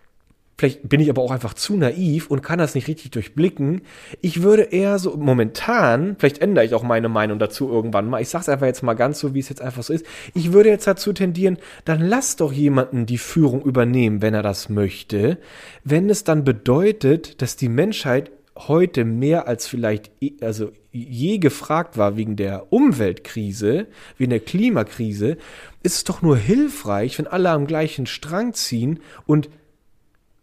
Vielleicht 0.62 0.88
bin 0.88 1.00
ich 1.00 1.10
aber 1.10 1.24
auch 1.24 1.32
einfach 1.32 1.56
zu 1.56 1.76
naiv 1.76 2.28
und 2.28 2.44
kann 2.44 2.60
das 2.60 2.76
nicht 2.76 2.88
richtig 2.88 3.10
durchblicken. 3.10 3.82
Ich 4.22 4.44
würde 4.44 4.62
eher 4.62 5.00
so 5.00 5.18
momentan, 5.18 6.16
vielleicht 6.20 6.38
ändere 6.38 6.64
ich 6.64 6.76
auch 6.76 6.84
meine 6.84 7.10
Meinung 7.10 7.40
dazu 7.40 7.68
irgendwann 7.68 8.08
mal. 8.08 8.22
Ich 8.22 8.30
sage 8.30 8.44
es 8.44 8.50
einfach 8.50 8.68
jetzt 8.68 8.84
mal 8.84 8.94
ganz 8.94 9.18
so, 9.18 9.34
wie 9.34 9.40
es 9.40 9.50
jetzt 9.50 9.64
einfach 9.64 9.82
so 9.82 9.92
ist. 9.92 10.06
Ich 10.36 10.54
würde 10.54 10.70
jetzt 10.70 10.86
dazu 10.86 11.14
tendieren, 11.14 11.58
dann 11.84 12.00
lass 12.00 12.36
doch 12.36 12.54
jemanden 12.54 13.08
die 13.08 13.18
Führung 13.18 13.64
übernehmen, 13.64 14.22
wenn 14.22 14.36
er 14.36 14.44
das 14.44 14.70
möchte. 14.70 15.40
Wenn 15.84 16.12
es 16.12 16.26
dann 16.26 16.44
bedeutet, 16.44 17.42
dass 17.42 17.56
die 17.56 17.68
Menschheit 17.68 18.30
heute 18.56 19.04
mehr 19.04 19.48
als 19.48 19.66
vielleicht 19.66 20.12
also 20.42 20.72
je 20.92 21.40
gefragt 21.40 21.98
war 21.98 22.18
wegen 22.18 22.36
der 22.36 22.72
Umweltkrise, 22.72 23.88
wegen 24.20 24.30
der 24.30 24.42
Klimakrise, 24.42 25.38
ist 25.82 25.96
es 25.96 26.04
doch 26.04 26.22
nur 26.22 26.38
hilfreich, 26.38 27.18
wenn 27.18 27.26
alle 27.26 27.50
am 27.50 27.66
gleichen 27.66 28.06
Strang 28.06 28.54
ziehen 28.54 29.00
und 29.26 29.50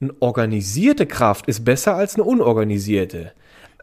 eine 0.01 0.13
organisierte 0.21 1.07
Kraft 1.07 1.49
ist 1.49 1.65
besser 1.65 1.97
als 1.97 2.15
eine 2.15 2.25
unorganisierte. 2.25 3.33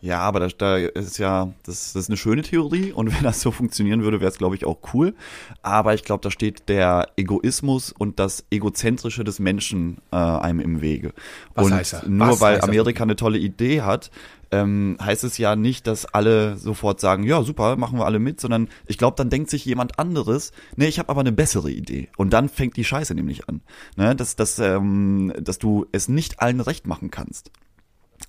Ja, 0.06 0.20
aber 0.20 0.39
da, 0.39 0.47
da 0.56 0.78
ist 0.78 1.18
ja, 1.18 1.51
das, 1.64 1.93
das 1.93 2.03
ist 2.03 2.10
eine 2.10 2.18
schöne 2.18 2.43
Theorie 2.43 2.91
und 2.91 3.12
wenn 3.16 3.24
das 3.24 3.41
so 3.41 3.49
funktionieren 3.49 4.03
würde, 4.03 4.20
wäre 4.20 4.30
es, 4.30 4.38
glaube 4.38 4.56
ich, 4.56 4.64
auch 4.64 4.78
cool. 4.93 5.16
Aber 5.64 5.95
ich 5.95 6.03
glaube, 6.03 6.22
da 6.22 6.30
steht 6.30 6.70
der 6.70 7.10
Egoismus 7.18 7.91
und 7.91 8.20
das 8.20 8.45
Egozentrische 8.51 9.24
des 9.24 9.39
Menschen 9.39 9.97
äh, 10.12 10.18
einem 10.18 10.60
im 10.60 10.82
Wege. 10.82 11.12
Was 11.56 11.66
und 11.66 11.74
heißt 11.74 11.93
er? 11.93 12.08
nur 12.08 12.28
Was 12.28 12.41
weil 12.41 12.58
er? 12.58 12.64
Amerika 12.64 13.01
eine 13.01 13.16
tolle 13.16 13.39
Idee 13.39 13.82
hat, 13.82 14.12
ähm, 14.51 14.95
heißt 15.01 15.24
es 15.24 15.39
ja 15.39 15.56
nicht, 15.56 15.88
dass 15.88 16.06
alle 16.06 16.56
sofort 16.58 16.99
sagen, 16.99 17.24
ja, 17.24 17.41
super, 17.41 17.76
machen 17.76 17.97
wir 17.97 18.06
alle 18.06 18.20
mit, 18.20 18.39
sondern 18.39 18.70
ich 18.86 18.99
glaube, 18.99 19.16
dann 19.18 19.32
denkt 19.32 19.49
sich 19.49 19.66
jemand 19.66 19.97
anderes, 19.97 20.51
nee, 20.76 20.86
ich 20.86 20.99
habe 20.99 21.10
aber 21.10 21.22
eine 21.22 21.32
bessere 21.32 21.72
Idee. 21.72 22.10
Und 22.16 22.32
dann 22.32 22.47
fängt 22.47 22.78
die 22.78 22.84
Scheiße 22.84 23.16
nämlich 23.16 23.49
an. 23.49 23.62
Ne? 23.95 24.16
Dass, 24.16 24.36
dass, 24.36 24.60
ähm, 24.60 25.34
dass 25.39 25.58
du 25.58 25.88
es 25.91 26.10
nicht 26.10 26.41
allen 26.41 26.60
recht 26.60 26.86
machen 26.86 27.10
kannst. 27.10 27.49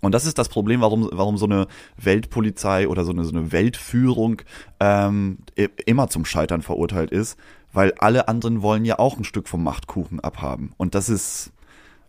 Und 0.01 0.13
das 0.13 0.27
ist 0.27 0.39
das 0.39 0.49
Problem, 0.49 0.81
warum, 0.81 1.09
warum 1.13 1.37
so 1.37 1.47
eine 1.47 1.67
Weltpolizei 1.97 2.89
oder 2.89 3.05
so 3.05 3.13
eine, 3.13 3.25
so 3.25 3.35
eine 3.35 3.53
Weltführung 3.53 4.43
ähm, 4.81 5.39
immer 5.85 6.09
zum 6.09 6.25
Scheitern 6.25 6.63
verurteilt 6.63 7.11
ist, 7.11 7.39
weil 7.73 7.93
alle 7.99 8.29
anderen 8.29 8.63
wollen 8.63 8.85
ja 8.85 8.99
auch 8.99 9.17
ein 9.17 9.25
Stück 9.25 9.49
vom 9.49 9.63
Machtkuchen 9.63 10.21
abhaben. 10.21 10.73
Und 10.77 10.95
das 10.95 11.09
ist, 11.09 11.53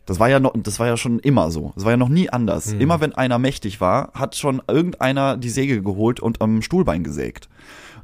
das 0.05 0.19
war 0.19 0.29
ja 0.29 0.39
noch, 0.39 0.53
das 0.55 0.79
war 0.79 0.87
ja 0.87 0.97
schon 0.97 1.19
immer 1.19 1.51
so. 1.51 1.71
Das 1.75 1.83
war 1.83 1.91
ja 1.91 1.97
noch 1.97 2.09
nie 2.09 2.29
anders. 2.29 2.71
Immer 2.79 3.01
wenn 3.01 3.13
einer 3.13 3.39
mächtig 3.39 3.81
war, 3.81 4.11
hat 4.13 4.35
schon 4.35 4.61
irgendeiner 4.67 5.37
die 5.37 5.49
Säge 5.49 5.81
geholt 5.81 6.19
und 6.19 6.41
am 6.41 6.61
Stuhlbein 6.61 7.03
gesägt. 7.03 7.49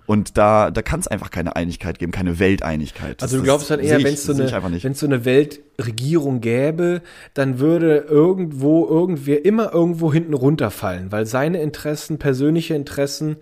Und 0.05 0.37
da, 0.37 0.69
da 0.69 0.81
kann 0.81 0.99
es 0.99 1.07
einfach 1.07 1.31
keine 1.31 1.55
Einigkeit 1.55 1.97
geben, 1.97 2.11
keine 2.11 2.37
Welteinigkeit. 2.37 3.21
Also 3.21 3.37
du 3.37 3.43
glaubst 3.43 3.69
dann 3.71 3.79
das 3.79 3.87
eher, 3.87 4.03
wenn 4.03 4.13
es 4.13 4.23
so, 4.25 4.33
eine- 4.33 4.93
so 4.95 5.05
eine 5.05 5.23
Weltregierung 5.25 6.41
gäbe, 6.41 7.01
dann 7.33 7.59
würde 7.59 7.99
irgendwo 8.09 8.85
irgendwer 8.87 9.45
immer 9.45 9.73
irgendwo 9.73 10.11
hinten 10.11 10.33
runterfallen, 10.33 11.11
weil 11.11 11.25
seine 11.25 11.61
Interessen, 11.61 12.17
persönliche 12.19 12.75
Interessen, 12.75 13.37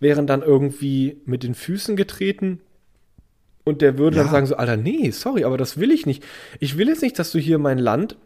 wären 0.00 0.26
dann 0.26 0.42
irgendwie 0.42 1.20
mit 1.26 1.42
den 1.42 1.54
Füßen 1.54 1.94
getreten. 1.96 2.60
Und 3.64 3.82
der 3.82 3.98
würde 3.98 4.16
dann 4.16 4.26
Ja. 4.26 4.32
sagen 4.32 4.46
so, 4.46 4.56
Alter, 4.56 4.78
nee, 4.78 5.10
sorry, 5.10 5.44
aber 5.44 5.58
das 5.58 5.78
will 5.78 5.90
ich 5.90 6.06
nicht. 6.06 6.24
Ich 6.58 6.78
will 6.78 6.88
jetzt 6.88 7.02
nicht, 7.02 7.18
dass 7.18 7.32
du 7.32 7.38
hier 7.38 7.58
mein 7.58 7.76
Land, 7.78 8.16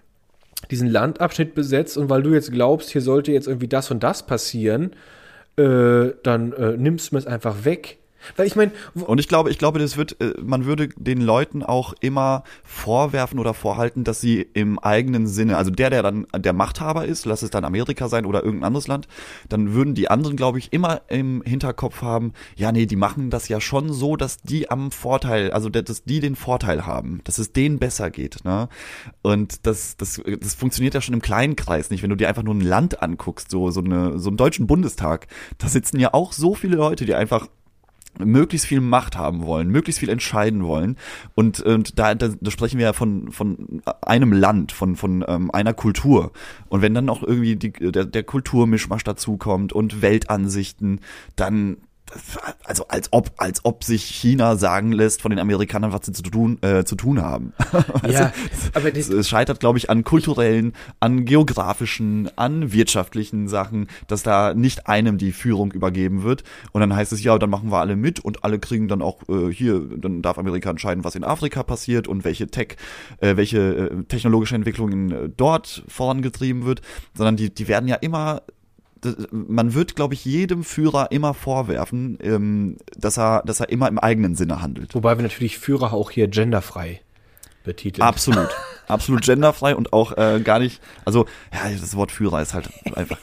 diesen 0.70 0.88
Landabschnitt 0.88 1.56
besetzt 1.56 1.96
und 1.98 2.08
weil 2.08 2.22
du 2.22 2.32
jetzt 2.32 2.52
glaubst, 2.52 2.90
hier 2.90 3.00
sollte 3.00 3.32
jetzt 3.32 3.48
irgendwie 3.48 3.66
das 3.66 3.90
und 3.90 4.04
das 4.04 4.24
passieren, 4.24 4.92
äh, 5.56 6.12
dann 6.22 6.52
äh, 6.52 6.76
nimmst 6.76 7.12
du 7.12 7.16
es 7.16 7.26
einfach 7.26 7.64
weg. 7.64 7.98
Weil 8.36 8.46
ich 8.46 8.56
meine, 8.56 8.72
Und 8.94 9.18
ich 9.18 9.28
glaube, 9.28 9.50
ich 9.50 9.58
glaube, 9.58 9.78
das 9.78 9.96
wird, 9.96 10.20
äh, 10.20 10.34
man 10.42 10.64
würde 10.64 10.88
den 10.96 11.20
Leuten 11.20 11.62
auch 11.62 11.94
immer 12.00 12.44
vorwerfen 12.64 13.38
oder 13.38 13.54
vorhalten, 13.54 14.04
dass 14.04 14.20
sie 14.20 14.40
im 14.54 14.78
eigenen 14.78 15.26
Sinne, 15.26 15.56
also 15.56 15.70
der, 15.70 15.90
der 15.90 16.02
dann 16.02 16.26
der 16.36 16.52
Machthaber 16.52 17.04
ist, 17.04 17.26
lass 17.26 17.42
es 17.42 17.50
dann 17.50 17.64
Amerika 17.64 18.08
sein 18.08 18.26
oder 18.26 18.42
irgendein 18.42 18.68
anderes 18.68 18.88
Land, 18.88 19.08
dann 19.48 19.74
würden 19.74 19.94
die 19.94 20.08
anderen, 20.08 20.36
glaube 20.36 20.58
ich, 20.58 20.72
immer 20.72 21.02
im 21.08 21.42
Hinterkopf 21.42 22.02
haben, 22.02 22.32
ja, 22.56 22.72
nee, 22.72 22.86
die 22.86 22.96
machen 22.96 23.30
das 23.30 23.48
ja 23.48 23.60
schon 23.60 23.92
so, 23.92 24.16
dass 24.16 24.38
die 24.42 24.70
am 24.70 24.90
Vorteil, 24.90 25.50
also 25.50 25.68
dass 25.68 26.04
die 26.04 26.20
den 26.20 26.36
Vorteil 26.36 26.86
haben, 26.86 27.20
dass 27.24 27.38
es 27.38 27.52
denen 27.52 27.78
besser 27.78 28.10
geht, 28.10 28.44
ne? 28.44 28.68
Und 29.22 29.66
das, 29.66 29.96
das, 29.96 30.20
das 30.40 30.54
funktioniert 30.54 30.94
ja 30.94 31.00
schon 31.00 31.14
im 31.14 31.22
kleinen 31.22 31.56
Kreis 31.56 31.90
nicht, 31.90 32.02
wenn 32.02 32.10
du 32.10 32.16
dir 32.16 32.28
einfach 32.28 32.42
nur 32.42 32.54
ein 32.54 32.60
Land 32.60 33.02
anguckst, 33.02 33.50
so, 33.50 33.70
so 33.70 33.80
eine, 33.80 34.18
so 34.18 34.28
einen 34.30 34.36
deutschen 34.36 34.66
Bundestag, 34.66 35.26
da 35.58 35.68
sitzen 35.68 35.98
ja 36.00 36.14
auch 36.14 36.32
so 36.32 36.54
viele 36.54 36.76
Leute, 36.76 37.04
die 37.04 37.14
einfach 37.14 37.48
möglichst 38.18 38.66
viel 38.66 38.80
Macht 38.80 39.16
haben 39.16 39.44
wollen, 39.44 39.68
möglichst 39.68 40.00
viel 40.00 40.08
entscheiden 40.08 40.64
wollen. 40.64 40.96
Und, 41.34 41.60
und 41.60 41.98
da, 41.98 42.14
da, 42.14 42.28
da 42.40 42.50
sprechen 42.50 42.78
wir 42.78 42.86
ja 42.86 42.92
von, 42.92 43.32
von 43.32 43.82
einem 44.02 44.32
Land, 44.32 44.72
von, 44.72 44.96
von 44.96 45.24
ähm, 45.26 45.50
einer 45.50 45.74
Kultur. 45.74 46.32
Und 46.68 46.82
wenn 46.82 46.94
dann 46.94 47.08
auch 47.08 47.22
irgendwie 47.22 47.56
die, 47.56 47.72
der, 47.72 48.04
der 48.04 48.22
Kulturmischmasch 48.22 49.04
dazukommt 49.04 49.72
und 49.72 50.02
Weltansichten, 50.02 51.00
dann 51.36 51.78
also 52.64 52.86
als 52.88 53.12
ob 53.12 53.32
als 53.36 53.64
ob 53.64 53.84
sich 53.84 54.04
China 54.04 54.56
sagen 54.56 54.92
lässt 54.92 55.22
von 55.22 55.30
den 55.30 55.38
Amerikanern, 55.38 55.92
was 55.92 56.06
sie 56.06 56.12
zu 56.12 56.22
tun 56.22 56.58
äh, 56.62 56.84
zu 56.84 56.96
tun 56.96 57.22
haben. 57.22 57.52
ja, 58.08 58.32
aber 58.74 58.90
das, 58.90 59.08
Es, 59.08 59.28
scheitert, 59.28 59.60
glaube 59.60 59.78
ich, 59.78 59.90
an 59.90 60.04
kulturellen, 60.04 60.74
an 61.00 61.24
geografischen, 61.24 62.30
an 62.36 62.72
wirtschaftlichen 62.72 63.48
Sachen, 63.48 63.88
dass 64.06 64.22
da 64.22 64.54
nicht 64.54 64.86
einem 64.86 65.18
die 65.18 65.32
Führung 65.32 65.72
übergeben 65.72 66.22
wird. 66.22 66.44
Und 66.72 66.80
dann 66.80 66.94
heißt 66.94 67.12
es, 67.12 67.22
ja, 67.22 67.38
dann 67.38 67.50
machen 67.50 67.70
wir 67.70 67.78
alle 67.78 67.96
mit 67.96 68.20
und 68.20 68.44
alle 68.44 68.58
kriegen 68.58 68.88
dann 68.88 69.02
auch 69.02 69.28
äh, 69.28 69.52
hier, 69.52 69.80
dann 69.80 70.22
darf 70.22 70.38
Amerika 70.38 70.70
entscheiden, 70.70 71.04
was 71.04 71.14
in 71.14 71.24
Afrika 71.24 71.62
passiert 71.62 72.08
und 72.08 72.24
welche 72.24 72.46
Tech, 72.48 72.76
äh, 73.20 73.36
welche 73.36 73.58
äh, 73.58 74.04
technologische 74.04 74.54
Entwicklung 74.54 75.10
äh, 75.10 75.28
dort 75.36 75.82
vorangetrieben 75.88 76.64
wird. 76.64 76.82
Sondern 77.14 77.36
die, 77.36 77.52
die 77.52 77.68
werden 77.68 77.88
ja 77.88 77.96
immer 77.96 78.42
man 79.30 79.74
wird, 79.74 79.96
glaube 79.96 80.14
ich, 80.14 80.24
jedem 80.24 80.62
Führer 80.64 81.10
immer 81.10 81.34
vorwerfen, 81.34 82.18
ähm, 82.22 82.76
dass 82.96 83.18
er, 83.18 83.42
dass 83.44 83.60
er 83.60 83.68
immer 83.68 83.88
im 83.88 83.98
eigenen 83.98 84.34
Sinne 84.36 84.62
handelt. 84.62 84.94
wobei 84.94 85.18
wir 85.18 85.22
natürlich 85.22 85.58
Führer 85.58 85.92
auch 85.92 86.10
hier 86.10 86.28
genderfrei 86.28 87.00
betiteln. 87.64 88.06
Absolut. 88.06 88.48
Absolut 88.88 89.22
genderfrei 89.22 89.74
und 89.76 89.92
auch 89.92 90.16
äh, 90.16 90.40
gar 90.42 90.58
nicht, 90.58 90.80
also, 91.04 91.26
ja, 91.52 91.70
das 91.70 91.96
Wort 91.96 92.10
Führer 92.12 92.42
ist 92.42 92.54
halt 92.54 92.68
einfach 92.94 93.18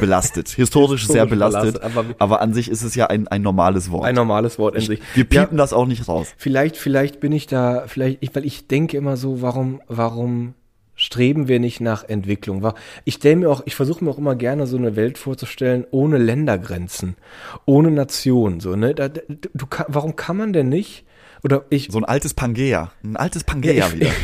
belastet. 0.00 0.48
Historisch 0.50 1.06
sehr 1.06 1.26
belastet. 1.26 1.74
belastet, 1.74 1.82
aber- 1.98 2.14
aber, 2.18 2.40
an 2.40 2.54
sich 2.54 2.70
ist 2.70 2.82
es 2.82 2.94
ja 2.94 3.06
ein, 3.06 3.28
ein 3.28 3.42
normales 3.42 3.90
Wort. 3.90 4.04
Ein 4.06 4.14
normales 4.14 4.58
Wort 4.58 4.74
in 4.76 4.82
sich. 4.82 5.00
Wir 5.14 5.26
Ja, 5.30 5.42
piepen 5.42 5.58
das 5.58 5.72
auch 5.72 5.86
nicht 5.86 6.08
raus. 6.08 6.28
vielleicht, 6.36 6.76
vielleicht 6.76 7.20
bin 7.20 7.32
ich 7.32 7.46
da, 7.46 7.84
vielleicht, 7.86 8.18
ich, 8.20 8.34
weil 8.34 8.44
ich 8.46 8.66
denke 8.68 8.96
immer 8.96 9.16
so, 9.16 9.42
warum, 9.42 9.80
warum 9.88 10.54
streben 10.98 11.48
wir 11.48 11.60
nicht 11.60 11.80
nach 11.80 12.04
Entwicklung? 12.06 12.70
Ich 13.04 13.14
stelle 13.14 13.36
mir 13.36 13.50
auch, 13.50 13.62
ich 13.64 13.74
versuche 13.74 14.04
mir 14.04 14.10
auch 14.10 14.18
immer 14.18 14.34
gerne 14.34 14.66
so 14.66 14.76
eine 14.76 14.96
Welt 14.96 15.16
vorzustellen, 15.16 15.86
ohne 15.90 16.18
Ländergrenzen, 16.18 17.16
ohne 17.64 17.90
Nation, 17.90 18.60
so, 18.60 18.76
ne? 18.76 18.94
Da, 18.94 19.08
du, 19.08 19.66
warum 19.86 20.16
kann 20.16 20.36
man 20.36 20.52
denn 20.52 20.68
nicht, 20.68 21.04
oder 21.44 21.64
ich, 21.70 21.88
So 21.90 21.98
ein 21.98 22.04
altes 22.04 22.34
Pangea. 22.34 22.92
Ein 23.02 23.16
altes 23.16 23.44
Pangea 23.44 23.86
ich, 23.86 23.94
wieder. 23.94 24.10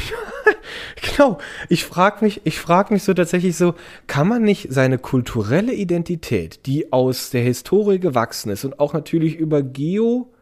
Genau. 1.16 1.38
Ich 1.68 1.84
frage 1.84 2.24
mich, 2.24 2.40
ich 2.44 2.58
frage 2.58 2.92
mich 2.92 3.04
so 3.04 3.14
tatsächlich 3.14 3.56
so, 3.56 3.74
kann 4.06 4.26
man 4.26 4.42
nicht 4.42 4.68
seine 4.70 4.98
kulturelle 4.98 5.72
Identität, 5.72 6.66
die 6.66 6.92
aus 6.92 7.30
der 7.30 7.42
Historie 7.42 7.98
gewachsen 7.98 8.50
ist 8.50 8.64
und 8.64 8.80
auch 8.80 8.92
natürlich 8.92 9.36
über 9.36 9.62
Geo, 9.62 10.33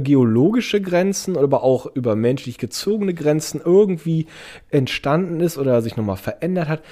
geologische 0.00 0.80
Grenzen, 0.80 1.36
aber 1.36 1.62
auch 1.62 1.86
über 1.86 2.16
menschlich 2.16 2.58
gezogene 2.58 3.14
Grenzen 3.14 3.60
irgendwie 3.64 4.26
entstanden 4.70 5.40
ist 5.40 5.58
oder 5.58 5.82
sich 5.82 5.96
nochmal 5.96 6.16
verändert 6.16 6.68
hat, 6.68 6.82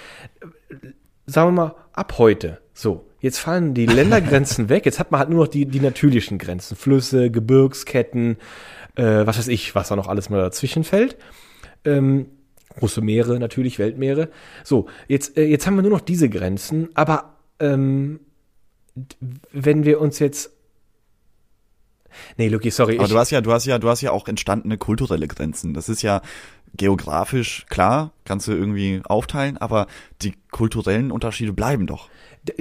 sagen 1.26 1.48
wir 1.48 1.62
mal, 1.62 1.74
ab 1.92 2.18
heute. 2.18 2.58
So, 2.74 3.06
jetzt 3.20 3.38
fallen 3.38 3.74
die 3.74 3.86
Ländergrenzen 3.86 4.68
weg. 4.68 4.86
Jetzt 4.86 4.98
hat 4.98 5.10
man 5.10 5.20
halt 5.20 5.30
nur 5.30 5.44
noch 5.44 5.50
die, 5.50 5.66
die 5.66 5.80
natürlichen 5.80 6.38
Grenzen. 6.38 6.76
Flüsse, 6.76 7.30
Gebirgsketten, 7.30 8.36
äh, 8.96 9.26
was 9.26 9.38
weiß 9.38 9.48
ich, 9.48 9.74
was 9.74 9.88
da 9.88 9.96
noch 9.96 10.08
alles 10.08 10.30
mal 10.30 10.40
dazwischen 10.40 10.84
fällt. 10.84 11.16
Ähm, 11.84 12.26
große 12.78 13.00
Meere, 13.00 13.38
natürlich, 13.38 13.78
Weltmeere. 13.78 14.28
So, 14.64 14.86
jetzt, 15.08 15.36
äh, 15.36 15.44
jetzt 15.44 15.66
haben 15.66 15.76
wir 15.76 15.82
nur 15.82 15.90
noch 15.90 16.00
diese 16.00 16.28
Grenzen, 16.28 16.88
aber 16.94 17.36
ähm, 17.58 18.20
wenn 19.52 19.84
wir 19.84 20.00
uns 20.00 20.18
jetzt. 20.18 20.56
Nee, 22.36 22.48
Luki, 22.48 22.70
sorry. 22.70 22.98
Aber 22.98 23.08
du 23.08 23.18
hast 23.18 23.30
ja, 23.30 23.40
du 23.40 23.52
hast 23.52 23.66
ja, 23.66 23.78
du 23.78 23.88
hast 23.88 24.00
ja 24.00 24.10
auch 24.12 24.26
entstandene 24.28 24.78
kulturelle 24.78 25.28
Grenzen. 25.28 25.74
Das 25.74 25.88
ist 25.88 26.02
ja 26.02 26.20
geografisch 26.76 27.66
klar, 27.68 28.12
kannst 28.24 28.46
du 28.48 28.52
irgendwie 28.52 29.00
aufteilen, 29.04 29.56
aber 29.58 29.86
die 30.22 30.34
kulturellen 30.50 31.10
Unterschiede 31.10 31.52
bleiben 31.52 31.86
doch. 31.86 32.08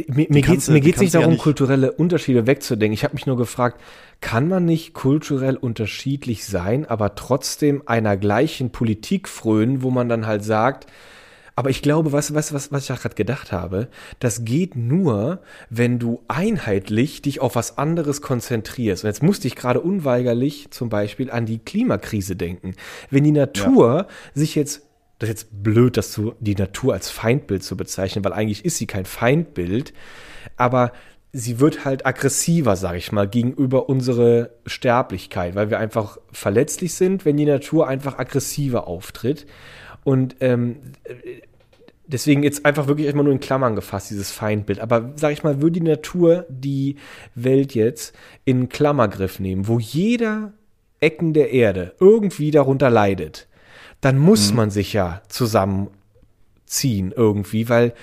Mir, 0.08 0.28
mir 0.30 0.42
geht's, 0.42 0.66
du- 0.66 0.74
mir 0.74 0.82
die 0.82 0.88
geht's 0.88 1.00
nicht 1.00 1.14
du 1.14 1.18
ja 1.18 1.22
darum, 1.22 1.34
nicht- 1.36 1.44
kulturelle 1.44 1.92
Unterschiede 1.94 2.46
wegzudenken. 2.48 2.94
Ich 2.94 3.04
habe 3.04 3.14
mich 3.14 3.26
nur 3.28 3.38
gefragt, 3.38 3.80
kann 4.20 4.50
man 4.50 4.66
nicht 4.66 4.94
kulturell 4.94 5.56
unterschiedlich 5.56 6.46
sein, 6.46 6.86
aber 6.86 7.16
trotzdem 7.16 7.84
einer 7.86 8.18
gleichen 8.18 8.72
Politik 8.72 9.30
frönen, 9.30 9.82
wo 9.82 9.90
man 9.92 10.10
dann 10.10 10.26
halt 10.26 10.44
sagt, 10.44 10.88
aber 11.60 11.72
ich 11.72 11.82
glaube, 11.82 12.14
was, 12.14 12.34
was, 12.34 12.54
was, 12.54 12.72
was 12.72 12.90
ich 12.90 13.02
gerade 13.02 13.16
gedacht 13.16 13.52
habe, 13.52 13.90
das 14.20 14.46
geht 14.46 14.78
nur, 14.78 15.42
wenn 15.70 16.00
du 16.00 16.24
einheitlich 16.30 17.22
dich 17.22 17.42
auf 17.42 17.56
was 17.56 17.78
anderes 17.78 18.22
konzentrierst. 18.22 19.04
Und 19.04 19.10
jetzt 19.10 19.22
musste 19.22 19.46
ich 19.50 19.58
gerade 19.58 19.82
unweigerlich 19.82 20.72
zum 20.72 20.88
Beispiel 20.88 21.30
an 21.30 21.46
die 21.46 21.60
Klimakrise 21.60 22.38
denken. 22.38 22.76
Wenn 23.10 23.26
die 23.26 23.34
Natur 23.34 24.08
sich 24.34 24.56
jetzt 24.56 24.84
das 25.18 25.28
ist 25.28 25.42
jetzt 25.42 25.64
blöd, 25.64 25.98
das 25.98 26.14
zu, 26.14 26.34
die 26.40 26.56
Natur 26.56 26.94
als 26.94 27.10
Feindbild 27.10 27.62
zu 27.62 27.76
bezeichnen, 27.76 28.24
weil 28.24 28.32
eigentlich 28.32 28.64
ist 28.64 28.78
sie 28.78 28.88
kein 28.88 29.04
Feindbild, 29.04 29.92
aber 30.56 30.94
sie 31.34 31.60
wird 31.60 31.84
halt 31.84 32.06
aggressiver, 32.06 32.78
sage 32.78 33.00
ich 33.00 33.12
mal, 33.12 33.28
gegenüber 33.28 33.90
unsere 33.90 34.52
Sterblichkeit, 34.66 35.56
weil 35.56 35.70
wir 35.70 35.78
einfach 35.78 36.20
verletzlich 36.32 36.94
sind, 36.94 37.26
wenn 37.26 37.36
die 37.36 37.44
Natur 37.44 37.90
einfach 37.90 38.18
aggressiver 38.18 38.88
auftritt. 38.88 39.46
Und 40.04 40.38
ähm, 40.40 40.78
deswegen 42.12 42.44
jetzt 42.44 42.66
einfach 42.66 42.88
wirklich 42.88 43.06
erstmal 43.06 43.24
nur 43.24 43.34
in 43.34 43.40
Klammern 43.40 43.76
gefasst, 43.76 44.10
dieses 44.10 44.32
Feindbild. 44.32 44.80
Aber 44.80 45.14
sag 45.16 45.32
ich 45.32 45.44
mal, 45.44 45.62
würde 45.62 45.80
die 45.80 45.88
Natur 45.88 46.46
die 46.50 46.96
Welt 47.36 47.76
jetzt 47.76 48.14
in 48.46 48.68
Klammergriff 48.68 49.40
nehmen, 49.40 49.68
wo 49.68 49.80
jeder 49.80 50.54
Ecken 51.00 51.34
der 51.34 51.52
Erde 51.52 51.94
irgendwie 52.00 52.52
darunter 52.52 52.90
leidet, 52.90 53.48
dann 54.02 54.18
muss 54.18 54.54
man 54.54 54.70
sich 54.72 54.94
ja 54.94 55.22
zusammenziehen 55.30 57.14
irgendwie, 57.16 57.70
weil 57.70 57.94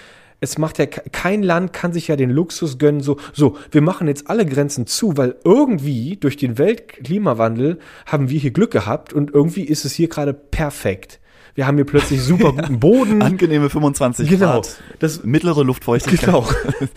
es 0.40 0.58
macht 0.58 0.78
ja 0.78 0.86
ke- 0.86 1.08
kein 1.10 1.42
Land 1.42 1.72
kann 1.72 1.92
sich 1.92 2.08
ja 2.08 2.16
den 2.16 2.30
Luxus 2.30 2.78
gönnen, 2.78 3.00
so, 3.00 3.18
so, 3.32 3.56
wir 3.70 3.80
machen 3.80 4.06
jetzt 4.06 4.28
alle 4.28 4.44
Grenzen 4.44 4.86
zu, 4.86 5.16
weil 5.16 5.36
irgendwie 5.44 6.16
durch 6.16 6.36
den 6.36 6.58
Weltklimawandel 6.58 7.78
haben 8.04 8.28
wir 8.28 8.38
hier 8.38 8.50
Glück 8.50 8.70
gehabt 8.70 9.12
und 9.12 9.32
irgendwie 9.32 9.62
ist 9.64 9.84
es 9.84 9.92
hier 9.94 10.08
gerade 10.08 10.34
perfekt. 10.34 11.20
Wir 11.56 11.66
haben 11.66 11.76
hier 11.76 11.86
plötzlich 11.86 12.20
super 12.22 12.52
guten 12.52 12.78
Boden. 12.80 13.22
Angenehme 13.22 13.68
25 13.70 14.28
Genau. 14.28 14.52
Grad. 14.60 14.76
Das- 15.00 15.24
mittlere 15.24 15.64
Luftfeuchtigkeit. 15.64 16.20
Genau. 16.26 16.46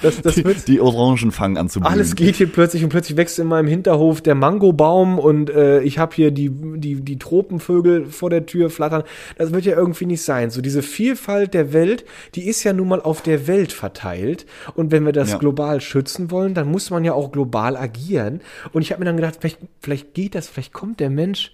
Das, 0.01 0.21
das 0.21 0.37
wird, 0.43 0.67
Die, 0.67 0.73
die 0.73 0.81
Orangen 0.81 1.31
fangen 1.31 1.57
an 1.57 1.69
zu 1.69 1.79
blühen. 1.79 1.91
alles 1.91 2.15
geht 2.15 2.35
hier 2.35 2.51
plötzlich 2.51 2.83
und 2.83 2.89
plötzlich 2.89 3.17
wächst 3.17 3.39
in 3.39 3.47
meinem 3.47 3.67
Hinterhof 3.67 4.21
der 4.21 4.35
Mangobaum 4.35 5.17
und 5.17 5.49
äh, 5.49 5.79
ich 5.81 5.97
habe 5.97 6.13
hier 6.13 6.31
die, 6.31 6.49
die, 6.51 6.95
die 7.01 7.17
Tropenvögel 7.17 8.05
vor 8.07 8.29
der 8.29 8.45
Tür 8.45 8.69
flattern. 8.69 9.03
Das 9.37 9.53
wird 9.53 9.63
ja 9.65 9.75
irgendwie 9.77 10.05
nicht 10.05 10.21
sein. 10.23 10.49
So 10.49 10.61
diese 10.61 10.81
Vielfalt 10.83 11.53
der 11.53 11.71
Welt, 11.73 12.03
die 12.35 12.45
ist 12.47 12.63
ja 12.65 12.73
nun 12.73 12.89
mal 12.89 13.01
auf 13.01 13.21
der 13.21 13.47
Welt 13.47 13.71
verteilt. 13.71 14.45
Und 14.75 14.91
wenn 14.91 15.05
wir 15.05 15.13
das 15.13 15.31
Ja. 15.31 15.37
global 15.37 15.79
schützen 15.79 16.31
wollen, 16.31 16.53
dann 16.53 16.69
muss 16.69 16.89
man 16.89 17.05
ja 17.05 17.13
auch 17.13 17.31
global 17.31 17.77
agieren. 17.77 18.41
Und 18.73 18.81
ich 18.81 18.91
habe 18.91 18.99
mir 18.99 19.05
dann 19.05 19.15
gedacht, 19.15 19.37
vielleicht, 19.39 19.59
vielleicht 19.79 20.13
geht 20.13 20.35
das, 20.35 20.49
vielleicht 20.49 20.73
kommt 20.73 20.99
der 20.99 21.09
Mensch 21.09 21.53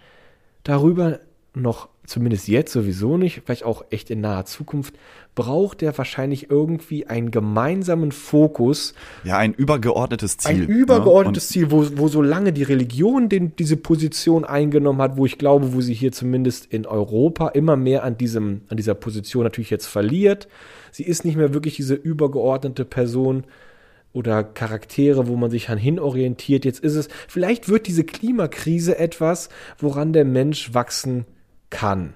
darüber 0.63 1.19
noch, 1.53 1.89
zumindest 2.05 2.47
jetzt 2.47 2.71
sowieso 2.71 3.17
nicht, 3.17 3.41
vielleicht 3.45 3.63
auch 3.63 3.85
echt 3.89 4.09
in 4.09 4.21
naher 4.21 4.45
Zukunft, 4.45 4.95
braucht 5.35 5.83
er 5.83 5.97
wahrscheinlich 5.97 6.49
irgendwie 6.49 7.07
einen 7.07 7.29
gemeinsamen 7.29 8.11
Fokus, 8.11 8.93
Ja, 9.23 9.37
ein 9.37 9.53
übergeordnetes 9.53 10.37
Ziel. 10.37 10.63
ein 10.63 10.67
übergeordnetes 10.67 11.49
ne? 11.49 11.53
Ziel, 11.53 11.71
wo, 11.71 11.85
wo 11.95 12.07
so 12.07 12.21
lange 12.21 12.53
die 12.53 12.63
Religion 12.63 13.27
den, 13.27 13.55
diese 13.57 13.77
Position 13.77 14.45
eingenommen 14.45 15.01
hat, 15.01 15.17
wo 15.17 15.25
ich 15.25 15.37
glaube, 15.37 15.73
wo 15.73 15.81
sie 15.81 15.93
hier 15.93 16.13
zumindest 16.13 16.67
in 16.67 16.85
Europa 16.85 17.49
immer 17.49 17.75
mehr 17.75 18.03
an, 18.03 18.17
diesem, 18.17 18.61
an 18.69 18.77
dieser 18.77 18.95
Position 18.95 19.43
natürlich 19.43 19.69
jetzt 19.69 19.87
verliert. 19.87 20.47
Sie 20.91 21.03
ist 21.03 21.25
nicht 21.25 21.35
mehr 21.35 21.53
wirklich 21.53 21.75
diese 21.75 21.95
übergeordnete 21.95 22.85
Person 22.85 23.43
oder 24.13 24.45
Charaktere, 24.45 25.27
wo 25.27 25.35
man 25.35 25.51
sich 25.51 25.69
an 25.69 25.77
hin 25.77 25.99
orientiert. 25.99 26.63
Jetzt 26.63 26.79
ist 26.79 26.95
es, 26.95 27.09
vielleicht 27.27 27.67
wird 27.67 27.87
diese 27.87 28.05
Klimakrise 28.05 28.97
etwas, 28.97 29.49
woran 29.77 30.13
der 30.13 30.23
Mensch 30.23 30.73
wachsen 30.73 31.25
kann, 31.70 32.13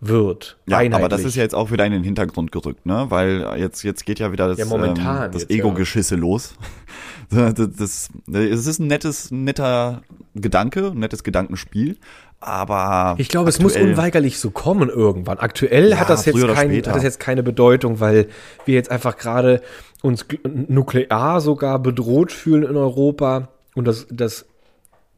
wird. 0.00 0.58
Ja, 0.66 0.78
aber 0.92 1.08
das 1.08 1.24
ist 1.24 1.36
ja 1.36 1.42
jetzt 1.42 1.54
auch 1.54 1.70
wieder 1.70 1.86
in 1.86 1.92
den 1.92 2.02
Hintergrund 2.04 2.52
gerückt, 2.52 2.84
ne? 2.86 3.06
Weil 3.08 3.46
jetzt, 3.58 3.82
jetzt 3.82 4.04
geht 4.04 4.18
ja 4.18 4.30
wieder 4.32 4.48
das, 4.48 4.58
Ja, 4.58 4.64
ähm, 4.66 4.94
das 5.32 5.42
jetzt, 5.42 5.50
ja. 5.50 5.56
Ego-Geschisse 5.56 6.16
los. 6.16 6.54
das, 7.30 7.54
das, 7.54 8.08
es 8.32 8.66
ist 8.66 8.78
ein 8.78 8.86
nettes, 8.86 9.30
netter 9.30 10.02
Gedanke, 10.34 10.88
ein 10.88 10.98
nettes 10.98 11.24
Gedankenspiel, 11.24 11.96
aber 12.40 13.14
Ich 13.18 13.28
glaube, 13.28 13.48
es 13.48 13.58
muss 13.60 13.72
aktuell- 13.74 13.92
unweigerlich 13.92 14.38
so 14.38 14.50
kommen 14.50 14.90
irgendwann. 14.90 15.38
Aktuell 15.38 15.90
Ja, 15.90 15.98
hat 15.98 16.10
das 16.10 16.26
jetzt 16.26 16.40
kein, 16.46 16.68
später. 16.68 16.90
hat 16.90 16.96
das 16.98 17.02
jetzt 17.04 17.18
keine 17.20 17.42
Bedeutung, 17.42 17.98
weil 17.98 18.28
wir 18.66 18.74
jetzt 18.74 18.90
einfach 18.90 19.16
gerade 19.16 19.62
uns 20.02 20.26
nuklear 20.68 21.40
sogar 21.40 21.78
bedroht 21.78 22.32
fühlen 22.32 22.62
in 22.64 22.76
Europa 22.76 23.48
und 23.74 23.86
das, 23.86 24.06
das 24.10 24.44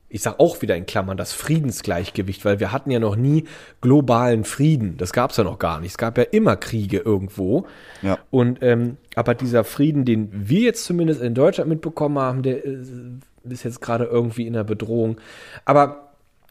ich 0.08 0.22
sag 0.22 0.40
auch 0.40 0.62
wieder 0.62 0.76
in 0.76 0.86
Klammern, 0.86 1.16
das 1.16 1.32
Friedensgleichgewicht, 1.32 2.44
weil 2.44 2.60
wir 2.60 2.72
hatten 2.72 2.90
ja 2.90 2.98
noch 2.98 3.16
nie 3.16 3.44
globalen 3.80 4.44
Frieden. 4.44 4.96
Das 4.96 5.12
gab 5.12 5.32
es 5.32 5.36
ja 5.36 5.44
noch 5.44 5.58
gar 5.58 5.80
nicht. 5.80 5.90
Es 5.90 5.98
gab 5.98 6.16
ja 6.16 6.24
immer 6.24 6.56
Kriege 6.56 6.98
irgendwo. 6.98 7.66
Ja. 8.02 8.18
Und 8.30 8.62
ähm, 8.62 8.96
aber 9.14 9.34
dieser 9.34 9.64
Frieden, 9.64 10.04
den 10.04 10.30
wir 10.32 10.60
jetzt 10.60 10.84
zumindest 10.84 11.20
in 11.20 11.34
Deutschland 11.34 11.68
mitbekommen 11.68 12.18
haben, 12.18 12.42
der 12.42 12.64
äh, 12.64 12.78
ist 13.48 13.64
jetzt 13.64 13.80
gerade 13.80 14.04
irgendwie 14.04 14.46
in 14.46 14.54
der 14.54 14.64
Bedrohung. 14.64 15.20
Aber 15.64 16.07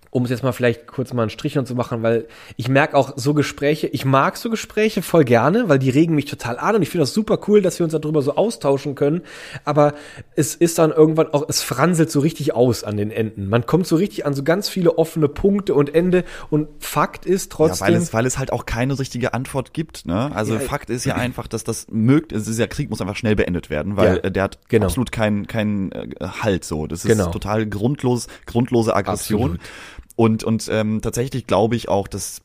um 0.10 0.24
es 0.24 0.30
jetzt 0.30 0.44
mal 0.44 0.52
vielleicht 0.52 0.88
kurz 0.88 1.14
mal 1.14 1.24
einen 1.24 1.30
Strich 1.30 1.58
und 1.58 1.68
zu 1.68 1.76
machen, 1.76 2.04
weil 2.04 2.28
ich 2.56 2.70
merke 2.70 2.96
auch 2.96 3.14
so 3.16 3.34
Gespräche, 3.34 3.88
ich 3.88 4.06
mag 4.06 4.38
so 4.38 4.50
Gespräche 4.50 5.02
voll 5.02 5.24
gerne, 5.26 5.70
weil 5.70 5.80
die 5.80 5.90
regen 5.90 6.16
mich 6.16 6.26
total 6.26 6.58
an 6.60 6.76
und 6.76 6.82
ich 6.82 6.90
finde 6.90 7.04
das 7.04 7.14
super 7.14 7.40
cool, 7.48 7.62
dass 7.62 7.80
wir 7.80 7.84
uns 7.84 7.94
darüber 7.94 8.22
so 8.22 8.36
austauschen 8.36 8.96
können, 8.96 9.22
aber 9.66 9.94
es 10.36 10.56
ist 10.56 10.78
dann 10.80 10.92
irgendwann 10.92 11.28
auch, 11.34 11.46
es 11.48 11.62
franselt 11.62 12.12
so 12.12 12.20
richtig 12.20 12.54
aus 12.54 12.84
an 12.84 12.98
den 12.98 13.12
Enden. 13.12 13.50
Man 13.50 13.66
kommt 13.66 13.88
so 13.88 13.96
richtig 13.96 14.26
an 14.26 14.34
so 14.34 14.44
ganz 14.44 14.70
viele 14.70 14.98
offene 14.98 15.28
Punkte 15.28 15.74
und 15.74 15.94
Ende 15.94 16.24
und 16.50 16.68
Fakt 16.80 17.26
ist 17.26 17.52
Ja, 17.52 17.58
trotzdem, 17.58 17.88
weil 17.88 17.96
es, 17.96 18.14
weil 18.14 18.26
es 18.26 18.38
halt 18.38 18.52
auch 18.52 18.66
keine 18.66 18.98
richtige 19.00 19.34
Antwort 19.34 19.74
gibt. 19.74 20.06
Ne? 20.06 20.32
Also 20.34 20.54
Ja, 20.56 20.60
Fakt 20.60 20.90
ist 20.90 21.06
ja 21.06 21.16
einfach, 21.16 21.48
dass 21.48 21.64
das 21.64 21.88
mögt, 21.90 22.32
es 22.32 22.48
ist 22.48 22.60
ja 22.60 22.68
Krieg 22.68 22.90
muss 22.90 23.02
einfach 23.02 23.16
schnell 23.16 23.36
beendet 23.36 23.70
werden, 23.70 23.98
weil 23.98 24.16
Ja, 24.18 24.24
äh, 24.24 24.32
der 24.32 24.44
hat 24.44 24.60
genau. 24.70 24.86
absolut 24.86 25.12
keinen 25.12 25.48
keinen 25.48 25.92
äh, 25.92 26.08
Halt 26.42 26.64
so. 26.64 26.88
Das 26.88 27.04
ist 27.06 27.12
Genau. 27.12 27.32
total 27.32 27.66
grundlos, 27.66 28.28
grundlose 28.46 28.96
Aggression. 28.96 29.42
Absolut. 29.42 29.60
Und 30.18 30.44
und 30.44 30.68
ähm, 30.70 31.00
tatsächlich 31.02 31.48
glaube 31.48 31.78
ich 31.78 31.88
auch, 31.88 32.10
dass 32.10 32.42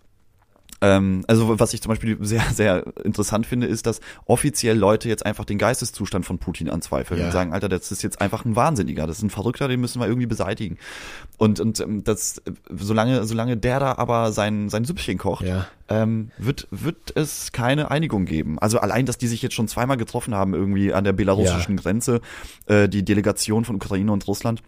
Ähm, 0.85 1.25
also 1.29 1.61
was 1.61 1.75
ich 1.75 1.81
zum 1.81 1.91
Beispiel 1.91 2.19
sehr, 2.25 2.43
sehr 2.53 2.85
interessant 3.05 3.47
finde, 3.47 3.69
ist, 3.69 3.87
dass 3.87 4.01
offiziell 4.27 4.77
Leute 4.77 5.09
jetzt 5.09 5.25
einfach 5.25 5.45
den 5.45 5.57
Geisteszustand 5.57 6.27
von 6.27 6.39
Putin 6.39 6.69
anzweifeln 6.69 7.21
Ja. 7.21 7.27
und 7.27 7.33
sagen, 7.33 7.53
Alter, 7.53 7.69
das 7.69 7.93
ist 7.93 8.03
jetzt 8.03 8.21
einfach 8.21 8.45
ein 8.45 8.57
Wahnsinniger, 8.57 9.07
das 9.07 9.19
ist 9.19 9.23
ein 9.23 9.31
Verrückter, 9.31 9.69
den 9.69 9.81
müssen 9.81 10.01
wir 10.01 10.09
irgendwie 10.09 10.27
beseitigen. 10.27 10.79
Und, 11.39 11.61
und 11.61 11.79
ähm, 11.79 12.03
das, 12.03 12.39
äh, 12.39 12.51
solange, 12.75 13.25
solange 13.27 13.57
der 13.57 13.79
da 13.79 13.93
aber 13.97 14.33
sein, 14.33 14.69
sein 14.71 14.85
Süppchen 14.85 15.19
kocht, 15.19 15.45
Ja. 15.47 15.69
ähm, 15.89 16.33
wird, 16.37 16.67
wird 16.73 17.13
es 17.17 17.53
keine 17.53 17.93
Einigung 17.93 18.25
geben. 18.25 18.59
Also 18.59 18.79
allein, 18.81 19.07
dass 19.07 19.19
die 19.19 19.29
sich 19.29 19.41
jetzt 19.41 19.55
schon 19.55 19.69
zweimal 19.69 19.99
getroffen 19.99 20.35
haben, 20.35 20.53
irgendwie 20.53 20.93
an 20.93 21.05
der 21.05 21.13
belarussischen 21.13 21.77
Grenze, 21.77 22.21
äh, 22.67 22.89
die 22.89 23.05
Delegation 23.05 23.65
von 23.65 23.77
Ukraine 23.77 24.11
und 24.11 24.27
Russland 24.27 24.63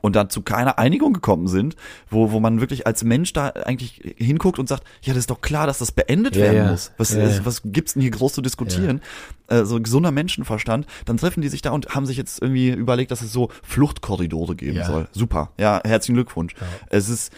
und 0.00 0.16
dann 0.16 0.30
zu 0.30 0.42
keiner 0.42 0.78
Einigung 0.78 1.12
gekommen 1.12 1.48
sind, 1.48 1.76
wo, 2.10 2.30
wo 2.32 2.40
man 2.40 2.60
wirklich 2.60 2.86
als 2.86 3.04
Mensch 3.04 3.32
da 3.32 3.48
eigentlich 3.48 4.14
hinguckt 4.16 4.58
und 4.58 4.68
sagt, 4.68 4.84
ja, 5.02 5.12
das 5.12 5.20
ist 5.22 5.30
doch 5.30 5.40
klar, 5.40 5.66
dass 5.66 5.78
das 5.78 5.92
beendet 5.92 6.36
Ja, 6.36 6.42
werden 6.42 6.56
ja. 6.56 6.70
muss. 6.70 6.92
Was, 6.98 7.12
Ja, 7.12 7.26
ja. 7.26 7.44
was 7.44 7.62
gibt's 7.64 7.94
denn 7.94 8.02
hier 8.02 8.10
groß 8.10 8.32
zu 8.32 8.42
diskutieren? 8.42 9.00
Äh, 9.48 9.64
so 9.64 9.80
gesunder 9.80 10.10
Menschenverstand. 10.10 10.86
Dann 11.04 11.16
treffen 11.16 11.40
die 11.40 11.48
sich 11.48 11.62
da 11.62 11.70
und 11.70 11.94
haben 11.94 12.06
sich 12.06 12.16
jetzt 12.16 12.40
irgendwie 12.42 12.70
überlegt, 12.70 13.10
dass 13.10 13.22
es 13.22 13.32
so 13.32 13.50
Fluchtkorridore 13.62 14.56
geben 14.56 14.84
soll. 14.84 15.08
Super. 15.12 15.50
Ja, 15.58 15.80
herzlichen 15.84 16.14
Glückwunsch. 16.14 16.54
Es 16.90 17.08
ist, 17.08 17.32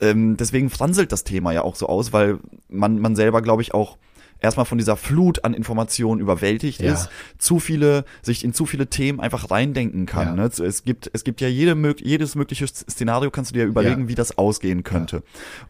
ähm, 0.00 0.36
deswegen 0.36 0.70
franselt 0.70 1.12
das 1.12 1.24
Thema 1.24 1.52
ja 1.52 1.62
auch 1.62 1.76
so 1.76 1.86
aus, 1.86 2.12
weil 2.12 2.38
man, 2.68 2.98
man 2.98 3.16
selber, 3.16 3.42
glaube 3.42 3.62
ich, 3.62 3.74
auch 3.74 3.96
erstmal 4.44 4.66
von 4.66 4.78
dieser 4.78 4.96
Flut 4.96 5.44
an 5.44 5.54
Informationen 5.54 6.20
überwältigt 6.20 6.80
Ja. 6.80 6.92
ist, 6.92 7.08
zu 7.38 7.58
viele, 7.58 8.04
sich 8.22 8.44
in 8.44 8.52
zu 8.54 8.66
viele 8.66 8.86
Themen 8.86 9.18
einfach 9.20 9.50
reindenken 9.50 10.06
kann. 10.06 10.28
Ja. 10.28 10.34
Ne? 10.34 10.64
Es 10.64 10.84
gibt, 10.84 11.10
es 11.12 11.24
gibt 11.24 11.40
ja 11.40 11.48
jede, 11.48 11.74
jedes 11.98 12.34
mögliche 12.36 12.66
Szenario, 12.68 13.30
kannst 13.30 13.50
du 13.50 13.54
dir 13.54 13.64
überlegen, 13.64 14.02
Ja. 14.02 14.08
wie 14.08 14.14
das 14.14 14.38
ausgehen 14.38 14.84
könnte. 14.84 15.22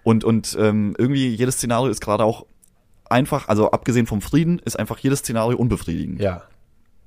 Und, 0.02 0.24
und 0.24 0.56
ähm, 0.60 0.94
irgendwie 0.98 1.28
jedes 1.28 1.54
Szenario 1.56 1.90
ist 1.90 2.00
gerade 2.00 2.24
auch 2.24 2.46
einfach, 3.08 3.48
also 3.48 3.70
abgesehen 3.70 4.06
vom 4.06 4.20
Frieden, 4.20 4.58
ist 4.58 4.78
einfach 4.78 4.98
jedes 4.98 5.20
Szenario 5.20 5.56
unbefriedigend. 5.56 6.20
Ja. 6.20 6.42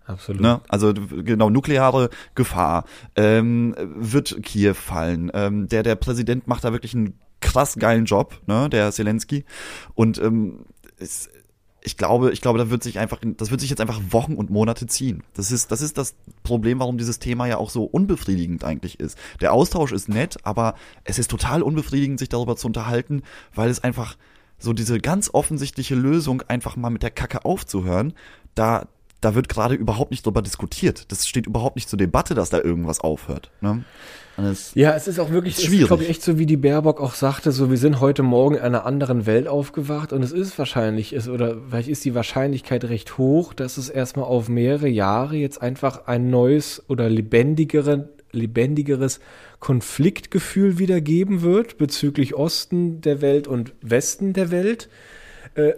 Absolut. 0.05 0.41
Ne? 0.41 0.61
Also 0.69 0.93
genau, 0.93 1.49
nukleare 1.49 2.09
Gefahr. 2.33 2.85
Ähm, 3.17 3.75
wird 3.77 4.41
Kiew 4.41 4.73
fallen? 4.73 5.29
Ähm, 5.33 5.67
der, 5.67 5.83
der 5.83 5.95
Präsident 5.95 6.47
macht 6.47 6.63
da 6.63 6.71
wirklich 6.71 6.95
einen 6.95 7.19
krass 7.41 7.75
geilen 7.77 8.05
Job, 8.05 8.39
ne? 8.47 8.69
der 8.69 8.91
Zelensky. 8.93 9.43
Und 9.95 10.17
ähm, 10.17 10.61
es, 10.97 11.29
ich 11.81 11.95
glaube, 11.95 12.31
ich 12.31 12.41
glaube, 12.41 12.59
da 12.59 12.69
wird 12.69 12.83
sich 12.83 12.99
einfach, 12.99 13.19
das 13.23 13.51
wird 13.51 13.61
sich 13.61 13.69
jetzt 13.69 13.81
einfach 13.81 14.01
Wochen 14.09 14.33
und 14.33 14.49
Monate 14.49 14.87
ziehen. 14.87 15.23
Das 15.33 15.51
ist, 15.51 15.71
das 15.71 15.81
ist 15.81 15.97
das 15.97 16.15
Problem, 16.43 16.79
warum 16.79 16.97
dieses 16.97 17.19
Thema 17.19 17.47
ja 17.47 17.57
auch 17.57 17.69
so 17.69 17.83
unbefriedigend 17.83 18.63
eigentlich 18.63 18.99
ist. 18.99 19.17
Der 19.41 19.53
Austausch 19.53 19.91
ist 19.91 20.09
nett, 20.09 20.37
aber 20.43 20.75
es 21.03 21.19
ist 21.19 21.29
total 21.29 21.61
unbefriedigend, 21.61 22.19
sich 22.19 22.29
darüber 22.29 22.55
zu 22.55 22.67
unterhalten, 22.67 23.23
weil 23.53 23.69
es 23.69 23.83
einfach 23.83 24.17
so 24.59 24.73
diese 24.73 24.99
ganz 24.99 25.29
offensichtliche 25.31 25.95
Lösung, 25.95 26.41
einfach 26.41 26.75
mal 26.75 26.89
mit 26.89 27.03
der 27.03 27.11
Kacke 27.11 27.45
aufzuhören, 27.45 28.13
da, 28.55 28.87
da 29.21 29.35
wird 29.35 29.49
gerade 29.49 29.75
überhaupt 29.75 30.11
nicht 30.11 30.25
drüber 30.25 30.41
diskutiert. 30.41 31.11
Das 31.11 31.27
steht 31.27 31.47
überhaupt 31.47 31.75
nicht 31.75 31.89
zur 31.89 31.97
Debatte, 31.97 32.35
dass 32.35 32.49
da 32.49 32.61
irgendwas 32.61 32.99
aufhört. 32.99 33.51
Ne? 33.61 33.83
Ja, 34.75 34.93
es 34.93 35.07
ist 35.07 35.19
auch 35.19 35.31
wirklich, 35.31 35.55
schwierig. 35.55 35.81
ist, 35.81 35.87
glaube 35.87 36.03
ich, 36.03 36.09
echt 36.09 36.21
so, 36.21 36.37
wie 36.37 36.45
die 36.45 36.57
Baerbock 36.57 37.01
auch 37.01 37.15
sagte, 37.15 37.51
so, 37.51 37.71
wir 37.71 37.77
sind 37.77 37.99
heute 37.99 38.21
Morgen 38.21 38.55
in 38.55 38.61
einer 38.61 38.85
anderen 38.85 39.25
Welt 39.25 39.47
aufgewacht 39.47 40.13
und 40.13 40.21
es 40.21 40.31
ist 40.31 40.59
wahrscheinlich, 40.59 41.13
ist, 41.13 41.27
oder 41.27 41.57
vielleicht 41.69 41.89
ist 41.89 42.05
die 42.05 42.13
Wahrscheinlichkeit 42.13 42.85
recht 42.85 43.17
hoch, 43.17 43.53
dass 43.53 43.77
es 43.77 43.89
erstmal 43.89 44.25
auf 44.25 44.47
mehrere 44.47 44.87
Jahre 44.87 45.37
jetzt 45.37 45.59
einfach 45.59 46.05
ein 46.05 46.29
neues 46.29 46.83
oder 46.87 47.09
lebendigere, 47.09 48.09
lebendigeres 48.31 49.21
Konfliktgefühl 49.59 50.77
wieder 50.77 51.01
geben 51.01 51.41
wird 51.41 51.79
bezüglich 51.79 52.35
Osten 52.35 53.01
der 53.01 53.21
Welt 53.21 53.47
und 53.47 53.73
Westen 53.81 54.33
der 54.33 54.51
Welt. 54.51 54.87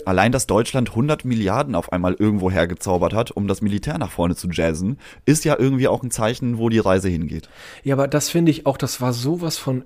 Allein, 0.05 0.31
dass 0.31 0.47
Deutschland 0.47 0.89
100 0.89 1.25
Milliarden 1.25 1.75
auf 1.75 1.91
einmal 1.91 2.15
irgendwo 2.17 2.51
hergezaubert 2.51 3.13
hat, 3.13 3.31
um 3.31 3.47
das 3.47 3.61
Militär 3.61 3.97
nach 3.97 4.11
vorne 4.11 4.35
zu 4.35 4.49
jazzen, 4.49 4.97
ist 5.25 5.45
ja 5.45 5.57
irgendwie 5.57 5.87
auch 5.87 6.03
ein 6.03 6.11
Zeichen, 6.11 6.57
wo 6.57 6.69
die 6.69 6.79
Reise 6.79 7.09
hingeht. 7.09 7.49
Ja, 7.83 7.95
aber 7.95 8.07
das 8.07 8.29
finde 8.29 8.51
ich 8.51 8.65
auch, 8.65 8.77
das 8.77 9.01
war 9.01 9.13
sowas 9.13 9.57
von 9.57 9.83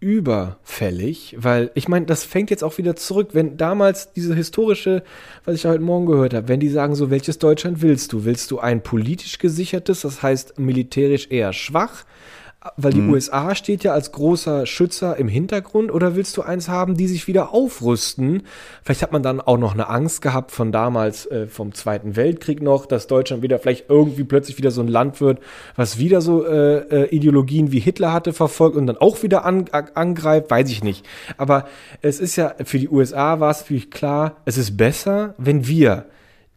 überfällig, 0.00 1.34
weil 1.38 1.70
ich 1.74 1.88
meine, 1.88 2.04
das 2.04 2.24
fängt 2.24 2.50
jetzt 2.50 2.62
auch 2.62 2.76
wieder 2.76 2.94
zurück, 2.94 3.30
wenn 3.32 3.56
damals 3.56 4.12
diese 4.12 4.34
historische, 4.34 5.02
was 5.46 5.54
ich 5.54 5.64
heute 5.64 5.80
Morgen 5.80 6.04
gehört 6.04 6.34
habe, 6.34 6.48
wenn 6.48 6.60
die 6.60 6.68
sagen 6.68 6.94
so, 6.94 7.10
welches 7.10 7.38
Deutschland 7.38 7.80
willst 7.80 8.12
du? 8.12 8.26
Willst 8.26 8.50
du 8.50 8.58
ein 8.58 8.82
politisch 8.82 9.38
gesichertes, 9.38 10.02
das 10.02 10.22
heißt 10.22 10.58
militärisch 10.58 11.28
eher 11.30 11.54
schwach, 11.54 12.04
weil 12.76 12.92
die 12.92 13.00
USA 13.02 13.54
steht 13.54 13.84
ja 13.84 13.92
als 13.92 14.12
großer 14.12 14.64
Schützer 14.66 15.16
im 15.16 15.28
Hintergrund 15.28 15.92
oder 15.92 16.16
willst 16.16 16.36
du 16.36 16.42
eins 16.42 16.68
haben, 16.68 16.96
die 16.96 17.06
sich 17.08 17.26
wieder 17.26 17.52
aufrüsten? 17.52 18.42
Vielleicht 18.82 19.02
hat 19.02 19.12
man 19.12 19.22
dann 19.22 19.40
auch 19.40 19.58
noch 19.58 19.74
eine 19.74 19.88
Angst 19.88 20.22
gehabt 20.22 20.50
von 20.50 20.72
damals, 20.72 21.26
äh, 21.26 21.46
vom 21.46 21.74
Zweiten 21.74 22.16
Weltkrieg 22.16 22.62
noch, 22.62 22.86
dass 22.86 23.06
Deutschland 23.06 23.42
wieder 23.42 23.58
vielleicht 23.58 23.90
irgendwie 23.90 24.24
plötzlich 24.24 24.56
wieder 24.58 24.70
so 24.70 24.80
ein 24.80 24.88
Land 24.88 25.20
wird, 25.20 25.40
was 25.76 25.98
wieder 25.98 26.20
so 26.20 26.44
äh, 26.46 26.78
äh, 27.04 27.08
Ideologien 27.14 27.70
wie 27.72 27.80
Hitler 27.80 28.12
hatte 28.12 28.32
verfolgt 28.32 28.76
und 28.76 28.86
dann 28.86 28.96
auch 28.96 29.22
wieder 29.22 29.44
an, 29.44 29.66
a- 29.72 29.84
angreift, 29.94 30.50
weiß 30.50 30.70
ich 30.70 30.82
nicht. 30.82 31.04
Aber 31.36 31.66
es 32.00 32.18
ist 32.20 32.36
ja, 32.36 32.54
für 32.64 32.78
die 32.78 32.88
USA 32.88 33.40
war 33.40 33.50
es 33.50 33.60
natürlich 33.60 33.90
klar, 33.90 34.36
es 34.44 34.56
ist 34.58 34.76
besser, 34.76 35.34
wenn 35.38 35.66
wir 35.66 36.06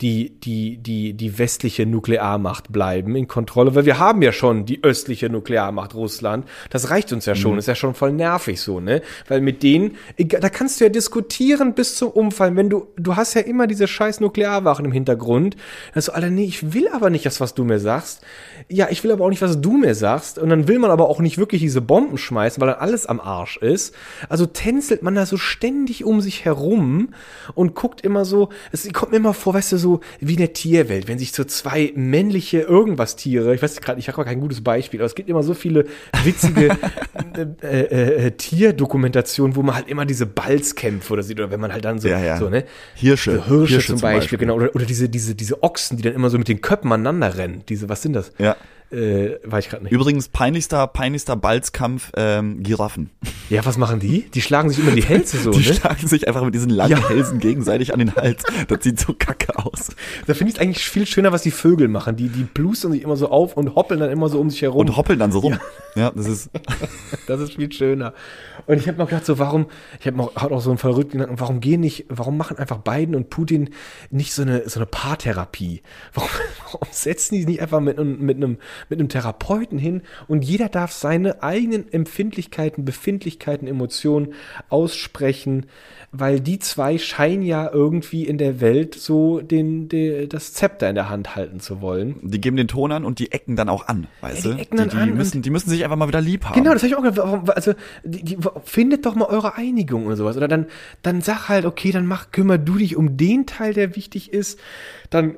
die, 0.02 0.40
die, 0.40 0.78
die, 0.78 1.14
die 1.14 1.40
westliche 1.40 1.88
Nuklearmacht 1.88 2.72
bleiben 2.72 3.16
in 3.16 3.28
Kontrolle, 3.28 3.74
weil 3.74 3.86
wir 3.86 3.98
haben 3.98 4.22
ja 4.22 4.32
schon 4.32 4.66
die 4.66 4.84
östliche 4.84 5.28
Nuklearmacht 5.28 5.96
Russland. 5.96 6.46
Das 6.70 6.92
reicht 6.92 7.12
uns 7.14 7.26
ja 7.26 7.34
schon, 7.34 7.58
ist 7.58 7.68
ja 7.68 7.74
schon 7.74 7.96
voll 7.96 8.12
nervig 8.14 8.62
so, 8.62 8.80
ne? 8.80 9.02
Weil 9.28 9.42
mit 9.42 9.64
denen, 9.64 9.96
da 10.18 10.50
kannst 10.50 10.80
du 10.80 10.84
ja 10.84 10.90
diskutieren 10.90 11.74
bis 11.74 11.96
zum 11.96 12.10
Umfallen, 12.10 12.56
wenn 12.56 12.70
du, 12.70 12.88
du 12.96 13.16
hast 13.16 13.34
ja 13.34 13.42
immer 13.42 13.66
diese 13.66 13.88
scheiß 13.88 14.20
Nuklearwachen 14.20 14.86
im 14.86 14.92
Hintergrund. 14.92 15.58
Also, 15.96 16.12
Alter, 16.12 16.30
nee, 16.30 16.46
ich 16.46 16.74
will 16.74 16.88
aber 16.90 17.10
nicht 17.10 17.26
das, 17.26 17.42
was 17.42 17.56
du 17.56 17.64
mir 17.64 17.80
sagst. 17.80 18.22
Ja, 18.70 18.90
ich 18.92 19.04
will 19.04 19.12
aber 19.12 19.26
auch 19.26 19.30
nicht, 19.30 19.42
was 19.42 19.60
du 19.62 19.78
mir 19.78 19.96
sagst. 19.96 20.38
Und 20.38 20.50
dann 20.50 20.68
will 20.68 20.78
man 20.78 20.92
aber 20.92 21.10
auch 21.10 21.20
nicht 21.20 21.40
wirklich 21.40 21.62
diese 21.62 21.82
Bomben 21.82 22.20
schmeißen, 22.20 22.62
weil 22.62 22.70
dann 22.70 22.80
alles 22.80 23.08
am 23.08 23.20
Arsch 23.20 23.58
ist. 23.58 23.96
Also 24.30 24.46
tänzelt 24.46 25.02
man 25.02 25.16
da 25.16 25.26
so 25.26 25.38
ständig 25.38 26.06
um 26.06 26.22
sich 26.22 26.46
herum 26.46 27.10
und 27.56 27.74
guckt 27.74 28.02
immer 28.02 28.26
so, 28.26 28.50
es 28.72 28.88
kommt 28.94 29.12
mir 29.12 29.18
immer 29.18 29.34
vor, 29.34 29.56
weißt 29.56 29.72
du, 29.72 29.78
so 29.78 29.87
wie 30.20 30.34
in 30.34 30.40
der 30.40 30.54
Tierwelt, 30.54 31.08
wenn 31.08 31.20
sich 31.20 31.32
so 31.32 31.44
zwei 31.44 31.92
männliche 31.96 32.60
irgendwas 32.62 33.16
Tiere, 33.16 33.54
ich 33.56 33.62
weiß 33.62 33.80
gerade, 33.82 34.00
ich 34.00 34.08
habe 34.08 34.24
kein 34.24 34.40
gutes 34.40 34.62
Beispiel, 34.62 35.00
aber 35.00 35.06
es 35.06 35.16
gibt 35.16 35.30
immer 35.30 35.44
so 35.44 35.54
viele 35.54 35.86
witzige 36.24 36.70
äh, 37.62 37.68
äh, 37.68 38.26
äh, 38.28 38.32
Tierdokumentationen, 38.32 39.56
wo 39.56 39.64
man 39.64 39.76
halt 39.76 39.88
immer 39.88 40.06
diese 40.06 40.26
Balzkämpfe 40.26 41.14
oder 41.14 41.24
sieht, 41.24 41.40
oder 41.40 41.52
wenn 41.52 41.60
man 41.60 41.72
halt 41.74 41.86
dann 41.86 42.00
so, 42.00 42.08
Ja, 42.08 42.20
ja. 42.20 42.38
so 42.38 42.50
ne? 42.50 42.64
Hirsche. 42.96 43.32
So 43.38 43.46
Hirsche, 43.46 43.74
Hirsche 43.74 43.88
zum 43.88 43.98
zum 43.98 44.02
Beispiel, 44.02 44.20
Beispiel. 44.20 44.38
genau. 44.40 44.56
Oder, 44.56 44.76
oder 44.76 44.86
diese, 44.86 45.10
diese, 45.10 45.36
diese 45.36 45.64
Ochsen, 45.64 45.98
die 45.98 46.04
dann 46.04 46.14
immer 46.14 46.30
so 46.30 46.38
mit 46.38 46.48
den 46.48 46.62
Köpfen 46.62 46.92
aneinander 46.92 47.38
rennen. 47.38 47.64
Diese, 47.70 47.90
was 47.90 48.02
sind 48.02 48.14
das? 48.14 48.32
Ja. 48.38 48.56
Äh, 48.92 49.40
weiß 49.44 49.66
ich 49.66 49.70
gerade 49.70 49.84
nicht. 49.84 49.92
Übrigens, 49.92 50.30
peinlichster, 50.30 50.88
peinlichster 50.88 51.36
Balzkampf, 51.36 52.12
ähm, 52.16 52.64
Giraffen. 52.64 53.10
Ja, 53.50 53.66
was 53.66 53.78
machen 53.78 54.00
die? 54.00 54.30
Die 54.34 54.42
schlagen 54.42 54.70
sich 54.70 54.80
immer 54.80 54.92
die 54.92 55.04
Hälse 55.04 55.38
so, 55.38 55.52
Die 55.58 55.68
ne? 55.68 55.74
schlagen 55.74 56.08
sich 56.08 56.28
einfach 56.28 56.44
mit 56.44 56.56
diesen 56.56 56.70
langen 56.70 57.06
Hälsen 57.08 57.40
gegenseitig 57.40 57.94
an 57.94 58.00
den 58.00 58.16
Hals. 58.16 58.44
Das 58.68 58.84
sieht 58.84 59.00
so 59.00 59.14
kacke 59.14 59.58
aus. 59.58 59.90
Da 60.26 60.34
finde 60.34 60.52
ich 60.52 60.58
es 60.58 60.62
eigentlich 60.62 60.90
viel 60.90 61.06
schöner, 61.06 61.34
was 61.34 61.42
die 61.42 61.52
Vögel 61.52 61.90
machen. 61.90 62.16
Die, 62.16 62.30
die 62.30 62.44
plustern 62.44 62.94
sich 62.94 63.04
immer 63.04 63.18
so 63.18 63.30
auf 63.30 63.58
und 63.58 63.76
hoppeln 63.76 64.00
dann 64.00 64.10
immer 64.10 64.30
so 64.30 64.40
um 64.40 64.50
sich 64.50 64.62
herum. 64.62 64.80
Und 64.80 64.96
hoppeln 64.96 65.20
dann 65.20 65.32
so 65.32 65.40
rum. 65.40 65.60
Ja, 65.96 66.12
das 66.12 66.28
ist, 66.28 66.50
Das 67.28 67.42
ist 67.42 67.56
viel 67.56 67.72
schöner. 67.72 68.14
Und 68.66 68.78
ich 68.78 68.88
habe 68.88 68.98
mir 68.98 69.06
gedacht, 69.06 69.26
so 69.26 69.38
warum, 69.40 69.68
ich 70.00 70.08
habe 70.08 70.18
mir 70.18 70.24
auch, 70.24 70.36
auch 70.36 70.62
so 70.62 70.70
einen 70.70 70.78
verrückten 70.78 71.18
Gedanken, 71.18 71.40
warum 71.40 71.60
gehen 71.60 71.82
nicht, 71.82 72.06
warum 72.10 72.38
machen 72.38 72.58
einfach 72.58 72.78
Biden 72.78 73.16
und 73.16 73.30
Putin 73.30 73.70
nicht 74.10 74.34
so 74.34 74.42
eine, 74.42 74.68
so 74.70 74.80
eine 74.80 74.86
Paartherapie? 74.86 75.82
Warum, 76.14 76.30
warum 76.72 76.88
setzen 76.92 77.36
die 77.36 77.46
nicht 77.46 77.62
einfach 77.62 77.80
mit, 77.80 77.98
mit, 77.98 78.38
einem, 78.38 78.58
mit 78.90 79.00
einem 79.00 79.10
Therapeuten 79.10 79.78
hin 79.78 80.02
und 80.28 80.44
jeder 80.44 80.70
darf 80.70 80.92
seine 80.92 81.44
eigenen 81.44 81.92
Empfindlichkeiten, 81.92 82.86
Befindlichkeiten, 82.86 83.68
Emotionen 83.68 84.34
aussprechen, 84.70 85.66
weil 86.12 86.40
die 86.40 86.60
zwei 86.60 86.98
scheinen 86.98 87.44
ja 87.44 87.70
irgendwie 87.72 88.26
in 88.26 88.38
der 88.38 88.62
Welt 88.62 88.96
so 88.96 89.42
den, 89.42 89.90
den, 89.90 90.30
das 90.30 90.54
Zepter 90.54 90.90
in 90.90 90.96
der 90.96 91.10
Hand 91.10 91.36
halten 91.36 91.60
zu 91.60 91.82
wollen. 91.82 92.16
die 92.22 92.40
geben 92.40 92.56
den 92.56 92.68
Ton 92.68 92.92
an 92.92 93.04
und 93.04 93.20
die 93.20 93.32
ecken 93.32 93.56
dann 93.56 93.70
auch 93.70 93.88
an, 93.88 94.08
weißt 94.22 94.46
Ja, 94.46 94.54
die 94.54 94.62
ecken 94.62 94.78
dann 94.78 94.90
die, 94.90 94.96
die 94.96 95.02
an 95.02 95.14
müssen, 95.16 95.42
die 95.42 95.50
müssen 95.50 95.70
sich 95.70 95.84
einfach 95.84 95.98
mal 95.98 96.08
wieder 96.08 96.22
lieb 96.22 96.46
haben. 96.46 96.56
Genau, 96.56 96.74
das 96.74 96.84
habe 96.84 96.88
ich 96.88 96.96
auch 96.96 97.04
gedacht. 97.04 97.18
Warum, 97.18 97.50
also, 97.50 97.74
die, 98.04 98.24
die, 98.24 98.38
findet 98.64 99.06
doch 99.06 99.16
mal 99.16 99.26
eure 99.26 99.56
Einigung 99.56 100.06
oder 100.06 100.16
sowas. 100.16 100.38
Oder 100.38 100.48
dann, 100.48 100.68
dann 101.02 101.22
sag 101.22 101.50
halt, 101.50 101.66
okay, 101.66 101.92
dann 101.92 102.06
mach, 102.06 102.32
kümmer 102.32 102.58
du 102.58 102.78
dich 102.78 102.96
um 102.96 103.18
den 103.18 103.46
Teil, 103.46 103.74
der 103.74 103.96
wichtig 103.96 104.34
ist. 104.34 104.60
Dann 105.10 105.36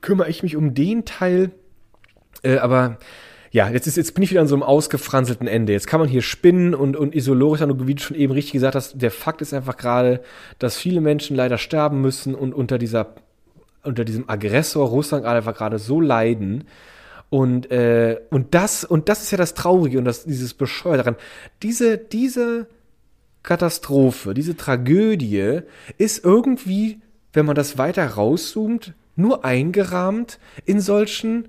kümmere 0.00 0.28
ich 0.28 0.42
mich 0.42 0.56
um 0.56 0.74
den 0.74 1.04
Teil. 1.04 1.50
Äh, 2.44 2.58
aber 2.58 2.98
ja, 3.50 3.68
jetzt, 3.70 3.86
ist, 3.86 3.96
jetzt 3.96 4.14
bin 4.14 4.24
ich 4.24 4.30
wieder 4.30 4.40
an 4.40 4.48
so 4.48 4.56
einem 4.56 4.64
ausgefranselten 4.64 5.46
Ende. 5.46 5.72
Jetzt 5.72 5.86
kann 5.86 6.00
man 6.00 6.08
hier 6.08 6.22
spinnen 6.22 6.74
und, 6.74 6.96
und. 6.96 7.14
Und 7.14 7.86
wie 7.86 7.94
du 7.94 8.02
schon 8.02 8.16
eben 8.16 8.32
richtig 8.32 8.52
gesagt 8.52 8.74
hast, 8.74 9.00
der 9.00 9.12
Fakt 9.12 9.42
ist 9.42 9.54
einfach 9.54 9.76
gerade, 9.76 10.22
dass 10.58 10.76
viele 10.76 11.00
Menschen 11.00 11.36
leider 11.36 11.56
sterben 11.56 12.00
müssen 12.00 12.34
und 12.34 12.52
unter 12.52 12.78
dieser, 12.78 13.14
unter 13.84 14.04
diesem 14.04 14.28
Aggressor 14.28 14.88
Russland 14.88 15.24
einfach 15.24 15.54
gerade 15.54 15.78
so 15.78 16.00
leiden. 16.00 16.64
Und, 17.30 17.70
äh, 17.70 18.20
und 18.30 18.54
das, 18.54 18.84
und 18.84 19.08
das 19.08 19.22
ist 19.22 19.30
ja 19.30 19.38
das 19.38 19.54
Traurige 19.54 19.98
und 19.98 20.04
das, 20.04 20.24
dieses 20.24 20.54
Bescheuerte 20.54 21.04
daran. 21.04 21.16
Diese, 21.62 21.96
diese 21.96 22.66
Katastrophe, 23.44 24.34
diese 24.34 24.56
Tragödie 24.56 25.60
ist 25.96 26.24
irgendwie, 26.24 27.00
wenn 27.32 27.46
man 27.46 27.54
das 27.54 27.78
weiter 27.78 28.04
rauszoomt, 28.04 28.94
nur 29.14 29.44
eingerahmt 29.44 30.40
in 30.64 30.80
solchen 30.80 31.48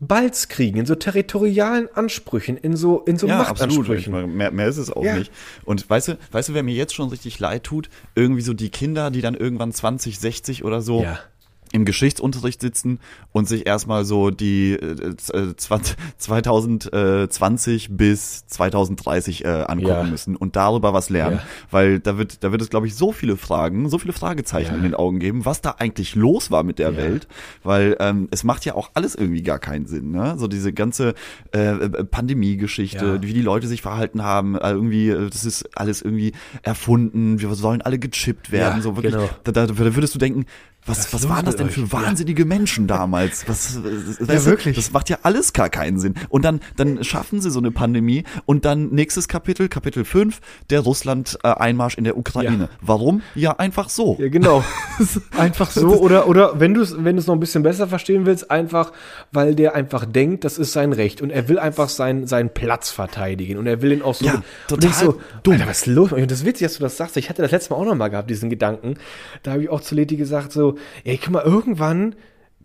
Balzkriegen, 0.00 0.80
in 0.80 0.86
so 0.86 0.94
territorialen 0.94 1.88
Ansprüchen, 1.94 2.56
in 2.56 2.76
so, 2.76 3.00
in 3.00 3.16
so 3.18 3.26
Ja, 3.26 3.40
absolut. 3.40 3.76
Machtansprüchen. 3.78 4.12
meine, 4.12 4.26
mehr, 4.26 4.50
mehr 4.50 4.68
ist 4.68 4.76
es 4.78 4.90
auch 4.90 5.02
Ja. 5.04 5.16
nicht. 5.16 5.32
Und 5.64 5.88
weißt 5.88 6.08
du, 6.08 6.18
weißt 6.30 6.50
du, 6.50 6.54
wer 6.54 6.62
mir 6.62 6.74
jetzt 6.74 6.94
schon 6.94 7.08
richtig 7.08 7.38
leid 7.40 7.64
tut? 7.64 7.88
Irgendwie 8.14 8.42
so 8.42 8.54
die 8.54 8.70
Kinder, 8.70 9.10
die 9.10 9.20
dann 9.20 9.34
irgendwann 9.34 9.72
20, 9.72 10.18
60 10.18 10.64
oder 10.64 10.80
so 10.82 11.02
Ja. 11.02 11.18
Im 11.72 11.84
Geschichtsunterricht 11.84 12.60
sitzen 12.60 12.98
und 13.32 13.48
sich 13.48 13.66
erstmal 13.66 14.04
so 14.04 14.30
die 14.30 14.72
äh, 14.72 15.16
z- 15.16 15.34
äh, 15.34 15.56
20, 15.56 15.96
2020 16.18 17.88
bis 17.96 18.46
2030 18.46 19.44
äh, 19.44 19.48
angucken 19.48 19.88
Ja. 19.88 20.02
müssen 20.04 20.36
und 20.36 20.56
darüber 20.56 20.92
was 20.92 21.10
lernen. 21.10 21.36
Ja. 21.36 21.42
Weil 21.70 22.00
da 22.00 22.18
wird, 22.18 22.42
da 22.44 22.52
wird 22.52 22.60
es, 22.62 22.70
glaube 22.70 22.86
ich, 22.86 22.94
so 22.94 23.12
viele 23.12 23.36
Fragen, 23.36 23.88
so 23.88 23.98
viele 23.98 24.12
Fragezeichen 24.12 24.72
Ja. 24.72 24.76
in 24.76 24.82
den 24.82 24.94
Augen 24.94 25.18
geben, 25.20 25.44
was 25.44 25.60
da 25.60 25.76
eigentlich 25.78 26.14
los 26.14 26.50
war 26.50 26.62
mit 26.64 26.78
der. 26.78 26.88
Welt. 26.98 27.28
Weil 27.62 27.96
ähm, 28.00 28.28
es 28.30 28.44
macht 28.44 28.64
ja 28.64 28.74
auch 28.74 28.90
alles 28.94 29.14
irgendwie 29.14 29.42
gar 29.42 29.58
keinen 29.58 29.86
Sinn. 29.86 30.10
Ne? 30.10 30.34
So 30.38 30.48
diese 30.48 30.72
ganze 30.72 31.14
äh, 31.54 31.74
äh, 31.74 31.88
Pandemie-Geschichte, 32.04 33.20
wie 33.22 33.34
die 33.34 33.42
Leute 33.42 33.68
sich 33.68 33.82
verhalten 33.82 34.22
haben, 34.22 34.56
äh, 34.56 34.70
irgendwie, 34.70 35.08
das 35.30 35.44
ist 35.44 35.68
alles 35.76 36.00
irgendwie 36.02 36.32
erfunden, 36.62 37.40
wir 37.40 37.54
sollen 37.54 37.82
alle 37.82 37.98
gechippt 37.98 38.50
werden. 38.50 38.80
So 38.82 38.96
wirklich, 38.96 39.12
genau. 39.14 39.28
da, 39.44 39.52
da 39.66 39.76
würdest 39.78 40.14
du 40.14 40.18
denken, 40.18 40.46
was, 40.88 41.12
Was 41.12 41.28
waren 41.28 41.44
das 41.44 41.56
denn 41.56 41.70
für 41.70 41.80
Ja. 41.82 41.92
wahnsinnige 41.92 42.44
Menschen 42.44 42.86
damals? 42.86 43.46
Was, 43.48 43.76
äh, 43.76 43.80
du, 44.18 44.44
wirklich. 44.44 44.76
Das 44.76 44.92
macht 44.92 45.08
ja 45.08 45.18
alles 45.22 45.52
gar 45.52 45.68
keinen 45.68 45.98
Sinn. 45.98 46.14
Und 46.28 46.44
dann, 46.44 46.60
dann 46.76 47.04
schaffen 47.04 47.40
sie 47.40 47.50
so 47.50 47.58
eine 47.58 47.70
Pandemie 47.70 48.24
und 48.46 48.64
dann 48.64 48.90
nächstes 48.90 49.28
Kapitel, 49.28 49.68
Kapitel 49.68 50.04
5, 50.04 50.40
der 50.70 50.80
Russland-Einmarsch 50.80 51.96
in 51.98 52.04
der 52.04 52.16
Ukraine. 52.16 52.64
Ja. 52.64 52.68
Warum? 52.80 53.22
Ja, 53.34 53.52
einfach 53.58 53.88
so. 53.88 54.16
Ja, 54.18 54.28
genau. 54.28 54.64
einfach 55.36 55.70
so. 55.70 55.98
Oder, 55.98 56.28
oder 56.28 56.60
wenn 56.60 56.74
du 56.74 56.80
es 56.82 56.96
wenn 56.96 57.16
du 57.16 57.20
es 57.20 57.26
noch 57.26 57.34
ein 57.34 57.40
bisschen 57.40 57.62
besser 57.62 57.86
verstehen 57.88 58.26
willst, 58.26 58.50
einfach, 58.50 58.92
weil 59.32 59.54
der 59.54 59.74
einfach 59.74 60.04
denkt, 60.04 60.44
das 60.44 60.58
ist 60.58 60.72
sein 60.72 60.92
Recht. 60.92 61.20
Und 61.20 61.30
er 61.30 61.48
will 61.48 61.58
einfach 61.58 61.88
seinen, 61.88 62.26
seinen 62.26 62.50
Platz 62.50 62.90
verteidigen. 62.90 63.58
Und 63.58 63.66
er 63.66 63.82
will 63.82 63.92
ihn 63.92 64.02
auch 64.02 64.14
so. 64.14 64.24
Ja, 64.24 64.42
total 64.66 64.92
so, 64.92 65.20
dumm. 65.42 65.54
Alter, 65.54 65.66
was 65.68 65.78
ist 65.80 65.86
los? 65.86 66.12
Und 66.12 66.30
das 66.30 66.40
ist 66.40 66.46
witzig, 66.46 66.66
dass 66.66 66.76
du 66.76 66.82
das 66.82 66.96
sagst. 66.96 67.16
Ich 67.16 67.28
hatte 67.28 67.42
das 67.42 67.50
letzte 67.50 67.72
Mal 67.72 67.80
auch 67.80 67.84
noch 67.84 67.94
mal 67.94 68.08
gehabt, 68.08 68.30
diesen 68.30 68.50
Gedanken. 68.50 68.94
Da 69.42 69.52
habe 69.52 69.62
ich 69.62 69.68
auch 69.68 69.80
zu 69.80 69.94
Leti 69.94 70.16
gesagt, 70.16 70.52
so, 70.52 70.76
ey, 71.04 71.18
guck 71.22 71.32
mal, 71.32 71.42
irgendwann 71.44 72.14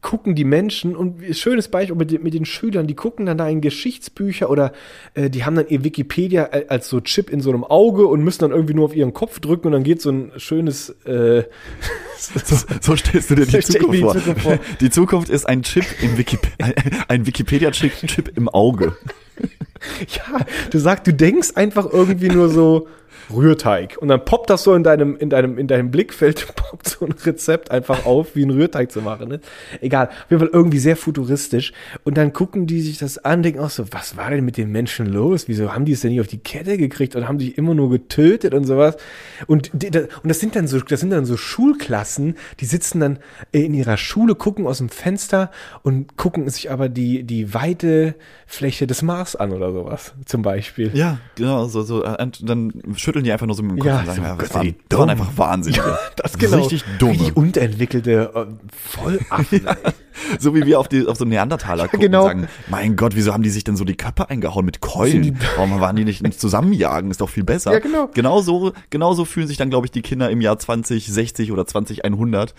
gucken 0.01 0.35
die 0.35 0.43
Menschen 0.43 0.97
und 0.97 1.21
schönes 1.33 1.69
Beispiel 1.69 1.95
mit, 1.95 2.11
den- 2.11 2.21
mit 2.23 2.33
den 2.33 2.43
Schülern, 2.43 2.87
die 2.87 2.93
gucken 2.93 3.25
dann 3.25 3.37
da 3.37 3.47
in 3.47 3.61
Geschichtsbücher 3.61 4.49
oder 4.49 4.73
äh, 5.13 5.29
die 5.29 5.45
haben 5.45 5.55
dann 5.55 5.69
ihr 5.69 5.85
Wikipedia 5.85 6.49
a- 6.51 6.67
als 6.67 6.89
so 6.89 6.99
Chip 6.99 7.29
in 7.29 7.39
so 7.39 7.51
einem 7.51 7.63
Auge 7.63 8.05
und 8.07 8.21
müssen 8.21 8.39
dann 8.41 8.51
irgendwie 8.51 8.73
nur 8.73 8.83
auf 8.83 8.95
ihren 8.97 9.13
Kopf 9.13 9.39
drücken 9.39 9.67
und 9.67 9.71
dann 9.71 9.83
geht 9.83 10.01
so 10.01 10.09
ein 10.11 10.31
schönes 10.35 10.89
äh, 11.05 11.43
So, 12.17 12.55
so 12.81 12.95
stellst 12.97 13.29
du 13.31 13.35
dir 13.35 13.45
die 13.45 13.59
Zukunft, 13.59 13.93
die 13.95 14.01
vor. 14.01 14.13
Zukunft 14.17 14.41
vor. 14.41 14.59
Die 14.81 14.89
Zukunft 14.89 15.29
ist 15.29 15.45
ein 15.47 15.61
Chip 15.63 15.85
im 16.01 16.17
Wikip 16.17 16.41
ein, 16.61 16.73
ein 17.07 17.25
Wikipedia-Chip 17.25 17.93
Chip 18.07 18.37
im 18.37 18.49
Auge. 18.49 18.97
Ja, 20.09 20.45
du 20.69 20.79
sagst, 20.79 21.07
du 21.07 21.13
denkst 21.13 21.51
einfach 21.55 21.91
irgendwie 21.91 22.29
nur 22.29 22.49
so 22.49 22.87
Rührteig 23.31 23.97
und 23.99 24.07
dann 24.07 24.23
poppt 24.25 24.49
das 24.49 24.63
so 24.63 24.73
in 24.73 24.83
deinem 24.83 25.15
in 25.17 25.29
deinem 25.29 25.57
in 25.57 25.67
deinem 25.67 25.91
Blickfeld 25.91 26.47
poppt 26.55 26.89
so 26.89 27.05
ein 27.05 27.11
Rezept 27.11 27.71
einfach 27.71 28.05
auf, 28.05 28.35
wie 28.35 28.43
ein 28.45 28.49
Rührteig 28.49 28.91
zu 28.91 29.01
machen. 29.01 29.29
Ne? 29.29 29.39
Egal, 29.81 30.07
auf 30.07 30.31
jeden 30.31 30.39
Fall 30.39 30.49
irgendwie 30.51 30.79
sehr 30.79 30.95
futuristisch 30.95 31.73
und 32.03 32.17
dann 32.17 32.33
gucken 32.33 32.67
die 32.67 32.81
sich 32.81 32.97
das 32.97 33.17
an, 33.17 33.43
denken 33.43 33.59
auch 33.59 33.69
so, 33.69 33.85
was 33.91 34.17
war 34.17 34.29
denn 34.29 34.45
mit 34.45 34.57
den 34.57 34.71
Menschen 34.71 35.05
los? 35.05 35.47
Wieso 35.47 35.73
haben 35.73 35.85
die 35.85 35.93
es 35.93 36.01
denn 36.01 36.11
nicht 36.11 36.21
auf 36.21 36.27
die 36.27 36.39
Kette 36.39 36.77
gekriegt 36.77 37.15
und 37.15 37.27
haben 37.27 37.39
sich 37.39 37.57
immer 37.57 37.73
nur 37.73 37.89
getötet 37.89 38.53
und 38.53 38.65
sowas? 38.65 38.97
Und 39.47 39.71
und 39.73 40.29
das 40.29 40.39
sind 40.39 40.55
dann 40.55 40.67
so 40.67 40.79
das 40.79 40.99
sind 40.99 41.11
dann 41.11 41.25
so 41.25 41.37
Schulklassen, 41.37 42.35
die 42.59 42.65
sitzen 42.65 42.99
dann 42.99 43.19
in 43.51 43.73
ihrer 43.73 43.97
Schule, 43.97 44.35
gucken 44.35 44.67
aus 44.67 44.79
dem 44.79 44.89
Fenster 44.89 45.51
und 45.83 46.17
gucken 46.17 46.49
sich 46.49 46.71
aber 46.71 46.89
die 46.89 47.23
die 47.23 47.53
weite 47.53 48.15
Fläche 48.45 48.87
des 48.87 49.01
Mars 49.01 49.35
an 49.35 49.51
oder 49.51 49.71
sowas 49.71 50.13
zum 50.25 50.41
Beispiel. 50.41 50.91
Ja, 50.93 51.19
genau, 51.35 51.65
so, 51.67 51.81
so, 51.81 52.03
äh, 52.03 52.27
dann 52.41 52.73
schütteln 53.13 53.25
die 53.25 53.31
einfach 53.31 53.45
nur 53.45 53.55
so 53.55 53.63
mit 53.63 53.73
dem 53.73 53.79
Kopf 53.79 53.87
Ja, 53.87 53.99
und 53.99 54.05
sagen, 54.07 54.17
so, 54.17 54.23
ja, 54.23 54.35
das, 54.35 54.53
waren, 54.53 54.75
das 54.89 54.99
waren 54.99 55.07
dumm. 55.07 55.09
einfach 55.09 55.37
Wahnsinnige. 55.37 55.97
Das 56.15 56.37
genau. 56.37 56.57
Richtig 56.57 56.83
dumme. 56.97 57.11
Richtig 57.13 57.37
unterentwickelte 57.37 58.31
äh, 58.33 58.45
Vollaffen. 58.73 59.67
ey. 59.67 59.93
So 60.39 60.53
wie 60.55 60.65
wir 60.65 60.79
auf, 60.79 60.87
die, 60.87 61.07
auf 61.07 61.17
so 61.17 61.25
Neandertaler 61.25 61.87
gucken 61.87 62.01
genau. 62.01 62.21
und 62.21 62.27
sagen, 62.27 62.47
mein 62.69 62.95
Gott, 62.95 63.15
wieso 63.15 63.33
haben 63.33 63.41
die 63.41 63.49
sich 63.49 63.63
denn 63.63 63.75
so 63.75 63.83
die 63.83 63.97
Köpfe 63.97 64.29
eingehauen 64.29 64.63
mit 64.63 64.79
Keulen? 64.79 65.39
Warum 65.55 65.81
waren 65.81 65.95
die 65.95 66.05
nicht 66.05 66.21
nicht 66.21 66.39
zusammenjagen? 66.39 67.09
Ist 67.09 67.19
doch 67.19 67.29
viel 67.29 67.43
besser. 67.43 67.73
Ja, 67.73 67.79
genau. 67.79 68.09
Genauso, 68.13 68.73
genauso 68.91 69.25
fühlen 69.25 69.47
sich 69.47 69.57
dann, 69.57 69.71
glaube 69.71 69.87
ich, 69.87 69.91
die 69.91 70.03
Kinder 70.03 70.29
im 70.29 70.39
Jahr 70.39 70.59
2060 70.59 71.51
oder 71.51 71.65
2100. 71.65 72.53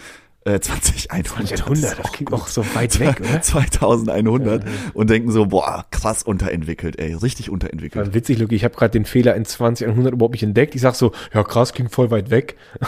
Äh, 0.46 0.60
2100. 0.60 1.62
100, 1.62 1.98
das 1.98 2.12
klingt 2.12 2.32
auch 2.32 2.48
so 2.48 2.64
weit 2.74 3.00
weg, 3.00 3.20
oder? 3.20 3.40
2100 3.42 4.62
und 4.92 5.08
denken 5.08 5.30
so, 5.30 5.46
boah, 5.46 5.86
krass 5.90 6.22
unterentwickelt, 6.22 6.98
ey, 6.98 7.14
richtig 7.14 7.48
unterentwickelt. 7.48 8.06
War 8.06 8.14
witzig, 8.14 8.38
Luki, 8.38 8.54
ich 8.54 8.64
habe 8.64 8.74
gerade 8.74 8.90
den 8.90 9.06
Fehler 9.06 9.34
in 9.36 9.46
20 9.46 9.88
100 9.88 10.12
überhaupt 10.12 10.34
nicht 10.34 10.42
entdeckt. 10.42 10.74
Ich 10.74 10.82
sag 10.82 10.96
so, 10.96 11.12
ja 11.32 11.42
krass, 11.44 11.72
klingt 11.72 11.92
voll 11.92 12.10
weit 12.10 12.28
weg. 12.30 12.56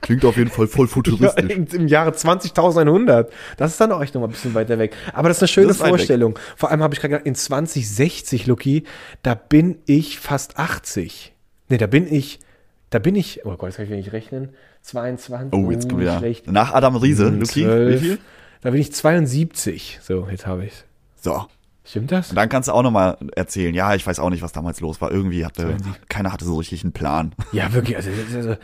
Klingt 0.00 0.24
auf 0.24 0.36
jeden 0.36 0.50
Fall 0.50 0.66
voll 0.66 0.86
Ja, 0.86 0.92
futuristisch. 0.92 1.50
im 1.50 1.66
im 1.66 1.88
Jahre 1.88 2.10
20.100. 2.10 3.28
Das 3.56 3.70
ist 3.72 3.80
dann 3.80 3.92
auch 3.92 4.02
echt 4.02 4.14
noch 4.14 4.20
mal 4.20 4.26
ein 4.26 4.32
bisschen 4.32 4.52
weiter 4.52 4.78
weg. 4.78 4.94
Aber 5.12 5.28
das 5.28 5.38
ist 5.38 5.42
eine 5.42 5.48
schöne 5.48 5.70
ist 5.70 5.80
weg. 5.80 5.88
Vorstellung. 5.88 6.38
Vor 6.56 6.70
allem 6.70 6.82
habe 6.82 6.94
ich 6.94 7.00
gerade 7.00 7.12
gedacht, 7.12 7.26
in 7.26 7.34
2060, 7.34 8.46
Luki, 8.46 8.84
da 9.22 9.34
bin 9.34 9.78
ich 9.86 10.18
fast 10.18 10.58
80. 10.58 11.34
Nee, 11.68 11.78
da 11.78 11.86
bin 11.86 12.12
ich, 12.12 12.40
da 12.90 12.98
bin 12.98 13.14
ich, 13.16 13.46
oh 13.46 13.56
Gott, 13.56 13.68
jetzt 13.70 13.76
kann 13.76 13.84
ich 13.86 13.90
nicht 13.92 14.12
rechnen. 14.12 14.50
22. 14.84 15.52
Oh, 15.52 15.70
jetzt 15.70 15.88
kommt 15.88 16.00
wieder. 16.02 16.18
Schlecht. 16.18 16.50
Nach 16.50 16.72
Adam 16.74 16.96
Riese, 16.96 17.26
Hm, 17.26 17.40
Luki, 17.40 17.60
wie 17.60 17.64
12. 17.64 18.00
viel? 18.00 18.18
Da 18.60 18.70
bin 18.70 18.80
ich 18.80 18.92
72. 18.92 19.98
So, 20.02 20.28
jetzt 20.30 20.46
habe 20.46 20.64
ich's. 20.66 20.84
So. 21.20 21.46
Stimmt 21.86 22.12
das? 22.12 22.30
Und 22.30 22.36
dann 22.36 22.48
kannst 22.48 22.68
du 22.68 22.72
auch 22.72 22.82
nochmal 22.82 23.18
erzählen, 23.36 23.74
ja, 23.74 23.94
ich 23.94 24.06
weiß 24.06 24.18
auch 24.18 24.30
nicht, 24.30 24.42
was 24.42 24.52
damals 24.52 24.80
los 24.80 25.02
war. 25.02 25.10
Irgendwie 25.10 25.44
hatte, 25.44 25.76
keiner 26.08 26.32
hatte 26.32 26.46
so 26.46 26.56
richtig 26.56 26.82
einen 26.82 26.92
Plan. 26.92 27.34
Ja, 27.52 27.72
wirklich. 27.74 27.96
Also, 27.96 28.10
also, 28.34 28.56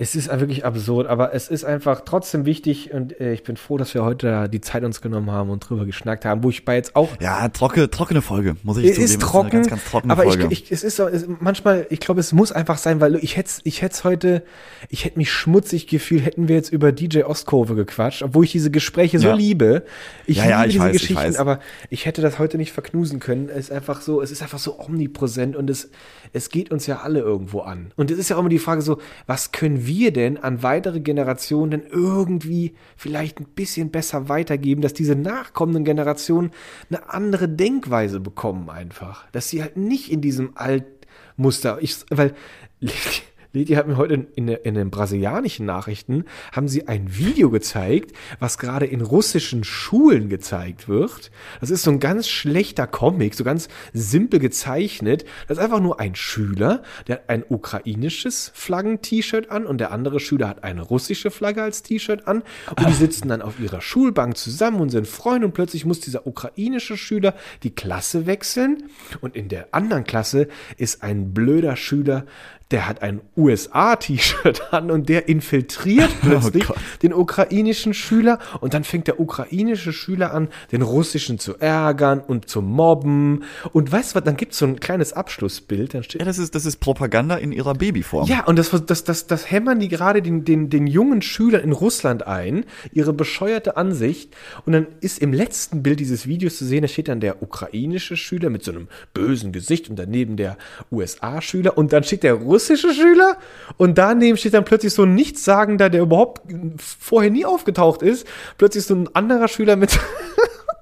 es 0.00 0.14
ist 0.14 0.28
wirklich 0.30 0.64
absurd, 0.64 1.08
aber 1.08 1.34
es 1.34 1.48
ist 1.48 1.64
einfach 1.64 2.02
trotzdem 2.04 2.46
wichtig 2.46 2.92
und 2.94 3.20
äh, 3.20 3.32
ich 3.32 3.42
bin 3.42 3.56
froh, 3.56 3.76
dass 3.78 3.92
wir 3.94 4.04
heute 4.04 4.48
die 4.48 4.60
Zeit 4.60 4.84
uns 4.84 5.00
genommen 5.00 5.32
haben 5.32 5.50
und 5.50 5.58
drüber 5.68 5.86
geschnackt 5.86 6.24
haben, 6.24 6.44
wo 6.44 6.50
ich 6.50 6.64
bei 6.64 6.76
jetzt 6.76 6.94
auch 6.94 7.08
Ja, 7.20 7.48
trocke, 7.48 7.90
trockene 7.90 8.22
Folge, 8.22 8.54
muss 8.62 8.76
ich 8.78 8.84
es 8.84 8.94
zugeben. 8.94 9.10
ist 9.12 9.20
trocken, 9.20 9.46
eine 9.46 9.50
ganz, 9.56 9.68
ganz 9.70 9.84
trockene 9.86 10.12
aber 10.12 10.22
Folge. 10.22 10.46
ich, 10.52 10.64
ich, 10.66 10.70
es 10.72 10.84
ist 10.84 10.96
so, 10.96 11.08
es, 11.08 11.26
manchmal, 11.40 11.84
ich 11.90 11.98
glaube, 11.98 12.20
es 12.20 12.32
muss 12.32 12.52
einfach 12.52 12.78
sein, 12.78 13.00
weil 13.00 13.16
ich 13.16 13.36
hätte, 13.36 13.50
ich 13.64 13.82
hätte 13.82 14.04
heute, 14.04 14.44
ich 14.88 15.04
hätte 15.04 15.18
mich 15.18 15.32
schmutzig 15.32 15.88
gefühlt, 15.88 16.24
hätten 16.24 16.46
wir 16.46 16.54
jetzt 16.54 16.70
über 16.72 16.92
DJ 16.92 17.24
Ostkurve 17.24 17.74
gequatscht, 17.74 18.22
obwohl 18.22 18.44
ich 18.44 18.52
diese 18.52 18.70
Gespräche 18.70 19.18
so 19.18 19.26
Ja. 19.28 19.34
liebe. 19.34 19.82
Ich 20.26 20.36
Ja, 20.36 20.44
liebe 20.44 20.52
ja, 20.52 20.64
ich 20.64 20.72
diese 20.74 20.84
weiß, 20.84 20.94
ich 20.94 21.00
Geschichten, 21.02 21.22
weiß. 21.24 21.36
aber 21.38 21.58
ich 21.90 22.06
hätte 22.06 22.22
das 22.22 22.38
heute 22.38 22.56
nicht 22.56 22.70
verknusen 22.70 23.18
können. 23.18 23.48
Es 23.48 23.58
ist 23.66 23.72
einfach 23.72 24.00
so, 24.00 24.22
es 24.22 24.30
ist 24.30 24.42
einfach 24.42 24.60
so 24.60 24.78
omnipräsent 24.78 25.56
und 25.56 25.68
es, 25.68 25.90
es 26.32 26.50
geht 26.50 26.70
uns 26.70 26.86
ja 26.86 27.00
alle 27.00 27.18
irgendwo 27.18 27.62
an. 27.62 27.90
Und 27.96 28.12
es 28.12 28.18
ist 28.18 28.28
ja 28.28 28.36
auch 28.36 28.40
immer 28.40 28.48
die 28.48 28.60
Frage 28.60 28.80
so, 28.82 28.98
was 29.26 29.50
können 29.50 29.86
wir 29.86 29.87
denn 30.12 30.36
an 30.36 30.62
weitere 30.62 31.00
Generationen 31.00 31.82
irgendwie 31.90 32.74
vielleicht 32.96 33.40
ein 33.40 33.46
bisschen 33.46 33.90
besser 33.90 34.28
weitergeben, 34.28 34.82
dass 34.82 34.92
diese 34.92 35.16
nachkommenden 35.16 35.84
Generationen 35.84 36.50
eine 36.90 37.10
andere 37.10 37.48
Denkweise 37.48 38.20
bekommen 38.20 38.70
einfach. 38.70 39.30
Dass 39.32 39.48
sie 39.48 39.62
halt 39.62 39.76
nicht 39.76 40.12
in 40.12 40.20
diesem 40.20 40.56
Altmuster, 40.56 41.78
ich, 41.80 41.96
weil 42.10 42.34
Lady 43.54 43.74
hat 43.74 43.88
mir 43.88 43.96
heute 43.96 44.12
in, 44.14 44.26
in, 44.34 44.48
in 44.48 44.74
den 44.74 44.90
brasilianischen 44.90 45.64
Nachrichten, 45.64 46.24
haben 46.52 46.68
sie 46.68 46.86
ein 46.86 47.16
Video 47.16 47.48
gezeigt, 47.48 48.12
was 48.40 48.58
gerade 48.58 48.84
in 48.84 49.00
russischen 49.00 49.64
Schulen 49.64 50.28
gezeigt 50.28 50.86
wird. 50.86 51.30
Das 51.60 51.70
ist 51.70 51.82
so 51.82 51.90
ein 51.90 51.98
ganz 51.98 52.28
schlechter 52.28 52.86
Comic, 52.86 53.34
so 53.34 53.44
ganz 53.44 53.68
simpel 53.94 54.38
gezeichnet. 54.38 55.24
Das 55.46 55.56
ist 55.56 55.64
einfach 55.64 55.80
nur 55.80 55.98
ein 55.98 56.14
Schüler, 56.14 56.82
der 57.06 57.16
hat 57.16 57.30
ein 57.30 57.42
ukrainisches 57.48 58.52
Flaggen-T-Shirt 58.54 59.50
an 59.50 59.64
und 59.64 59.78
der 59.78 59.92
andere 59.92 60.20
Schüler 60.20 60.48
hat 60.48 60.62
eine 60.62 60.82
russische 60.82 61.30
Flagge 61.30 61.62
als 61.62 61.82
T-Shirt 61.82 62.28
an. 62.28 62.42
Und 62.76 62.86
die 62.86 62.92
sitzen 62.92 63.28
dann 63.28 63.40
auf 63.40 63.58
ihrer 63.58 63.80
Schulbank 63.80 64.36
zusammen 64.36 64.80
und 64.80 64.90
sind 64.90 65.08
Freunde 65.08 65.46
und 65.46 65.54
plötzlich 65.54 65.86
muss 65.86 66.00
dieser 66.00 66.26
ukrainische 66.26 66.98
Schüler 66.98 67.34
die 67.62 67.74
Klasse 67.74 68.26
wechseln 68.26 68.84
und 69.22 69.36
in 69.36 69.48
der 69.48 69.68
anderen 69.72 70.04
Klasse 70.04 70.48
ist 70.76 71.02
ein 71.02 71.32
blöder 71.32 71.76
Schüler, 71.76 72.26
der 72.70 72.86
hat 72.86 73.02
ein 73.02 73.22
USA-T-Shirt 73.34 74.74
an 74.74 74.90
und 74.90 75.08
der 75.08 75.26
infiltriert 75.28 76.10
plötzlich 76.20 76.66
Gott. 76.66 76.76
den 77.02 77.14
ukrainischen 77.14 77.94
Schüler 77.94 78.38
und 78.60 78.74
dann 78.74 78.84
fängt 78.84 79.06
der 79.06 79.20
ukrainische 79.20 79.92
Schüler 79.94 80.34
an, 80.34 80.48
den 80.70 80.82
russischen 80.82 81.38
zu 81.38 81.56
ärgern 81.58 82.20
und 82.20 82.48
zu 82.48 82.60
mobben. 82.60 83.44
Und 83.72 83.90
weißt 83.90 84.12
du 84.12 84.16
was, 84.16 84.24
dann 84.24 84.36
gibt's 84.36 84.58
so 84.58 84.66
ein 84.66 84.80
kleines 84.80 85.14
Abschlussbild, 85.14 85.94
dann 85.94 86.02
steht 86.02 86.20
Ja, 86.20 86.26
das 86.26 86.36
ist, 86.36 86.54
das 86.54 86.66
ist 86.66 86.78
Propaganda 86.78 87.36
in 87.36 87.52
ihrer 87.52 87.72
Babyform. 87.72 88.28
ja, 88.28 88.44
und 88.44 88.58
das, 88.58 88.70
das, 88.84 89.04
das, 89.04 89.26
das 89.26 89.50
hämmern 89.50 89.80
die 89.80 89.88
gerade 89.88 90.20
den, 90.20 90.44
den, 90.44 90.68
den 90.68 90.86
jungen 90.86 91.22
Schülern 91.22 91.62
in 91.62 91.72
Russland 91.72 92.26
ein, 92.26 92.66
ihre 92.92 93.14
bescheuerte 93.14 93.78
Ansicht. 93.78 94.36
Und 94.66 94.74
dann 94.74 94.86
ist 95.00 95.20
im 95.20 95.32
letzten 95.32 95.82
Bild 95.82 96.00
dieses 96.00 96.26
Videos 96.26 96.58
zu 96.58 96.66
sehen, 96.66 96.82
da 96.82 96.88
steht 96.88 97.08
dann 97.08 97.20
der 97.20 97.42
ukrainische 97.42 98.18
Schüler 98.18 98.50
mit 98.50 98.62
so 98.62 98.72
einem 98.72 98.88
bösen 99.14 99.52
Gesicht 99.52 99.88
und 99.88 99.98
daneben 99.98 100.36
der 100.36 100.58
USA-Schüler 100.92 101.78
und 101.78 101.94
dann 101.94 102.04
steht 102.04 102.22
der 102.22 102.34
russische 102.34 102.57
Schüler. 102.66 103.36
Und 103.76 103.98
daneben 103.98 104.36
steht 104.36 104.54
dann 104.54 104.64
plötzlich 104.64 104.92
so 104.92 105.04
ein 105.04 105.14
Nichtssagender, 105.14 105.90
der 105.90 106.02
überhaupt 106.02 106.42
vorher 106.78 107.30
nie 107.30 107.44
aufgetaucht 107.44 108.02
ist, 108.02 108.26
plötzlich 108.56 108.84
so 108.84 108.94
ein 108.94 109.14
anderer 109.14 109.48
Schüler 109.48 109.76
mit 109.76 109.98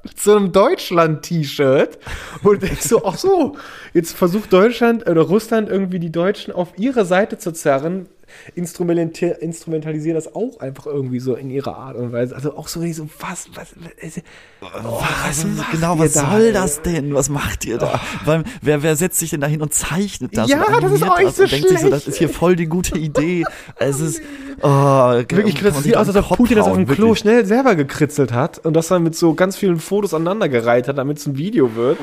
mit 0.07 0.21
so 0.21 0.37
einem 0.37 0.53
Deutschland-T-Shirt 0.53 1.99
und 2.43 2.63
denkst 2.63 2.83
so, 2.83 3.05
ach 3.05 3.19
so, 3.19 3.57
jetzt 3.93 4.17
versucht 4.17 4.53
Deutschland 4.53 5.09
oder 5.09 5.23
Russland 5.23 5.69
irgendwie 5.69 5.99
die 5.99 6.13
Deutschen 6.13 6.53
auf 6.53 6.75
ihre 6.77 7.05
Seite 7.05 7.39
zu 7.39 7.53
zerren, 7.53 8.07
instrumentalisieren, 8.55 10.15
das 10.15 10.35
auch 10.35 10.61
einfach 10.61 10.87
irgendwie 10.87 11.21
so 11.21 11.35
in 11.35 11.51
ihrer 11.51 11.77
Art 11.77 11.97
und 11.97 12.13
Weise. 12.13 12.35
Also 12.35 12.57
auch 12.57 12.69
so, 12.69 12.83
wie 12.83 12.93
so 12.93 13.09
was, 13.21 13.49
was, 13.55 13.75
was, 14.01 14.23
was 14.61 15.45
macht 15.45 15.73
genau, 15.73 15.99
was 15.99 16.13
da, 16.15 16.31
soll 16.31 16.43
ey? 16.43 16.53
das 16.53 16.83
denn? 16.83 17.15
Was 17.15 17.29
macht 17.29 17.65
ihr 17.65 17.79
da? 17.79 18.01
Weil, 18.25 18.45
wer, 18.63 18.83
wer 18.83 18.97
setzt 18.97 19.19
sich 19.19 19.31
denn 19.31 19.41
da 19.41 19.47
hin 19.47 19.63
und 19.63 19.75
zeichnet 19.75 20.37
das? 20.37 20.49
Ja, 20.49 20.65
und 20.65 20.83
das 20.83 20.93
ist 20.93 21.03
auch 21.03 21.19
nicht 21.19 21.37
so 21.37 21.43
und 21.43 21.53
denkt 21.53 21.69
sich 21.69 21.81
so, 21.81 21.91
das 21.91 22.07
ist 22.07 22.19
hier 22.19 22.29
voll 22.29 22.57
die 22.57 22.67
gute 22.67 22.99
Idee. 22.99 23.45
es 23.77 24.01
ist, 24.01 24.23
oh, 24.63 24.69
Wirklich, 24.69 25.61
das 25.61 25.83
sieht 25.83 25.97
aus, 25.97 26.09
als 26.09 26.17
ob 26.17 26.37
Putin 26.37 26.57
das 26.57 26.67
auf 26.67 26.77
dem 26.77 26.87
Klo 26.87 27.15
schnell 27.15 27.45
selber 27.47 27.75
gekritzelt 27.75 28.33
hat 28.33 28.59
und 28.65 28.75
das 28.75 28.89
dann 28.89 29.03
mit 29.03 29.15
so 29.17 29.35
ganz 29.35 29.57
vielen 29.57 29.79
Fotos 29.79 30.15
aneinandergereiht 30.15 30.89
hat, 30.89 30.99
damit 30.99 31.19
es 31.19 31.27
ein 31.27 31.37
Video 31.37 31.75
wird. 31.75 31.99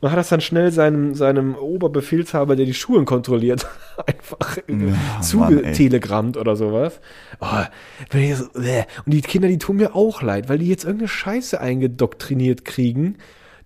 Und 0.00 0.10
hat 0.10 0.18
das 0.18 0.28
dann 0.28 0.40
schnell 0.40 0.72
seinem, 0.72 1.14
seinem 1.14 1.54
Oberbefehlshaber, 1.54 2.56
der 2.56 2.66
die 2.66 2.74
Schulen 2.74 3.04
kontrolliert, 3.04 3.66
einfach 4.06 4.58
Mann, 4.66 5.22
zugetelegrammt 5.22 6.36
oder 6.36 6.56
sowas. 6.56 7.00
Oh, 7.40 7.46
äh. 8.16 8.84
und 9.04 9.14
die 9.14 9.20
Kinder, 9.20 9.48
die 9.48 9.58
tun 9.58 9.76
mir 9.76 9.94
auch 9.94 10.22
leid, 10.22 10.48
weil 10.48 10.58
die 10.58 10.68
jetzt 10.68 10.84
irgendeine 10.84 11.08
Scheiße 11.08 11.60
eingedoktriniert 11.60 12.64
kriegen. 12.64 13.16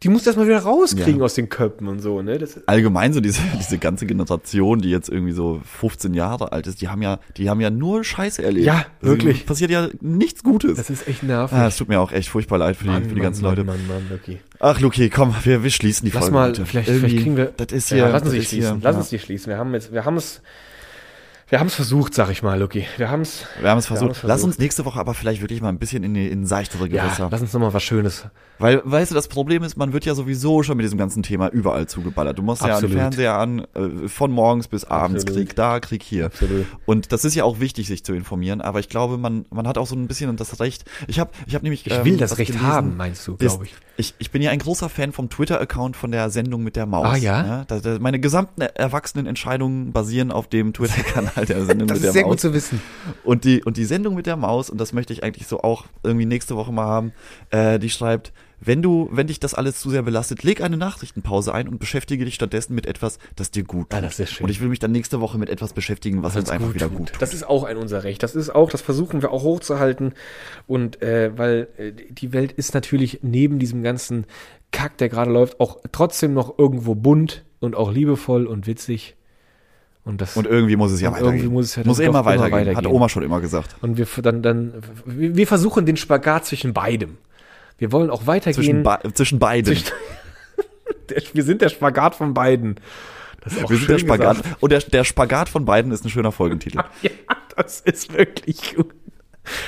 Die 0.02 0.08
muss 0.08 0.26
erstmal 0.26 0.46
wieder 0.46 0.58
rauskriegen 0.58 1.18
Ja. 1.18 1.24
aus 1.24 1.34
den 1.34 1.48
Köpfen 1.48 1.88
und 1.88 2.00
so, 2.00 2.20
ne? 2.20 2.38
Das, 2.38 2.60
allgemein 2.68 3.12
so 3.12 3.20
diese, 3.20 3.40
diese 3.58 3.78
ganze 3.78 4.06
Generation, 4.06 4.80
die 4.80 4.90
jetzt 4.90 5.08
irgendwie 5.08 5.32
so 5.32 5.60
15 5.78 6.12
Jahre 6.14 6.52
alt 6.52 6.66
ist, 6.66 6.80
die 6.82 6.88
haben 6.88 7.00
ja, 7.02 7.18
die 7.36 7.48
haben 7.48 7.60
ja 7.60 7.70
nur 7.70 8.04
Scheiße 8.04 8.42
erlebt. 8.42 8.66
Ja, 8.66 8.84
wirklich. 9.00 9.36
Also, 9.36 9.46
passiert 9.46 9.70
ja 9.70 9.88
nichts 10.00 10.42
Gutes. 10.42 10.76
das 10.76 10.90
ist 10.90 11.08
echt 11.08 11.22
nervig. 11.22 11.56
ah, 11.56 11.66
es 11.68 11.76
tut 11.76 11.88
mir 11.88 12.00
auch 12.00 12.12
echt 12.12 12.28
furchtbar 12.28 12.58
leid 12.58 12.76
für 12.76 12.84
die, 12.84 13.08
für 13.08 13.14
die 13.14 13.20
ganzen 13.20 13.42
Mann, 13.42 13.52
Leute. 13.52 13.64
Mann, 13.64 13.78
Mann, 13.86 14.02
Mann, 14.08 14.10
Lucky. 14.10 14.38
Ach, 14.60 14.80
Luki, 14.80 15.08
komm, 15.10 15.34
wir, 15.44 15.62
wir 15.62 15.70
schließen 15.70 16.06
die 16.06 16.12
Lass 16.12 16.24
Folge. 16.24 16.34
mal, 16.34 16.48
heute. 16.50 16.66
vielleicht, 16.66 16.88
Irgendwie, 16.88 17.08
vielleicht 17.08 17.22
kriegen 17.24 17.36
wir. 17.36 17.52
Das 17.56 17.72
ist 17.72 17.88
hier. 17.88 17.98
ja, 17.98 18.08
lass 18.08 18.22
uns 18.22 18.32
die 18.32 18.42
schließen. 18.42 18.80
Lass 18.82 18.96
uns 18.96 19.08
die 19.10 19.18
schließen. 19.18 19.48
Wir 19.50 19.58
haben 19.58 19.72
jetzt, 19.74 19.92
wir 19.92 20.04
haben 20.04 20.16
es, 20.16 20.42
wir 21.48 21.60
haben 21.60 21.68
es 21.68 21.74
versucht, 21.76 22.12
sag 22.12 22.30
ich 22.30 22.42
mal, 22.42 22.58
Lucky. 22.58 22.86
Wir 22.96 23.08
haben 23.08 23.22
es. 23.22 23.44
Wir 23.60 23.70
haben 23.70 23.78
es 23.78 23.84
Wir 23.84 23.96
versucht. 23.96 24.08
haben 24.08 24.10
es 24.16 24.22
Lass 24.24 24.28
versucht. 24.40 24.46
uns 24.48 24.58
nächste 24.58 24.84
Woche 24.84 24.98
aber 24.98 25.14
vielleicht 25.14 25.40
wirklich 25.42 25.60
mal 25.60 25.68
ein 25.68 25.78
bisschen 25.78 26.02
in, 26.02 26.14
die- 26.14 26.28
in 26.28 26.44
seichtere 26.44 26.88
Ja, 26.88 27.04
Gewässer. 27.04 27.28
lass 27.30 27.40
uns 27.40 27.52
nochmal 27.52 27.72
was 27.72 27.82
Schönes. 27.84 28.26
Weil, 28.58 28.80
weißt 28.84 29.10
du, 29.12 29.14
das 29.14 29.28
Problem 29.28 29.62
ist, 29.62 29.76
man 29.76 29.92
wird 29.92 30.04
ja 30.06 30.14
sowieso 30.14 30.62
schon 30.62 30.76
mit 30.76 30.84
diesem 30.84 30.98
ganzen 30.98 31.22
Thema 31.22 31.48
überall 31.48 31.86
zugeballert. 31.86 32.38
Du 32.38 32.42
ja 32.66 32.74
Absolut. 32.74 32.94
den 32.94 32.98
Fernseher 32.98 33.38
an, 33.38 33.66
äh, 33.74 34.08
von 34.08 34.32
morgens 34.32 34.66
bis 34.66 34.84
abends, 34.84 35.22
Absolut. 35.24 35.46
Krieg 35.48 35.56
da, 35.56 35.78
Krieg 35.78 36.02
hier. 36.02 36.26
Absolut. 36.26 36.66
Und 36.84 37.12
das 37.12 37.24
ist 37.24 37.34
ja 37.36 37.44
auch 37.44 37.60
wichtig, 37.60 37.86
sich 37.86 38.04
zu 38.04 38.12
informieren, 38.14 38.60
aber 38.60 38.80
ich 38.80 38.88
glaube, 38.88 39.16
man, 39.18 39.44
man 39.50 39.68
hat 39.68 39.78
auch 39.78 39.86
so 39.86 39.94
ein 39.94 40.08
bisschen 40.08 40.34
das 40.36 40.58
Recht. 40.58 40.84
Ich 41.06 41.20
habe 41.20 41.30
ich 41.46 41.54
hab 41.54 41.62
nämlich. 41.62 41.86
Ich 41.86 41.92
ähm, 41.92 42.04
will 42.04 42.16
das 42.16 42.32
was 42.32 42.38
Recht 42.38 42.52
gelesen, 42.52 42.66
haben, 42.66 42.96
meinst 42.96 43.26
du, 43.28 43.36
glaube 43.36 43.66
ich. 43.66 43.74
Ich, 43.98 44.14
ich 44.18 44.30
bin 44.30 44.42
ja 44.42 44.50
ein 44.50 44.58
großer 44.58 44.88
Fan 44.88 45.12
vom 45.12 45.30
Twitter-Account 45.30 45.96
von 45.96 46.10
der 46.10 46.28
Sendung 46.30 46.62
mit 46.62 46.76
der 46.76 46.86
Maus. 46.86 47.06
Ah, 47.06 47.16
ja? 47.16 47.42
Ne? 47.42 47.64
Da, 47.66 47.80
da, 47.80 47.98
meine 47.98 48.20
gesamten 48.20 48.60
erwachsenen 48.60 49.26
Entscheidungen 49.26 49.92
basieren 49.92 50.30
auf 50.30 50.48
dem 50.48 50.72
Twitter-Kanal 50.72 51.46
der 51.46 51.64
Sendung 51.64 51.88
Das 51.88 51.96
mit 51.98 52.04
der 52.04 52.10
ist 52.10 52.14
sehr 52.14 52.22
Maus. 52.22 52.32
gut 52.32 52.40
zu 52.40 52.52
wissen. 52.54 52.82
Und 53.24 53.44
die, 53.44 53.62
und 53.64 53.76
die 53.76 53.84
Sendung 53.84 54.14
mit 54.14 54.26
der 54.26 54.36
Maus, 54.36 54.68
und 54.68 54.78
das 54.78 54.92
möchte 54.92 55.12
ich 55.12 55.24
eigentlich 55.24 55.46
so 55.46 55.60
auch 55.60 55.86
irgendwie 56.02 56.26
nächste 56.26 56.56
Woche 56.56 56.72
mal 56.72 56.86
haben, 56.86 57.12
äh, 57.50 57.78
die 57.78 57.90
schreibt, 57.90 58.32
wenn 58.60 58.80
du, 58.82 59.08
wenn 59.12 59.26
dich 59.26 59.38
das 59.38 59.54
alles 59.54 59.78
zu 59.80 59.90
sehr 59.90 60.02
belastet, 60.02 60.42
leg 60.42 60.62
eine 60.62 60.76
Nachrichtenpause 60.76 61.52
ein 61.52 61.68
und 61.68 61.78
beschäftige 61.78 62.24
dich 62.24 62.34
stattdessen 62.34 62.74
mit 62.74 62.86
etwas, 62.86 63.18
das 63.36 63.50
dir 63.50 63.64
gut 63.64 63.90
tut. 63.90 63.98
Ah, 63.98 64.00
das 64.00 64.18
ist 64.18 64.32
schön. 64.32 64.44
Und 64.44 64.50
ich 64.50 64.60
will 64.60 64.68
mich 64.68 64.78
dann 64.78 64.92
nächste 64.92 65.20
Woche 65.20 65.36
mit 65.38 65.50
etwas 65.50 65.72
beschäftigen, 65.72 66.22
was 66.22 66.36
uns 66.36 66.48
einfach 66.50 66.72
wieder 66.74 66.88
gut 66.88 67.12
tut. 67.12 67.22
Das 67.22 67.34
ist 67.34 67.46
auch 67.46 67.64
ein 67.64 67.76
unser 67.76 68.02
Recht. 68.04 68.22
Das 68.22 68.34
ist 68.34 68.50
auch, 68.50 68.70
das 68.70 68.80
versuchen 68.82 69.20
wir 69.22 69.30
auch 69.30 69.42
hochzuhalten. 69.42 70.14
Und 70.66 71.02
äh, 71.02 71.36
weil 71.36 71.68
äh, 71.76 71.92
die 71.92 72.32
Welt 72.32 72.52
ist 72.52 72.72
natürlich 72.74 73.20
neben 73.22 73.58
diesem 73.58 73.82
ganzen 73.82 74.24
Kack, 74.72 74.96
der 74.98 75.08
gerade 75.08 75.30
läuft, 75.30 75.60
auch 75.60 75.78
trotzdem 75.92 76.32
noch 76.34 76.58
irgendwo 76.58 76.94
bunt 76.94 77.44
und 77.60 77.76
auch 77.76 77.92
liebevoll 77.92 78.46
und 78.46 78.66
witzig. 78.66 79.16
Und 80.04 80.20
das 80.20 80.36
Und 80.36 80.46
irgendwie 80.46 80.76
muss 80.76 80.92
es 80.92 81.00
ja 81.00 81.08
Und 81.08 81.14
weitergehen. 81.16 81.34
irgendwie 81.36 81.52
muss 81.52 81.64
es 81.66 81.76
ja 81.76 81.82
muss 81.84 81.98
immer 81.98 82.06
doch 82.06 82.20
immer 82.20 82.24
weitergehen, 82.24 82.68
hat 82.68 82.76
weitergehen. 82.76 82.94
Oma 82.94 83.08
schon 83.08 83.22
immer 83.22 83.40
gesagt. 83.40 83.76
Und 83.82 83.96
wir 83.96 84.04
f- 84.04 84.20
dann, 84.22 84.40
dann, 84.42 84.74
wir 85.04 85.46
versuchen 85.46 85.84
den 85.84 85.96
Spagat 85.96 86.46
zwischen 86.46 86.72
beidem. 86.72 87.18
Wir 87.78 87.92
wollen 87.92 88.10
auch 88.10 88.20
Zwischen, 88.22 88.26
weitergehen. 88.28 88.82
ba 88.82 89.00
zwischen 89.14 89.38
beiden. 89.38 89.74
Zwischen- 89.74 89.92
Der- 91.10 91.22
wir 91.32 91.42
sind 91.44 91.62
der 91.62 91.68
Spagat 91.68 92.14
von 92.14 92.34
beiden. 92.34 92.76
Das 93.42 93.52
ist 93.52 93.64
auch 93.64 93.70
Wir 93.70 93.76
sind 93.76 93.90
der 93.90 93.98
Spagat. 93.98 94.38
gesagt. 94.38 94.62
Und 94.62 94.72
der, 94.72 94.80
der 94.80 95.04
Spagat 95.04 95.48
von 95.48 95.64
beiden 95.64 95.92
ist 95.92 96.04
ein 96.04 96.10
schöner 96.10 96.32
Folgentitel. 96.32 96.78
Ja, 97.02 97.10
das 97.56 97.80
ist 97.80 98.12
wirklich 98.16 98.74
gut. 98.76 98.92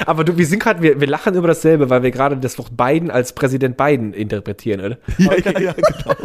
Aber 0.07 0.25
du, 0.25 0.37
wir 0.37 0.45
sind 0.47 0.61
gerade, 0.61 0.83
wir, 0.83 1.01
wir 1.01 1.07
lachen 1.07 1.35
über 1.37 1.47
dasselbe, 1.47 1.89
weil 1.89 2.03
wir 2.03 2.11
gerade 2.11 2.37
das 2.37 2.59
Wort 2.59 2.77
Biden 2.77 3.13
als 3.13 3.33
Präsident 3.33 3.77
Biden 3.77 4.13
interpretieren, 4.13 4.81
oder? 4.81 4.99
ja, 5.19 5.33
ja, 5.39 5.61
ja, 5.61 5.73
genau. 5.73 6.17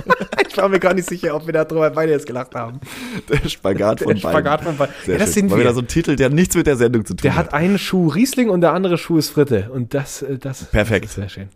Ich 0.50 0.58
war 0.58 0.70
mir 0.70 0.80
gar 0.80 0.96
nicht 0.96 1.08
sicher, 1.08 1.36
ob 1.36 1.46
wir 1.46 1.54
darüber 1.54 1.90
beide 1.92 2.12
jetzt 2.12 2.26
gelacht 2.26 2.56
haben. 2.56 2.80
Der 3.30 3.48
Spagat 3.48 4.00
von 4.02 4.14
Der 4.14 4.20
Spagat 4.20 4.62
beiden. 4.62 4.66
von 4.66 4.78
beiden. 4.78 4.96
Sehr 5.06 5.14
Ja, 5.14 5.20
das 5.20 5.28
schön. 5.30 5.34
sind 5.34 5.52
War 5.52 5.58
wir. 5.60 5.64
wieder 5.66 5.74
so 5.76 5.82
ein 5.82 5.88
Titel, 5.88 6.16
der 6.16 6.30
nichts 6.30 6.56
mit 6.56 6.66
der 6.66 6.76
Sendung 6.78 7.06
zu 7.06 7.14
tun 7.14 7.22
Der 7.24 7.36
hat 7.36 7.54
einen 7.54 7.78
Schuh 7.78 8.08
Riesling 8.08 8.50
und 8.50 8.62
der 8.62 8.74
andere 8.74 8.98
Schuh 8.98 9.18
ist 9.20 9.30
Fritte. 9.30 9.70
Und 9.72 9.94
das, 9.94 10.24
äh, 10.24 10.40
das, 10.40 10.66
Perfekt. 10.66 11.06
das 11.06 11.12
ist 11.12 11.16
sehr 11.16 11.30
schön. 11.30 11.50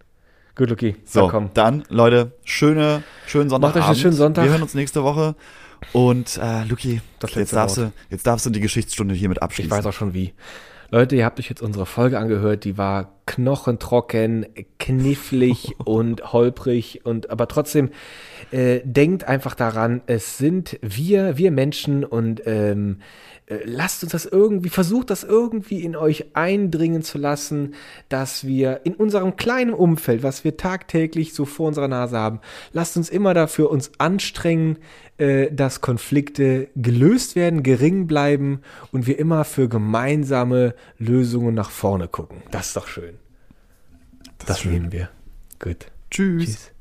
Gut, 0.58 0.72
Luki. 0.72 0.95
So, 1.05 1.28
komm. 1.28 1.51
dann, 1.53 1.84
Leute, 1.89 2.32
schöne, 2.43 3.03
schönen 3.28 3.49
Sonntagabend. 3.49 3.84
euch 3.84 3.89
einen 3.89 3.99
schönen 3.99 4.16
Sonntag. 4.16 4.45
Wir 4.45 4.51
hören 4.51 4.64
uns 4.64 4.74
nächste 4.74 5.03
Woche. 5.03 5.36
Und 5.93 6.39
äh, 6.41 6.64
Luki, 6.64 7.01
Das 7.20 7.36
jetzt 7.36 7.53
darfst, 7.53 7.78
Wort. 7.78 7.89
du, 7.89 8.14
jetzt 8.16 8.26
darfst 8.26 8.47
du 8.47 8.49
die 8.49 8.60
Geschichtsstunde 8.60 9.14
hiermit 9.14 9.38
Ich 9.38 9.43
abschließen. 9.43 9.72
weiß 9.72 9.86
auch 9.86 9.93
schon 9.93 10.16
wie. 10.16 10.34
Leute, 10.89 11.16
ihr 11.16 11.26
habt 11.26 11.38
euch 11.39 11.49
jetzt 11.49 11.62
unsere 11.62 11.86
Folge 11.86 12.18
angehört, 12.18 12.64
die 12.64 12.78
war 12.78 13.14
knochentrocken, 13.26 14.45
knifflig 14.80 15.76
und 15.86 16.32
holprig 16.34 17.01
und 17.05 17.30
aber 17.30 17.47
trotzdem 17.47 17.89
äh, 18.51 18.80
denkt 18.84 19.26
einfach 19.26 19.53
daran, 19.53 20.01
es 20.08 20.38
sind 20.38 20.80
wir, 20.82 21.38
wir 21.38 21.51
Menschen 21.51 22.03
und 22.05 22.41
ähm, 22.45 22.99
äh, 23.01 23.37
lasst 23.50 24.04
uns 24.04 24.12
das 24.12 24.26
irgendwie, 24.26 24.70
versucht 24.70 25.10
das 25.10 25.24
irgendwie 25.24 25.84
in 25.84 25.95
euch 25.95 26.36
eindringen 26.36 27.02
zu 27.02 27.18
lassen, 27.18 27.76
dass 28.10 28.45
wir 28.45 28.82
in 28.84 28.93
unserem 28.93 29.38
kleinen 29.38 29.74
Umfeld, 29.74 30.22
was 30.22 30.43
wir 30.43 30.58
tagtäglich 30.58 31.34
so 31.34 31.45
vor 31.45 31.70
unserer 31.70 31.88
Nase 31.88 32.18
haben, 32.18 32.41
lasst 32.74 32.98
uns 32.98 33.10
immer 33.10 33.34
dafür 33.34 33.70
uns 33.70 33.91
anstrengen, 34.00 34.78
äh, 35.18 35.52
dass 35.52 35.80
Konflikte 35.80 36.68
gelöst 36.76 37.36
werden, 37.36 37.64
gering 37.64 38.06
bleiben 38.06 38.62
und 38.91 39.08
wir 39.08 39.18
immer 39.18 39.45
für 39.45 39.70
gemeinsame 39.70 40.76
Lösungen 40.98 41.56
nach 41.56 41.72
vorne 41.72 42.08
gucken. 42.08 42.43
Das 42.52 42.68
ist 42.68 42.78
doch 42.78 42.88
schön. 42.88 43.16
Das, 44.45 44.64
nehmen 44.66 44.91
wir. 44.91 45.10
Gut. 45.60 45.88
Tschüss. 46.12 46.45
Tschüss. 46.45 46.72